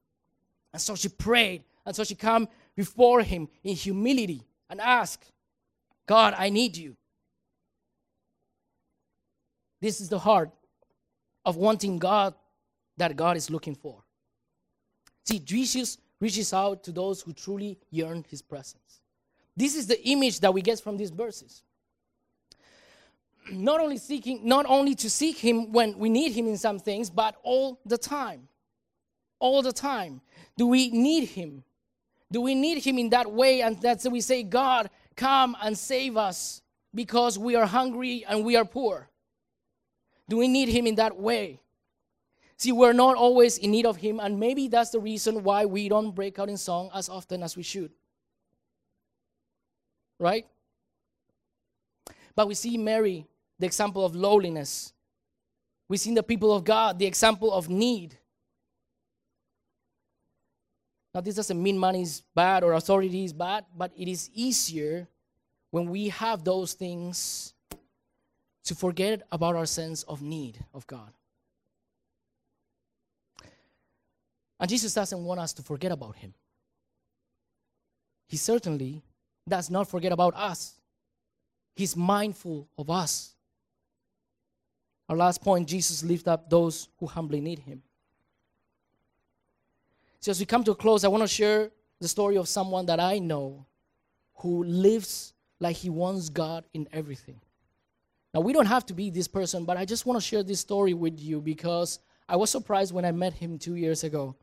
And 0.72 0.80
so 0.80 0.94
she 0.94 1.08
prayed, 1.08 1.64
and 1.84 1.94
so 1.94 2.04
she 2.04 2.14
come 2.14 2.48
before 2.76 3.22
him 3.22 3.48
in 3.64 3.74
humility 3.74 4.42
and 4.70 4.80
ask, 4.80 5.24
God, 6.06 6.34
I 6.36 6.48
need 6.48 6.76
you. 6.76 6.96
This 9.80 10.00
is 10.00 10.08
the 10.08 10.18
heart 10.18 10.50
of 11.44 11.56
wanting 11.56 11.98
God 11.98 12.34
that 12.96 13.16
God 13.16 13.36
is 13.36 13.50
looking 13.50 13.74
for. 13.74 14.02
See, 15.24 15.38
Jesus 15.38 15.98
reaches 16.20 16.52
out 16.52 16.82
to 16.84 16.92
those 16.92 17.20
who 17.20 17.32
truly 17.32 17.78
yearn 17.90 18.24
his 18.28 18.42
presence. 18.42 19.00
This 19.56 19.74
is 19.76 19.86
the 19.86 20.02
image 20.08 20.40
that 20.40 20.52
we 20.52 20.62
get 20.62 20.80
from 20.80 20.96
these 20.96 21.10
verses. 21.10 21.62
Not 23.50 23.80
only 23.80 23.98
seeking, 23.98 24.40
not 24.46 24.66
only 24.66 24.94
to 24.96 25.10
seek 25.10 25.38
him 25.38 25.72
when 25.72 25.98
we 25.98 26.08
need 26.08 26.32
him 26.32 26.46
in 26.46 26.56
some 26.56 26.78
things, 26.78 27.10
but 27.10 27.36
all 27.42 27.80
the 27.84 27.98
time. 27.98 28.48
All 29.38 29.62
the 29.62 29.72
time. 29.72 30.20
Do 30.56 30.66
we 30.66 30.90
need 30.90 31.28
him? 31.28 31.64
Do 32.30 32.40
we 32.40 32.54
need 32.54 32.84
him 32.84 32.98
in 32.98 33.10
that 33.10 33.30
way? 33.30 33.62
And 33.62 33.80
that's 33.80 34.08
we 34.08 34.20
say, 34.20 34.42
God, 34.42 34.90
come 35.16 35.56
and 35.62 35.76
save 35.76 36.16
us 36.16 36.62
because 36.94 37.38
we 37.38 37.54
are 37.54 37.66
hungry 37.66 38.24
and 38.28 38.44
we 38.44 38.56
are 38.56 38.64
poor. 38.64 39.08
Do 40.28 40.36
we 40.36 40.46
need 40.46 40.68
Him 40.68 40.86
in 40.86 40.96
that 40.96 41.16
way? 41.16 41.60
See, 42.56 42.72
we're 42.72 42.92
not 42.92 43.16
always 43.16 43.56
in 43.56 43.70
need 43.70 43.86
of 43.86 43.96
Him, 43.96 44.20
and 44.20 44.38
maybe 44.38 44.68
that's 44.68 44.90
the 44.90 45.00
reason 45.00 45.42
why 45.42 45.64
we 45.64 45.88
don't 45.88 46.14
break 46.14 46.38
out 46.38 46.48
in 46.48 46.56
song 46.56 46.90
as 46.92 47.08
often 47.08 47.42
as 47.42 47.56
we 47.56 47.62
should. 47.62 47.92
Right? 50.18 50.46
But 52.34 52.48
we 52.48 52.54
see 52.54 52.76
Mary 52.76 53.26
the 53.58 53.66
example 53.66 54.04
of 54.04 54.14
lowliness. 54.14 54.92
We've 55.88 56.00
seen 56.00 56.14
the 56.14 56.22
people 56.22 56.54
of 56.54 56.64
God, 56.64 56.98
the 56.98 57.06
example 57.06 57.52
of 57.52 57.68
need. 57.68 58.16
Now, 61.14 61.20
this 61.20 61.34
doesn't 61.34 61.60
mean 61.60 61.78
money 61.78 62.02
is 62.02 62.22
bad 62.34 62.62
or 62.62 62.74
authority 62.74 63.24
is 63.24 63.32
bad, 63.32 63.64
but 63.76 63.90
it 63.96 64.08
is 64.08 64.30
easier 64.34 65.08
when 65.70 65.88
we 65.90 66.08
have 66.10 66.44
those 66.44 66.74
things 66.74 67.54
to 68.64 68.74
forget 68.74 69.22
about 69.32 69.56
our 69.56 69.66
sense 69.66 70.02
of 70.04 70.22
need 70.22 70.58
of 70.74 70.86
God. 70.86 71.10
And 74.60 74.68
Jesus 74.68 74.92
doesn't 74.92 75.24
want 75.24 75.40
us 75.40 75.52
to 75.54 75.62
forget 75.62 75.92
about 75.92 76.16
Him. 76.16 76.34
He 78.26 78.36
certainly 78.36 79.02
does 79.48 79.70
not 79.70 79.88
forget 79.88 80.12
about 80.12 80.34
us, 80.36 80.74
He's 81.74 81.96
mindful 81.96 82.68
of 82.76 82.90
us. 82.90 83.34
Our 85.08 85.16
last 85.16 85.42
point 85.42 85.68
Jesus 85.68 86.02
lifts 86.02 86.28
up 86.28 86.50
those 86.50 86.88
who 86.98 87.06
humbly 87.06 87.40
need 87.40 87.60
Him. 87.60 87.82
So, 90.20 90.30
as 90.30 90.40
we 90.40 90.46
come 90.46 90.64
to 90.64 90.72
a 90.72 90.74
close, 90.74 91.04
I 91.04 91.08
want 91.08 91.22
to 91.22 91.28
share 91.28 91.70
the 92.00 92.08
story 92.08 92.36
of 92.36 92.48
someone 92.48 92.86
that 92.86 93.00
I 93.00 93.18
know 93.18 93.66
who 94.34 94.64
lives 94.64 95.32
like 95.60 95.76
he 95.76 95.90
wants 95.90 96.28
God 96.28 96.64
in 96.74 96.88
everything. 96.92 97.40
Now, 98.34 98.40
we 98.40 98.52
don't 98.52 98.66
have 98.66 98.86
to 98.86 98.94
be 98.94 99.10
this 99.10 99.26
person, 99.26 99.64
but 99.64 99.76
I 99.76 99.84
just 99.84 100.06
want 100.06 100.20
to 100.20 100.26
share 100.26 100.42
this 100.42 100.60
story 100.60 100.94
with 100.94 101.18
you 101.20 101.40
because 101.40 101.98
I 102.28 102.36
was 102.36 102.50
surprised 102.50 102.92
when 102.92 103.04
I 103.04 103.12
met 103.12 103.32
him 103.32 103.58
two 103.58 103.74
years 103.74 104.04
ago. 104.04 104.36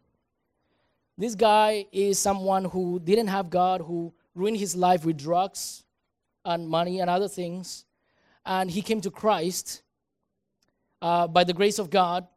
This 1.18 1.36
guy 1.36 1.86
is 1.92 2.20
someone 2.20 2.66
who 2.66 3.00
didn't 3.00 3.28
have 3.28 3.50
God, 3.50 3.82
who 3.82 4.14
ruined 4.34 4.58
his 4.58 4.76
life 4.76 5.06
with 5.06 5.18
drugs 5.18 5.84
and 6.44 6.68
money 6.68 7.00
and 7.00 7.10
other 7.10 7.30
things. 7.30 7.86
And 8.46 8.70
he 8.70 8.82
came 8.82 9.02
to 9.02 9.12
Christ 9.12 9.82
uh, 11.02 11.28
by 11.28 11.44
the 11.44 11.54
grace 11.54 11.80
of 11.80 11.90
God. 11.90 12.28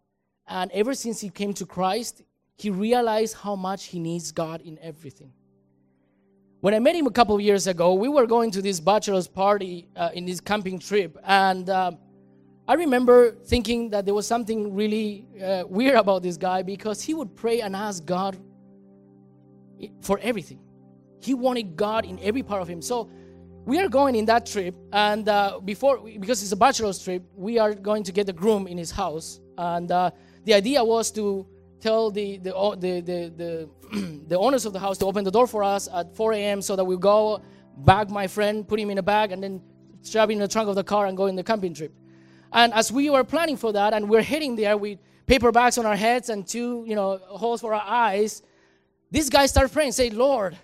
And 0.47 0.71
ever 0.73 0.95
since 0.95 1.21
he 1.21 1.31
came 1.31 1.53
to 1.55 1.67
Christ, 1.67 2.23
he 2.57 2.71
realized 2.71 3.37
how 3.37 3.55
much 3.55 3.87
he 3.87 3.99
needs 3.99 4.33
God 4.33 4.61
in 4.63 4.79
everything. 4.81 5.33
When 6.61 6.75
I 6.75 6.81
met 6.81 6.97
him 6.97 7.07
a 7.07 7.13
couple 7.13 7.37
of 7.37 7.41
years 7.41 7.69
ago, 7.69 7.95
we 7.95 8.09
were 8.09 8.27
going 8.27 8.51
to 8.51 8.63
this 8.63 8.81
bachelor's 8.81 9.29
party 9.29 9.89
uh, 9.95 10.11
in 10.13 10.25
this 10.25 10.41
camping 10.41 10.81
trip, 10.81 11.17
and 11.25 11.71
uh, 11.71 11.93
I 12.67 12.75
remember 12.75 13.33
thinking 13.47 13.89
that 13.91 14.05
there 14.05 14.13
was 14.13 14.27
something 14.27 14.75
really 14.75 15.25
uh, 15.43 15.65
weird 15.67 15.95
about 15.95 16.23
this 16.23 16.37
guy 16.37 16.63
because 16.63 17.01
he 17.01 17.15
would 17.15 17.35
pray 17.35 17.63
and 17.63 17.75
ask 17.75 18.05
God 18.05 18.37
for 20.03 20.19
everything. 20.19 20.61
He 21.21 21.33
wanted 21.33 21.77
God 21.77 22.05
in 22.05 22.19
every 22.19 22.43
part 22.43 22.61
of 22.61 22.69
him. 22.69 22.83
So 22.83 23.09
we 23.69 23.79
are 23.79 23.89
going 23.89 24.15
in 24.15 24.25
that 24.25 24.47
trip, 24.47 24.75
and 24.95 25.29
uh, 25.29 25.61
before 25.63 25.99
because 25.99 26.43
it's 26.43 26.53
a 26.53 26.57
bachelor's 26.57 26.99
trip, 27.05 27.23
we 27.37 27.59
are 27.59 27.75
going 27.75 28.03
to 28.03 28.13
get 28.13 28.27
the 28.27 28.33
groom 28.33 28.67
in 28.67 28.79
his 28.79 28.91
house, 28.91 29.41
and 29.59 29.93
uh, 29.93 30.11
the 30.47 30.55
idea 30.55 30.83
was 30.83 31.11
to 31.11 31.47
tell 31.79 32.11
the 32.11 32.39
the 32.39 32.53
the 32.85 32.93
the, 33.03 33.33
the, 33.37 33.69
the, 34.29 34.39
owners 34.39 34.65
of 34.65 34.73
the 34.73 34.79
house 34.79 34.97
to 34.97 35.05
open 35.05 35.23
the 35.23 35.31
door 35.31 35.47
for 35.47 35.63
us 35.63 35.87
at 35.93 36.17
4 36.17 36.33
a.m. 36.33 36.63
so 36.63 36.77
that 36.77 36.85
we 36.85 36.97
go 36.97 37.43
bag 37.77 38.09
my 38.09 38.27
friend, 38.27 38.67
put 38.67 38.81
him 38.81 38.89
in 38.89 38.97
a 38.97 39.03
bag, 39.03 39.33
and 39.33 39.43
then 39.43 39.61
strap 40.01 40.31
him 40.31 40.39
in 40.39 40.39
the 40.39 40.49
trunk 40.49 40.71
of 40.71 40.75
the 40.75 40.83
car 40.83 41.05
and 41.05 41.15
go 41.15 41.27
in 41.27 41.37
the 41.37 41.45
camping 41.45 41.75
trip. 41.75 41.93
And 42.55 42.73
as 42.73 42.91
we 42.91 43.11
were 43.11 43.23
planning 43.23 43.59
for 43.59 43.75
that, 43.75 43.93
and 43.93 44.09
we're 44.09 44.23
heading 44.23 44.57
there 44.57 44.79
with 44.79 44.99
paper 45.27 45.53
bags 45.53 45.77
on 45.77 45.85
our 45.85 45.97
heads 45.97 46.31
and 46.31 46.49
two, 46.49 46.85
you 46.87 46.95
know, 46.95 47.19
holes 47.19 47.61
for 47.61 47.75
our 47.75 47.85
eyes, 47.87 48.43
this 49.11 49.29
guy 49.29 49.45
started 49.45 49.75
praying, 49.75 49.93
say, 49.93 50.09
Lord, 50.09 50.57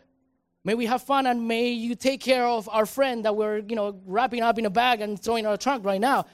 may 0.65 0.75
we 0.75 0.87
have 0.87 1.03
fun 1.03 1.27
and 1.27 1.47
may 1.47 1.71
you 1.71 1.95
take 1.95 2.21
care 2.21 2.47
of 2.47 2.69
our 2.71 2.87
friend 2.87 3.25
that 3.25 3.37
we're, 3.37 3.59
you 3.59 3.77
know, 3.77 4.01
wrapping 4.07 4.43
up 4.43 4.59
in 4.59 4.67
a 4.67 4.71
bag 4.71 5.01
and 5.03 5.21
throwing 5.21 5.45
in 5.45 5.51
our 5.51 5.57
trunk 5.57 5.85
right 5.85 6.01
now. 6.01 6.27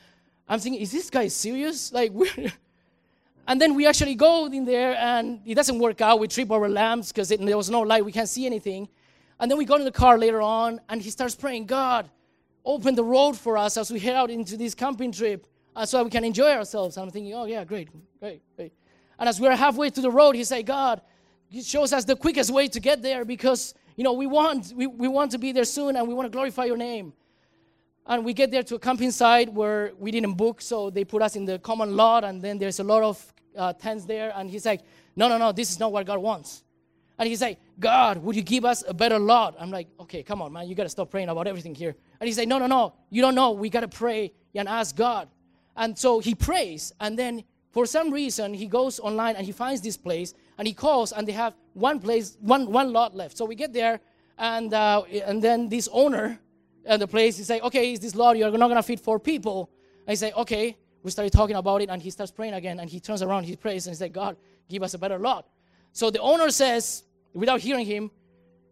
I'm 0.49 0.61
thinking, 0.61 0.81
is 0.81 0.93
this 0.93 1.11
guy 1.11 1.28
serious? 1.28 1.93
Like, 2.01 2.12
we're 2.12 2.31
and 3.49 3.61
then 3.61 3.74
we 3.74 3.87
actually 3.87 4.14
go 4.14 4.47
in 4.47 4.64
there 4.64 4.97
and 4.97 5.41
it 5.45 5.55
doesn't 5.57 5.78
work 5.78 6.01
out. 6.01 6.20
We 6.20 6.28
trip 6.28 6.51
over 6.51 6.68
lamps 6.68 7.12
because 7.12 7.28
there 7.28 7.57
was 7.57 7.68
no 7.68 7.81
light. 7.81 8.05
We 8.05 8.12
can't 8.12 8.28
see 8.28 8.47
anything. 8.47 8.89
And 9.41 9.51
then 9.51 9.59
we 9.59 9.64
go 9.64 9.76
in 9.76 9.85
the 9.85 9.93
car 9.93 10.18
later 10.18 10.41
on 10.41 10.81
and 10.89 11.03
he 11.03 11.11
starts 11.11 11.35
praying, 11.35 11.66
God, 11.66 12.09
open 12.64 12.95
the 12.95 13.05
road 13.05 13.37
for 13.37 13.57
us 13.57 13.76
as 13.76 13.91
we 13.91 13.99
head 13.99 14.14
out 14.14 14.31
into 14.31 14.57
this 14.57 14.74
camping 14.74 15.12
trip 15.12 15.47
uh, 15.74 15.87
so 15.87 16.05
we 16.05 16.11
can 16.11 16.24
enjoy 16.24 16.53
ourselves. 16.53 16.97
And 16.97 17.07
I'm 17.07 17.11
thinking, 17.11 17.35
oh, 17.35 17.47
yeah, 17.47 17.64
great, 17.64 17.89
great, 18.20 18.43
great. 18.57 18.72
And 19.18 19.28
as 19.28 19.41
we're 19.41 19.57
halfway 19.57 19.91
to 19.91 20.01
the 20.01 20.11
road, 20.11 20.35
he 20.35 20.45
said, 20.45 20.66
God, 20.66 21.01
he 21.49 21.62
shows 21.62 21.93
us 21.93 22.05
the 22.05 22.16
quickest 22.16 22.51
way 22.51 22.68
to 22.68 22.81
get 22.81 23.03
there 23.03 23.24
because, 23.24 23.74
you 23.97 24.05
know, 24.05 24.12
we 24.12 24.26
want, 24.26 24.72
we, 24.74 24.86
we 24.86 25.09
want 25.09 25.30
to 25.32 25.38
be 25.38 25.53
there 25.53 25.64
soon 25.64 25.97
and 25.97 26.07
we 26.09 26.14
want 26.14 26.26
to 26.26 26.30
glorify 26.30 26.64
your 26.64 26.76
name. 26.76 27.12
And 28.07 28.24
we 28.24 28.32
get 28.32 28.51
there 28.51 28.62
to 28.64 28.74
a 28.74 28.78
camping 28.78 29.11
site 29.11 29.53
where 29.53 29.93
we 29.99 30.11
didn't 30.11 30.34
book, 30.34 30.61
so 30.61 30.91
they 30.91 31.05
put 31.05 31.22
us 31.22 31.36
in 31.36 31.45
the 31.45 31.59
common 31.59 31.97
lot, 31.97 32.24
and 32.24 32.43
then 32.43 32.59
there's 32.59 32.80
a 32.80 32.84
lot 32.84 33.03
of 33.03 33.34
uh, 33.57 33.72
tents 33.74 34.05
there, 34.05 34.32
and 34.34 34.51
he's 34.51 34.66
like, 34.66 34.80
no, 35.14 35.28
no, 35.28 35.38
no, 35.38 35.53
this 35.53 35.70
is 35.70 35.78
not 35.78 35.93
what 35.93 36.07
God 36.07 36.18
wants. 36.18 36.64
And 37.18 37.28
he's 37.28 37.43
like, 37.43 37.59
God, 37.78 38.16
would 38.24 38.34
you 38.34 38.43
give 38.43 38.64
us 38.64 38.82
a 38.88 38.95
better 38.95 39.18
lot? 39.18 39.55
I'm 39.61 39.70
like, 39.70 39.88
okay, 40.01 40.22
come 40.22 40.41
on, 40.41 40.53
man, 40.53 40.66
you 40.66 40.74
got 40.74 40.84
to 40.84 40.88
stop 40.88 41.11
praying 41.11 41.28
about 41.28 41.47
everything 41.47 41.74
here. 41.74 41.95
And 42.18 42.26
he's 42.26 42.38
like, 42.38 42.49
no, 42.49 42.59
no, 42.59 42.66
no, 42.66 42.95
you 43.11 43.20
don't 43.20 43.34
know. 43.34 43.53
We 43.53 43.68
got 43.68 43.80
to 43.80 43.88
pray 43.88 44.32
and 44.55 44.66
ask 44.66 44.97
God. 44.97 45.28
And 45.76 45.97
so 45.97 46.18
he 46.18 46.34
prays, 46.34 46.93
and 46.99 47.18
then 47.18 47.45
for 47.70 47.86
some 47.86 48.11
reason 48.11 48.55
he 48.55 48.66
goes 48.66 48.99
online 48.99 49.36
and 49.36 49.47
he 49.47 49.53
finds 49.53 49.82
this 49.82 49.97
place, 49.97 50.34
and 50.59 50.66
he 50.66 50.74
calls, 50.74 51.12
and 51.12 51.28
they 51.28 51.32
have 51.32 51.55
one 51.74 52.00
place, 52.00 52.36
one 52.40 52.70
one 52.70 52.92
lot 52.92 53.14
left. 53.14 53.36
So 53.36 53.44
we 53.44 53.54
get 53.54 53.72
there, 53.72 54.00
and 54.38 54.72
uh, 54.72 55.02
and 55.02 55.42
then 55.42 55.68
this 55.68 55.88
owner 55.92 56.38
at 56.86 57.00
the 57.00 57.06
place 57.06 57.38
is 57.38 57.50
like, 57.50 57.62
okay, 57.62 57.92
is 57.92 58.00
this 58.00 58.14
lot 58.14 58.36
you're 58.36 58.50
not 58.50 58.68
gonna 58.68 58.82
feed 58.82 59.00
four 59.00 59.18
people? 59.18 59.70
I 60.08 60.14
say, 60.14 60.32
okay 60.32 60.76
we 61.02 61.10
started 61.10 61.32
talking 61.32 61.56
about 61.56 61.82
it, 61.82 61.88
and 61.88 62.02
he 62.02 62.10
starts 62.10 62.32
praying 62.32 62.54
again, 62.54 62.80
and 62.80 62.88
he 62.88 63.00
turns 63.00 63.22
around, 63.22 63.44
he 63.44 63.56
prays, 63.56 63.86
and 63.86 63.94
he 63.94 63.98
said, 63.98 64.12
God, 64.12 64.36
give 64.68 64.82
us 64.82 64.94
a 64.94 64.98
better 64.98 65.18
lot. 65.18 65.46
So 65.92 66.10
the 66.10 66.20
owner 66.20 66.50
says, 66.50 67.04
without 67.32 67.60
hearing 67.60 67.86
him, 67.86 68.10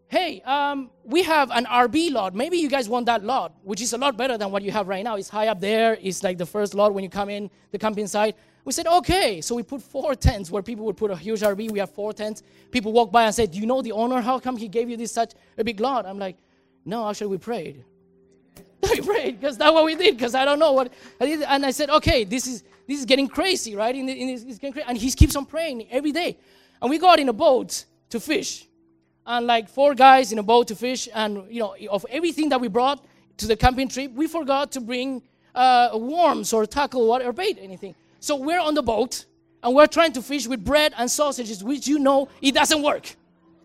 hey, 0.07 0.41
um, 0.41 0.89
we 1.03 1.23
have 1.23 1.51
an 1.51 1.65
RV 1.65 2.11
lot. 2.11 2.35
Maybe 2.35 2.57
you 2.57 2.69
guys 2.69 2.87
want 2.87 3.05
that 3.07 3.23
lot, 3.23 3.53
which 3.63 3.81
is 3.81 3.93
a 3.93 3.97
lot 3.97 4.17
better 4.17 4.37
than 4.37 4.51
what 4.51 4.63
you 4.63 4.71
have 4.71 4.87
right 4.87 5.03
now. 5.03 5.15
It's 5.15 5.29
high 5.29 5.47
up 5.47 5.59
there. 5.59 5.97
It's 6.01 6.23
like 6.23 6.37
the 6.37 6.45
first 6.45 6.73
lot 6.73 6.93
when 6.93 7.03
you 7.03 7.09
come 7.09 7.29
in 7.29 7.49
the 7.71 7.77
camping 7.77 8.07
site. 8.07 8.35
We 8.65 8.73
said, 8.73 8.87
okay. 8.87 9.41
So 9.41 9.55
we 9.55 9.63
put 9.63 9.81
four 9.81 10.15
tents 10.27 10.51
where 10.51 10.61
people 10.61 10.85
would 10.85 10.97
put 10.97 11.11
a 11.11 11.15
huge 11.15 11.41
RV. 11.41 11.71
We 11.71 11.79
have 11.79 11.91
four 11.91 12.13
tents. 12.13 12.43
People 12.71 12.91
walk 12.91 13.11
by 13.11 13.25
and 13.25 13.33
say, 13.33 13.45
do 13.45 13.59
you 13.59 13.65
know 13.65 13.81
the 13.81 13.91
owner? 13.91 14.21
How 14.21 14.39
come 14.39 14.57
he 14.57 14.67
gave 14.67 14.89
you 14.89 14.97
this 14.97 15.11
such 15.11 15.33
a 15.57 15.63
big 15.63 15.79
lot? 15.79 16.05
I'm 16.05 16.19
like, 16.19 16.37
no, 16.85 17.07
actually 17.09 17.27
we 17.27 17.37
prayed. 17.37 17.83
we 18.83 19.01
prayed 19.01 19.39
because 19.39 19.57
that's 19.57 19.73
what 19.73 19.85
we 19.85 19.95
did 19.95 20.17
because 20.17 20.35
I 20.35 20.45
don't 20.45 20.59
know 20.59 20.71
what. 20.71 20.93
And 21.19 21.65
I 21.65 21.71
said, 21.71 21.89
okay, 21.89 22.23
this 22.23 22.47
is 22.47 22.63
this 22.87 22.99
is 22.99 23.05
getting 23.05 23.27
crazy, 23.27 23.75
right? 23.75 23.95
In, 23.95 24.09
in 24.09 24.29
it's 24.29 24.43
getting 24.57 24.73
crazy. 24.73 24.85
And 24.87 24.97
he 24.97 25.11
keeps 25.11 25.35
on 25.35 25.45
praying 25.45 25.87
every 25.91 26.11
day. 26.11 26.37
And 26.81 26.89
we 26.89 26.97
got 26.97 27.19
in 27.19 27.29
a 27.29 27.33
boat 27.33 27.85
to 28.09 28.19
fish. 28.19 28.65
And 29.27 29.45
like 29.45 29.69
four 29.69 29.93
guys 29.93 30.31
in 30.31 30.39
a 30.39 30.43
boat 30.43 30.69
to 30.69 30.75
fish. 30.75 31.07
And, 31.13 31.43
you 31.51 31.59
know, 31.59 31.75
of 31.91 32.05
everything 32.09 32.49
that 32.49 32.59
we 32.59 32.67
brought 32.67 33.05
to 33.37 33.47
the 33.47 33.55
camping 33.55 33.89
trip, 33.89 34.11
we 34.13 34.25
forgot 34.27 34.71
to 34.71 34.81
bring 34.81 35.21
uh, 35.53 35.91
worms 35.93 36.51
or 36.51 36.65
tackle 36.65 37.07
water 37.07 37.25
or 37.25 37.33
bait, 37.33 37.59
anything. 37.61 37.93
So 38.19 38.35
we're 38.35 38.59
on 38.59 38.73
the 38.73 38.83
boat 38.83 39.25
and 39.63 39.75
we're 39.75 39.87
trying 39.87 40.13
to 40.13 40.21
fish 40.21 40.47
with 40.47 40.63
bread 40.63 40.93
and 40.97 41.09
sausages, 41.09 41.63
which 41.63 41.87
you 41.87 41.99
know 41.99 42.29
it 42.41 42.53
doesn't 42.53 42.81
work. 42.81 43.15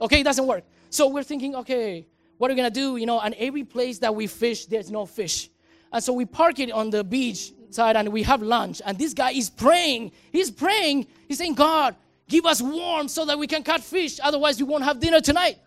Okay, 0.00 0.20
it 0.20 0.24
doesn't 0.24 0.46
work. 0.46 0.64
So 0.90 1.08
we're 1.08 1.22
thinking, 1.22 1.54
okay, 1.56 2.06
what 2.38 2.50
are 2.50 2.54
we 2.54 2.56
gonna 2.56 2.70
do? 2.70 2.96
You 2.96 3.06
know, 3.06 3.20
and 3.20 3.34
every 3.34 3.64
place 3.64 3.98
that 3.98 4.14
we 4.14 4.26
fish, 4.26 4.66
there's 4.66 4.90
no 4.90 5.06
fish. 5.06 5.50
And 5.92 6.02
so 6.02 6.12
we 6.12 6.24
park 6.24 6.58
it 6.58 6.70
on 6.72 6.90
the 6.90 7.04
beach 7.04 7.52
side 7.70 7.96
and 7.96 8.08
we 8.08 8.22
have 8.22 8.42
lunch. 8.42 8.80
And 8.84 8.98
this 8.98 9.14
guy 9.14 9.32
is 9.32 9.50
praying. 9.50 10.12
He's 10.32 10.50
praying. 10.50 11.06
He's 11.28 11.38
saying, 11.38 11.54
God, 11.54 11.96
give 12.28 12.46
us 12.46 12.60
warm 12.62 13.08
so 13.08 13.24
that 13.24 13.38
we 13.38 13.46
can 13.46 13.62
catch 13.62 13.82
fish. 13.82 14.18
Otherwise, 14.22 14.58
we 14.58 14.64
won't 14.64 14.84
have 14.84 15.00
dinner 15.00 15.20
tonight. 15.20 15.58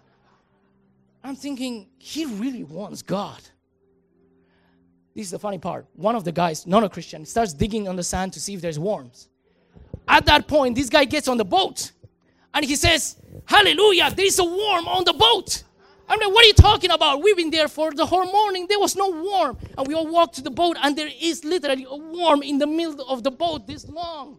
I'm 1.24 1.36
thinking, 1.36 1.88
he 1.98 2.26
really 2.26 2.64
wants 2.64 3.02
God. 3.02 3.42
This 5.18 5.26
is 5.26 5.32
the 5.32 5.39
funny 5.39 5.57
part. 5.57 5.88
One 5.95 6.15
of 6.15 6.24
the 6.26 6.32
guys, 6.32 6.68
not 6.68 6.84
a 6.84 6.89
Christian, 6.89 7.26
starts 7.26 7.51
digging 7.51 7.88
on 7.88 7.95
the 7.95 8.03
sand 8.03 8.34
to 8.34 8.39
see 8.39 8.53
if 8.53 8.61
there's 8.61 8.78
worms. 8.78 9.30
At 10.07 10.28
that 10.28 10.47
point, 10.47 10.76
this 10.76 10.89
guy 10.89 11.05
gets 11.05 11.28
on 11.28 11.38
the 11.38 11.43
boat 11.43 11.91
and 12.53 12.63
he 12.63 12.76
says, 12.76 13.15
Hallelujah, 13.45 14.11
there 14.11 14.28
is 14.28 14.38
a 14.38 14.43
worm 14.43 14.88
on 14.88 15.05
the 15.05 15.13
boat. 15.13 15.63
I'm 16.07 16.20
like, 16.20 16.30
what 16.30 16.45
are 16.45 16.47
you 16.47 16.53
talking 16.53 16.91
about? 16.91 17.24
We've 17.24 17.36
been 17.36 17.49
there 17.49 17.68
for 17.68 17.91
the 17.93 18.05
whole 18.05 18.32
morning. 18.32 18.68
There 18.70 18.78
was 18.78 18.95
no 18.95 19.09
worm. 19.09 19.57
And 19.76 19.88
we 19.88 19.95
all 19.95 20.05
walked 20.05 20.36
to 20.36 20.43
the 20.43 20.51
boat, 20.51 20.78
and 20.84 20.95
there 20.95 21.09
is 21.20 21.43
literally 21.43 21.88
a 21.89 21.95
worm 21.97 22.43
in 22.43 22.59
the 22.59 22.68
middle 22.68 23.09
of 23.09 23.24
the 23.24 23.32
boat 23.32 23.65
this 23.65 23.89
long. 23.89 24.38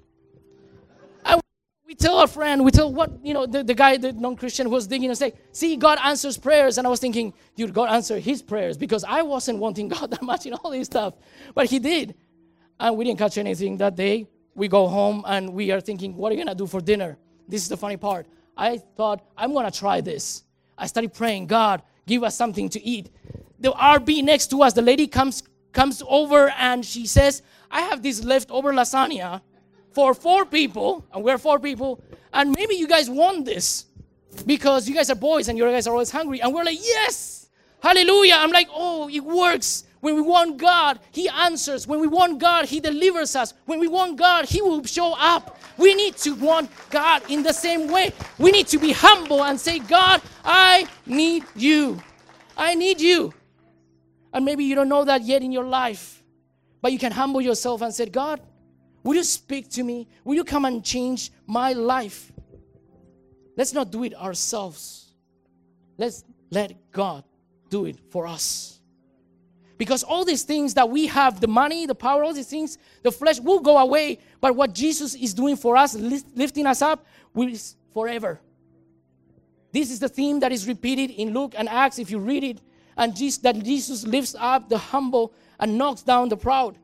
We 1.88 1.94
tell 1.94 2.18
our 2.18 2.26
friend, 2.26 2.66
we 2.66 2.70
tell 2.70 2.92
what, 2.92 3.24
you 3.24 3.32
know, 3.32 3.46
the, 3.46 3.64
the 3.64 3.72
guy, 3.72 3.96
the 3.96 4.12
non 4.12 4.36
Christian 4.36 4.66
who 4.66 4.72
was 4.72 4.86
digging 4.86 5.08
and 5.08 5.16
say, 5.16 5.32
see, 5.52 5.74
God 5.74 5.98
answers 6.04 6.36
prayers. 6.36 6.76
And 6.76 6.86
I 6.86 6.90
was 6.90 7.00
thinking, 7.00 7.32
dude, 7.56 7.72
God 7.72 7.88
answered 7.88 8.22
his 8.22 8.42
prayers 8.42 8.76
because 8.76 9.04
I 9.04 9.22
wasn't 9.22 9.58
wanting 9.58 9.88
God 9.96 10.10
that 10.10 10.20
much 10.20 10.44
in 10.44 10.52
all 10.52 10.70
this 10.70 10.84
stuff. 10.84 11.14
But 11.54 11.70
he 11.70 11.78
did. 11.78 12.14
And 12.78 12.94
we 12.98 13.06
didn't 13.06 13.18
catch 13.18 13.38
anything 13.38 13.78
that 13.78 13.96
day. 13.96 14.26
We 14.54 14.68
go 14.68 14.86
home 14.86 15.24
and 15.26 15.54
we 15.54 15.70
are 15.70 15.80
thinking, 15.80 16.14
what 16.14 16.30
are 16.30 16.34
you 16.34 16.44
going 16.44 16.54
to 16.54 16.62
do 16.62 16.66
for 16.66 16.82
dinner? 16.82 17.16
This 17.48 17.62
is 17.62 17.70
the 17.70 17.76
funny 17.78 17.96
part. 17.96 18.26
I 18.54 18.76
thought, 18.76 19.26
I'm 19.34 19.54
going 19.54 19.64
to 19.64 19.76
try 19.76 20.02
this. 20.02 20.44
I 20.76 20.88
started 20.88 21.14
praying, 21.14 21.46
God, 21.46 21.82
give 22.06 22.22
us 22.22 22.36
something 22.36 22.68
to 22.68 22.84
eat. 22.84 23.08
The 23.60 23.72
RV 23.72 24.24
next 24.24 24.48
to 24.48 24.62
us, 24.62 24.74
the 24.74 24.82
lady 24.82 25.06
comes 25.06 25.42
comes 25.72 26.02
over 26.08 26.50
and 26.50 26.84
she 26.84 27.06
says, 27.06 27.42
I 27.70 27.82
have 27.82 28.02
this 28.02 28.24
leftover 28.24 28.72
lasagna 28.72 29.42
for 29.92 30.14
four 30.14 30.44
people, 30.44 31.04
and 31.12 31.24
we're 31.24 31.38
four 31.38 31.58
people, 31.58 32.02
and 32.32 32.52
maybe 32.52 32.74
you 32.74 32.86
guys 32.86 33.08
want 33.08 33.44
this 33.44 33.86
because 34.46 34.88
you 34.88 34.94
guys 34.94 35.10
are 35.10 35.14
boys 35.14 35.48
and 35.48 35.58
you 35.58 35.64
guys 35.64 35.86
are 35.86 35.92
always 35.92 36.10
hungry. 36.10 36.40
And 36.40 36.54
we're 36.54 36.64
like, 36.64 36.78
yes, 36.80 37.48
hallelujah. 37.82 38.34
I'm 38.38 38.50
like, 38.50 38.68
oh, 38.70 39.08
it 39.08 39.20
works. 39.20 39.84
When 40.00 40.14
we 40.14 40.20
want 40.20 40.58
God, 40.58 41.00
He 41.10 41.28
answers. 41.28 41.86
When 41.86 41.98
we 42.00 42.06
want 42.06 42.38
God, 42.38 42.66
He 42.66 42.80
delivers 42.80 43.34
us. 43.34 43.54
When 43.66 43.80
we 43.80 43.88
want 43.88 44.16
God, 44.16 44.44
He 44.44 44.62
will 44.62 44.84
show 44.84 45.14
up. 45.18 45.58
We 45.76 45.94
need 45.94 46.16
to 46.18 46.34
want 46.34 46.70
God 46.90 47.22
in 47.28 47.42
the 47.42 47.52
same 47.52 47.88
way. 47.88 48.12
We 48.38 48.52
need 48.52 48.68
to 48.68 48.78
be 48.78 48.92
humble 48.92 49.44
and 49.44 49.58
say, 49.58 49.78
God, 49.80 50.22
I 50.44 50.86
need 51.06 51.44
you. 51.56 52.00
I 52.56 52.74
need 52.74 53.00
you. 53.00 53.32
And 54.32 54.44
maybe 54.44 54.64
you 54.64 54.74
don't 54.74 54.88
know 54.88 55.04
that 55.04 55.22
yet 55.22 55.42
in 55.42 55.50
your 55.50 55.64
life, 55.64 56.22
but 56.80 56.92
you 56.92 56.98
can 56.98 57.12
humble 57.12 57.40
yourself 57.40 57.82
and 57.82 57.92
say, 57.94 58.06
God, 58.06 58.40
will 59.08 59.16
you 59.16 59.24
speak 59.24 59.70
to 59.70 59.82
me? 59.82 60.06
Will 60.22 60.34
you 60.34 60.44
come 60.44 60.66
and 60.66 60.84
change 60.84 61.32
my 61.46 61.72
life? 61.72 62.30
Let's 63.56 63.72
not 63.72 63.90
do 63.90 64.04
it 64.04 64.14
ourselves. 64.14 65.14
Let's 65.96 66.24
let 66.50 66.92
God 66.92 67.24
do 67.70 67.86
it 67.86 67.96
for 68.10 68.26
us. 68.26 68.80
Because 69.78 70.02
all 70.02 70.26
these 70.26 70.42
things 70.42 70.74
that 70.74 70.90
we 70.90 71.06
have 71.06 71.40
the 71.40 71.48
money, 71.48 71.86
the 71.86 71.94
power, 71.94 72.22
all 72.22 72.34
these 72.34 72.48
things, 72.48 72.76
the 73.02 73.10
flesh 73.10 73.40
will 73.40 73.60
go 73.60 73.78
away. 73.78 74.18
But 74.42 74.54
what 74.54 74.74
Jesus 74.74 75.14
is 75.14 75.32
doing 75.32 75.56
for 75.56 75.74
us, 75.74 75.94
lifting 75.94 76.66
us 76.66 76.82
up, 76.82 77.06
will 77.32 77.50
forever. 77.94 78.40
This 79.72 79.90
is 79.90 80.00
the 80.00 80.08
theme 80.10 80.40
that 80.40 80.52
is 80.52 80.68
repeated 80.68 81.12
in 81.12 81.32
Luke 81.32 81.54
and 81.56 81.66
Acts 81.66 81.98
if 81.98 82.10
you 82.10 82.18
read 82.18 82.44
it. 82.44 82.60
And 82.94 83.16
Jesus, 83.16 83.38
that 83.38 83.58
Jesus 83.64 84.04
lifts 84.06 84.36
up 84.38 84.68
the 84.68 84.76
humble 84.76 85.32
and 85.58 85.78
knocks 85.78 86.02
down 86.02 86.28
the 86.28 86.36
proud. 86.36 86.76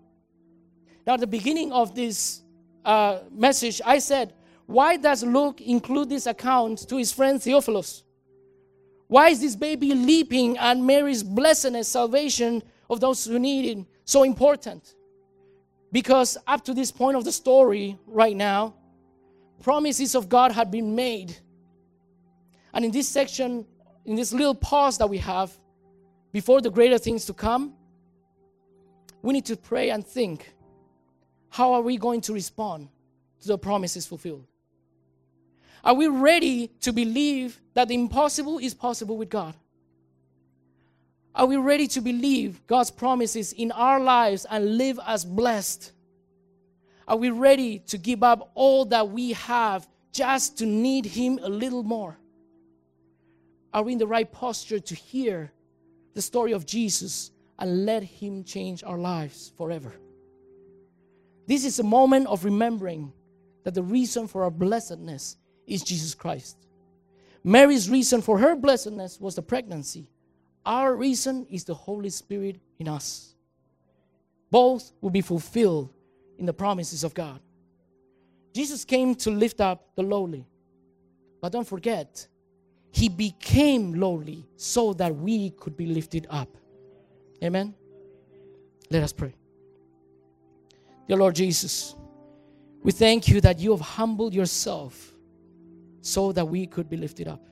Now, 1.07 1.15
at 1.15 1.21
the 1.21 1.27
beginning 1.27 1.73
of 1.73 1.95
this 1.95 2.43
uh, 2.85 3.21
message, 3.31 3.81
I 3.85 3.99
said, 3.99 4.33
why 4.67 4.97
does 4.97 5.23
Luke 5.23 5.61
include 5.61 6.09
this 6.09 6.27
account 6.27 6.89
to 6.89 6.97
his 6.97 7.13
friend 7.13 7.43
Theophilus? 7.43 8.05
Why 9.09 9.29
is 9.29 9.41
this 9.41 9.55
baby 9.55 9.93
leaping 9.95 10.57
and 10.57 10.87
Mary's 10.87 11.23
blessedness, 11.23 11.89
salvation 11.89 12.63
of 12.89 13.01
those 13.01 13.25
who 13.27 13.39
need 13.39 13.79
it, 13.79 13.87
so 14.05 14.23
important? 14.23 14.95
Because 15.93 16.39
up 16.47 16.65
to 16.65 16.75
this 16.75 16.91
point 16.91 17.17
of 17.17 17.25
the 17.25 17.33
story, 17.33 17.99
right 18.07 18.35
now, 18.35 18.75
promises 19.63 20.15
of 20.15 20.29
God 20.29 20.53
had 20.53 20.71
been 20.71 20.95
made. 20.95 21.37
And 22.73 22.85
in 22.85 22.91
this 22.91 23.09
section, 23.09 23.67
in 24.05 24.17
this 24.17 24.33
little 24.33 24.55
pause 24.55 24.99
that 24.99 25.09
we 25.09 25.19
have, 25.19 25.53
before 26.33 26.61
the 26.61 26.71
greater 26.71 26.99
things 26.99 27.27
to 27.27 27.35
come, 27.35 27.75
we 29.23 29.35
need 29.35 29.45
to 29.47 29.57
pray 29.57 29.91
and 29.91 30.05
think 30.05 30.55
how 31.55 31.75
are 31.75 31.83
we 31.83 31.97
going 31.97 32.21
to 32.21 32.33
respond 32.33 32.89
to 33.41 33.47
the 33.47 33.57
promises 33.57 34.05
fulfilled? 34.05 34.45
Are 35.85 35.95
we 35.95 36.09
ready 36.09 36.67
to 36.81 36.93
believe 36.93 37.61
that 37.75 37.87
the 37.87 37.95
impossible 37.95 38.59
is 38.59 38.75
possible 38.75 39.17
with 39.17 39.31
God? 39.31 39.55
Are 41.33 41.47
we 41.47 41.57
ready 41.57 41.87
to 41.87 42.01
believe 42.01 42.67
God's 42.67 42.91
promises 42.91 43.53
in 43.53 43.71
our 43.71 44.01
lives 44.01 44.45
and 44.51 44.79
live 44.79 44.99
as 45.07 45.25
blessed? 45.25 45.93
Are 47.07 47.17
we 47.17 47.31
ready 47.31 47.79
to 47.87 47.99
give 47.99 48.25
up 48.25 48.51
all 48.57 48.85
that 48.87 49.11
we 49.11 49.35
have 49.35 49.87
just 50.11 50.59
to 50.59 50.67
need 50.67 51.07
Him 51.07 51.39
a 51.41 51.49
little 51.49 51.85
more? 51.85 52.19
Are 53.73 53.85
we 53.85 53.93
in 53.93 53.99
the 53.99 54.09
right 54.09 54.31
posture 54.31 54.81
to 54.81 54.95
hear 54.97 55.53
the 56.15 56.23
story 56.23 56.51
of 56.51 56.67
Jesus 56.67 57.31
and 57.61 57.87
let 57.87 58.03
Him 58.03 58.43
change 58.43 58.83
our 58.83 58.99
lives 58.99 59.53
forever? 59.57 59.93
This 61.47 61.65
is 61.65 61.79
a 61.79 61.85
moment 61.85 62.27
of 62.27 62.45
remembering 62.45 63.13
that 63.65 63.75
the 63.75 63.83
reason 63.83 64.27
for 64.27 64.45
our 64.45 64.51
blessedness 64.51 65.37
is 65.67 65.83
Jesus 65.83 66.15
Christ. 66.15 66.57
Mary's 67.43 67.91
reason 67.91 68.23
for 68.23 68.39
her 68.39 68.57
blessedness 68.57 69.21
was 69.21 69.35
the 69.35 69.43
pregnancy. 69.43 70.09
Our 70.65 70.95
reason 70.97 71.47
is 71.51 71.65
the 71.65 71.75
Holy 71.75 72.09
Spirit 72.09 72.59
in 72.79 72.89
us. 72.89 73.35
Both 74.51 74.93
will 75.01 75.11
be 75.11 75.21
fulfilled 75.21 75.91
in 76.39 76.47
the 76.47 76.55
promises 76.55 77.05
of 77.05 77.13
God. 77.13 77.41
Jesus 78.55 78.85
came 78.85 79.15
to 79.17 79.31
lift 79.31 79.61
up 79.61 79.89
the 79.97 80.03
lowly. 80.03 80.47
But 81.43 81.53
don't 81.53 81.69
forget, 81.69 82.27
he 82.91 83.09
became 83.09 83.95
lowly 83.95 84.47
so 84.57 84.95
that 84.95 85.15
we 85.15 85.51
could 85.51 85.77
be 85.77 85.87
lifted 85.87 86.27
up. 86.31 86.57
Amen. 87.43 87.75
Let 88.91 89.03
us 89.03 89.13
pray. 89.13 89.35
Dear 91.07 91.19
Lord 91.19 91.35
Jesus, 91.35 91.95
we 92.83 92.93
thank 92.93 93.29
you 93.29 93.41
that 93.43 93.59
you 93.59 93.73
have 93.73 93.81
humbled 93.81 94.35
yourself 94.35 95.15
so 96.01 96.33
that 96.33 96.47
we 96.47 96.67
could 96.67 96.89
be 96.89 96.97
lifted 96.97 97.29
up. 97.29 97.47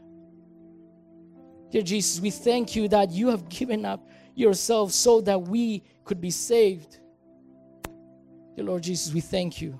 Dear 1.70 1.82
Jesus, 1.82 2.20
we 2.20 2.30
thank 2.30 2.76
you 2.76 2.88
that 2.88 3.10
you 3.10 3.28
have 3.28 3.48
given 3.48 3.84
up 3.84 4.08
yourself 4.34 4.92
so 4.92 5.20
that 5.22 5.40
we 5.40 5.84
could 6.04 6.20
be 6.20 6.30
saved. 6.30 6.98
Dear 8.56 8.66
Lord 8.66 8.82
Jesus, 8.82 9.12
we 9.12 9.20
thank 9.20 9.60
you. 9.60 9.78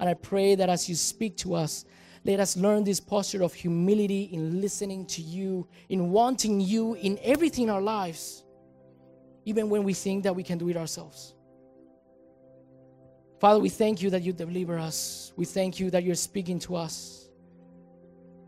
And 0.00 0.08
I 0.08 0.14
pray 0.14 0.56
that 0.56 0.68
as 0.68 0.88
you 0.88 0.96
speak 0.96 1.36
to 1.38 1.54
us, 1.54 1.84
let 2.24 2.40
us 2.40 2.56
learn 2.56 2.84
this 2.84 3.00
posture 3.00 3.42
of 3.42 3.52
humility 3.52 4.24
in 4.32 4.60
listening 4.60 5.06
to 5.06 5.22
you, 5.22 5.66
in 5.88 6.10
wanting 6.10 6.60
you 6.60 6.94
in 6.94 7.18
everything 7.22 7.64
in 7.64 7.70
our 7.70 7.80
lives, 7.80 8.44
even 9.44 9.68
when 9.68 9.82
we 9.82 9.92
think 9.92 10.22
that 10.22 10.34
we 10.34 10.42
can 10.42 10.58
do 10.58 10.68
it 10.68 10.76
ourselves. 10.76 11.34
Father, 13.42 13.58
we 13.58 13.70
thank 13.70 14.00
you 14.00 14.08
that 14.10 14.22
you 14.22 14.32
deliver 14.32 14.78
us. 14.78 15.32
We 15.34 15.46
thank 15.46 15.80
you 15.80 15.90
that 15.90 16.04
you're 16.04 16.14
speaking 16.14 16.60
to 16.60 16.76
us. 16.76 17.28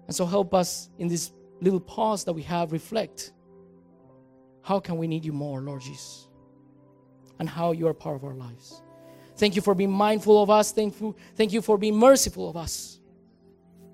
And 0.06 0.14
so 0.14 0.24
help 0.24 0.54
us 0.54 0.88
in 1.00 1.08
this 1.08 1.32
little 1.60 1.80
pause 1.80 2.22
that 2.22 2.32
we 2.32 2.42
have 2.42 2.70
reflect 2.70 3.32
how 4.62 4.78
can 4.78 4.96
we 4.96 5.08
need 5.08 5.24
you 5.24 5.32
more, 5.32 5.60
Lord 5.60 5.82
Jesus? 5.82 6.28
And 7.40 7.48
how 7.48 7.72
you 7.72 7.88
are 7.88 7.92
part 7.92 8.14
of 8.14 8.22
our 8.22 8.34
lives. 8.34 8.82
Thank 9.36 9.56
you 9.56 9.62
for 9.62 9.74
being 9.74 9.90
mindful 9.90 10.40
of 10.40 10.48
us. 10.48 10.70
Thank 10.70 11.00
you, 11.00 11.16
thank 11.34 11.52
you 11.52 11.60
for 11.60 11.76
being 11.76 11.96
merciful 11.96 12.48
of 12.48 12.56
us. 12.56 13.00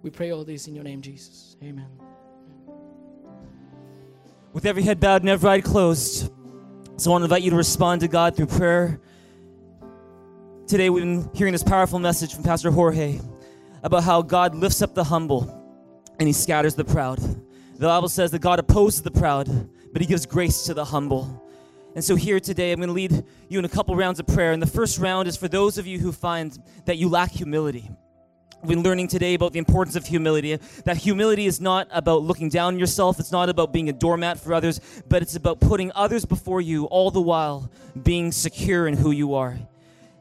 We 0.03 0.11
pray 0.11 0.33
all 0.33 0.45
this 0.45 0.69
in 0.69 0.75
your 0.75 0.85
name, 0.85 1.01
Jesus. 1.01 1.57
Amen. 1.63 1.89
With 4.53 4.67
every 4.67 4.83
head 4.83 5.01
bowed 5.01 5.23
and 5.23 5.31
every 5.31 5.49
eye 5.49 5.61
closed, 5.63 6.31
so 6.99 7.11
I 7.11 7.13
want 7.13 7.23
to 7.23 7.25
invite 7.25 7.43
you 7.43 7.53
to 7.53 7.57
respond 7.57 8.03
to 8.03 8.09
God 8.09 8.37
through 8.37 8.49
prayer. 8.49 9.01
Today 10.71 10.89
we've 10.89 11.03
been 11.03 11.29
hearing 11.35 11.51
this 11.51 11.65
powerful 11.65 11.99
message 11.99 12.33
from 12.33 12.45
Pastor 12.45 12.71
Jorge 12.71 13.19
about 13.83 14.05
how 14.05 14.23
God 14.23 14.55
lifts 14.55 14.83
up 14.83 14.95
the 14.95 15.03
humble 15.03 15.53
and 16.21 16.29
he 16.29 16.33
scatters 16.33 16.77
the 16.77 16.85
proud. 16.85 17.19
The 17.19 17.89
Bible 17.89 18.09
says 18.09 18.31
that 18.31 18.39
God 18.39 18.61
opposes 18.61 19.03
the 19.03 19.11
proud, 19.11 19.49
but 19.93 20.01
he 20.01 20.07
gives 20.07 20.27
grace 20.27 20.67
to 20.67 20.75
the 20.75 20.85
humble. 20.85 21.45
And 21.97 22.05
so, 22.05 22.15
here 22.15 22.39
today, 22.39 22.71
I'm 22.71 22.79
going 22.79 22.87
to 22.87 22.93
lead 22.93 23.25
you 23.49 23.59
in 23.59 23.65
a 23.65 23.69
couple 23.69 23.97
rounds 23.97 24.21
of 24.21 24.29
prayer. 24.29 24.53
And 24.53 24.63
the 24.63 24.69
first 24.69 25.01
round 25.01 25.27
is 25.27 25.37
for 25.37 25.49
those 25.49 25.77
of 25.77 25.89
you 25.89 25.99
who 25.99 26.13
find 26.13 26.57
that 26.85 26.99
you 26.99 27.09
lack 27.09 27.33
humility. 27.33 27.91
We've 28.63 28.69
been 28.69 28.85
learning 28.85 29.09
today 29.09 29.35
about 29.35 29.53
the 29.53 29.59
importance 29.59 29.97
of 29.97 30.07
humility. 30.07 30.55
That 30.85 30.99
humility 30.99 31.47
is 31.47 31.61
not 31.61 31.89
about 31.91 32.23
looking 32.23 32.49
down 32.49 32.75
on 32.75 32.79
yourself, 32.79 33.19
it's 33.19 33.33
not 33.33 33.49
about 33.49 33.73
being 33.73 33.89
a 33.89 33.93
doormat 33.93 34.39
for 34.39 34.55
others, 34.55 34.81
but 35.09 35.21
it's 35.21 35.35
about 35.35 35.59
putting 35.59 35.91
others 35.97 36.25
before 36.25 36.61
you, 36.61 36.85
all 36.85 37.11
the 37.11 37.21
while 37.21 37.73
being 38.01 38.31
secure 38.31 38.87
in 38.87 38.97
who 38.97 39.11
you 39.11 39.35
are. 39.35 39.59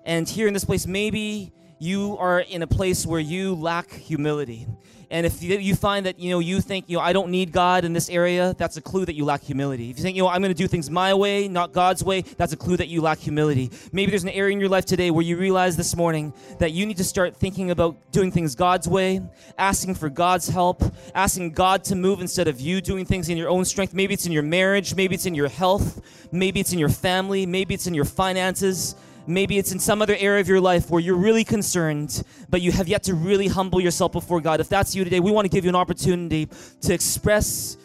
And 0.05 0.27
here 0.27 0.47
in 0.47 0.53
this 0.53 0.65
place, 0.65 0.87
maybe 0.87 1.51
you 1.79 2.17
are 2.17 2.41
in 2.41 2.61
a 2.61 2.67
place 2.67 3.05
where 3.05 3.19
you 3.19 3.55
lack 3.55 3.91
humility. 3.91 4.67
And 5.11 5.25
if 5.25 5.41
you 5.41 5.73
find 5.73 6.05
that 6.05 6.19
you 6.19 6.29
know 6.29 6.37
you 6.37 6.61
think 6.61 6.85
you 6.87 6.95
know 6.95 7.01
I 7.01 7.13
don't 7.13 7.31
need 7.31 7.51
God 7.51 7.83
in 7.83 7.93
this 7.93 8.09
area, 8.09 8.53
that's 8.55 8.77
a 8.77 8.81
clue 8.81 9.07
that 9.07 9.15
you 9.15 9.25
lack 9.25 9.41
humility. 9.41 9.89
If 9.89 9.97
you 9.97 10.03
think 10.03 10.15
you 10.15 10.21
know 10.21 10.29
I'm 10.29 10.39
going 10.41 10.53
to 10.53 10.57
do 10.57 10.67
things 10.67 10.87
my 10.91 11.15
way, 11.15 11.47
not 11.47 11.71
God's 11.71 12.03
way, 12.03 12.21
that's 12.21 12.53
a 12.53 12.57
clue 12.57 12.77
that 12.77 12.89
you 12.89 13.01
lack 13.01 13.17
humility. 13.17 13.71
Maybe 13.91 14.11
there's 14.11 14.23
an 14.23 14.29
area 14.29 14.53
in 14.53 14.59
your 14.59 14.69
life 14.69 14.85
today 14.85 15.09
where 15.09 15.23
you 15.23 15.35
realize 15.37 15.75
this 15.75 15.95
morning 15.95 16.31
that 16.59 16.73
you 16.73 16.85
need 16.85 16.97
to 16.97 17.03
start 17.03 17.35
thinking 17.35 17.71
about 17.71 18.11
doing 18.11 18.31
things 18.31 18.53
God's 18.53 18.87
way, 18.87 19.21
asking 19.57 19.95
for 19.95 20.09
God's 20.09 20.47
help, 20.47 20.83
asking 21.15 21.53
God 21.53 21.83
to 21.85 21.95
move 21.95 22.21
instead 22.21 22.47
of 22.47 22.61
you 22.61 22.79
doing 22.79 23.03
things 23.03 23.29
in 23.29 23.37
your 23.37 23.49
own 23.49 23.65
strength. 23.65 23.95
Maybe 23.95 24.13
it's 24.13 24.27
in 24.27 24.31
your 24.31 24.43
marriage, 24.43 24.93
maybe 24.93 25.15
it's 25.15 25.25
in 25.25 25.33
your 25.33 25.49
health, 25.49 26.01
maybe 26.31 26.59
it's 26.59 26.71
in 26.71 26.77
your 26.77 26.89
family, 26.89 27.47
maybe 27.47 27.73
it's 27.73 27.87
in 27.87 27.95
your 27.95 28.05
finances. 28.05 28.95
Maybe 29.29 29.59
it's 29.59 29.71
in 29.71 29.77
some 29.77 30.01
other 30.01 30.15
area 30.17 30.41
of 30.41 30.47
your 30.47 30.59
life 30.59 30.89
where 30.89 30.99
you're 30.99 31.15
really 31.15 31.43
concerned, 31.43 32.23
but 32.49 32.61
you 32.61 32.71
have 32.71 32.87
yet 32.87 33.03
to 33.03 33.13
really 33.13 33.47
humble 33.47 33.79
yourself 33.79 34.11
before 34.11 34.41
God. 34.41 34.59
If 34.59 34.69
that's 34.69 34.95
you 34.95 35.03
today, 35.03 35.19
we 35.19 35.29
want 35.29 35.45
to 35.45 35.49
give 35.49 35.65
you 35.65 35.69
an 35.69 35.75
opportunity 35.75 36.49
to 36.81 36.93
express 36.95 37.77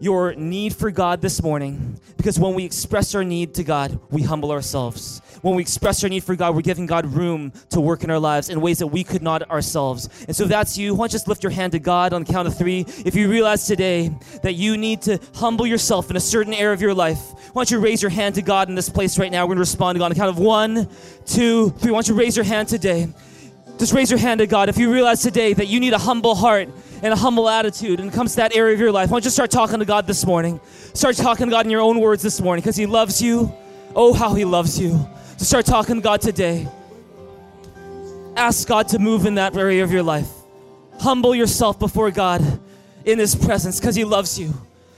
your 0.00 0.34
need 0.34 0.74
for 0.74 0.90
God 0.90 1.20
this 1.20 1.42
morning 1.42 2.00
because 2.16 2.38
when 2.38 2.54
we 2.54 2.64
express 2.64 3.14
our 3.14 3.22
need 3.22 3.54
to 3.54 3.64
God, 3.64 3.98
we 4.10 4.22
humble 4.22 4.50
ourselves. 4.50 5.20
When 5.42 5.54
we 5.54 5.62
express 5.62 6.02
our 6.02 6.10
need 6.10 6.24
for 6.24 6.34
God, 6.36 6.54
we're 6.54 6.62
giving 6.62 6.86
God 6.86 7.06
room 7.06 7.52
to 7.70 7.80
work 7.80 8.02
in 8.02 8.10
our 8.10 8.18
lives 8.18 8.48
in 8.48 8.60
ways 8.60 8.78
that 8.78 8.86
we 8.88 9.04
could 9.04 9.22
not 9.22 9.48
ourselves. 9.50 10.08
And 10.26 10.34
so 10.34 10.44
if 10.44 10.48
that's 10.48 10.76
you, 10.76 10.94
why 10.94 11.04
don't 11.04 11.12
you 11.12 11.14
just 11.14 11.28
lift 11.28 11.42
your 11.42 11.50
hand 11.50 11.72
to 11.72 11.78
God 11.78 12.12
on 12.12 12.24
the 12.24 12.32
count 12.32 12.48
of 12.48 12.56
three? 12.56 12.84
If 13.04 13.14
you 13.14 13.30
realize 13.30 13.66
today 13.66 14.10
that 14.42 14.54
you 14.54 14.76
need 14.76 15.02
to 15.02 15.18
humble 15.34 15.66
yourself 15.66 16.10
in 16.10 16.16
a 16.16 16.20
certain 16.20 16.54
area 16.54 16.72
of 16.72 16.80
your 16.80 16.94
life, 16.94 17.20
why 17.52 17.60
don't 17.60 17.70
you 17.70 17.78
raise 17.78 18.02
your 18.02 18.10
hand 18.10 18.34
to 18.36 18.42
God 18.42 18.68
in 18.68 18.74
this 18.74 18.88
place 18.88 19.18
right 19.18 19.30
now? 19.30 19.44
We're 19.44 19.54
going 19.54 19.56
to 19.56 19.60
respond 19.60 19.96
to 19.96 19.98
God 19.98 20.06
on 20.06 20.10
the 20.12 20.16
count 20.16 20.30
of 20.30 20.38
one, 20.38 20.88
two, 21.26 21.70
three. 21.70 21.90
Why 21.90 21.96
don't 21.96 22.08
you 22.08 22.14
raise 22.14 22.36
your 22.36 22.44
hand 22.44 22.68
today? 22.68 23.08
Just 23.80 23.94
raise 23.94 24.10
your 24.10 24.20
hand 24.20 24.40
to 24.40 24.46
God 24.46 24.68
if 24.68 24.76
you 24.76 24.92
realize 24.92 25.22
today 25.22 25.54
that 25.54 25.68
you 25.68 25.80
need 25.80 25.94
a 25.94 25.98
humble 25.98 26.34
heart 26.34 26.68
and 27.02 27.14
a 27.14 27.16
humble 27.16 27.48
attitude 27.48 27.98
and 27.98 28.12
comes 28.12 28.32
to 28.32 28.36
that 28.36 28.54
area 28.54 28.74
of 28.74 28.78
your 28.78 28.92
life. 28.92 29.08
Why 29.08 29.14
don't 29.14 29.24
you 29.24 29.30
start 29.30 29.50
talking 29.50 29.78
to 29.78 29.86
God 29.86 30.06
this 30.06 30.26
morning? 30.26 30.60
Start 30.92 31.16
talking 31.16 31.46
to 31.46 31.50
God 31.50 31.64
in 31.64 31.70
your 31.70 31.80
own 31.80 31.98
words 31.98 32.22
this 32.22 32.42
morning 32.42 32.60
because 32.60 32.76
He 32.76 32.84
loves 32.84 33.22
you. 33.22 33.50
Oh, 33.96 34.12
how 34.12 34.34
He 34.34 34.44
loves 34.44 34.78
you. 34.78 35.00
So 35.38 35.46
start 35.46 35.64
talking 35.64 35.94
to 35.94 36.02
God 36.02 36.20
today. 36.20 36.68
Ask 38.36 38.68
God 38.68 38.88
to 38.88 38.98
move 38.98 39.24
in 39.24 39.36
that 39.36 39.56
area 39.56 39.82
of 39.82 39.90
your 39.90 40.02
life. 40.02 40.28
Humble 40.98 41.34
yourself 41.34 41.78
before 41.78 42.10
God 42.10 42.60
in 43.06 43.18
His 43.18 43.34
presence 43.34 43.80
because 43.80 43.96
He 43.96 44.04
loves 44.04 44.38
you. 44.38 44.52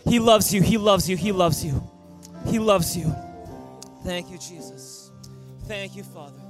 He 0.07 0.18
loves 0.18 0.53
you. 0.53 0.61
He 0.61 0.76
loves 0.76 1.09
you. 1.09 1.16
He 1.16 1.30
loves 1.30 1.64
you. 1.64 1.89
He 2.49 2.59
loves 2.59 2.97
you. 2.97 3.14
Thank 4.03 4.28
you, 4.28 4.39
Jesus. 4.39 5.12
Thank 5.68 5.95
you, 5.95 6.03
Father. 6.03 6.41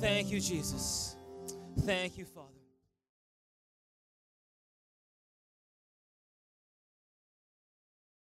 Thank 0.00 0.30
you, 0.30 0.38
Jesus. 0.38 1.03
Thank 1.80 2.18
you. 2.18 2.26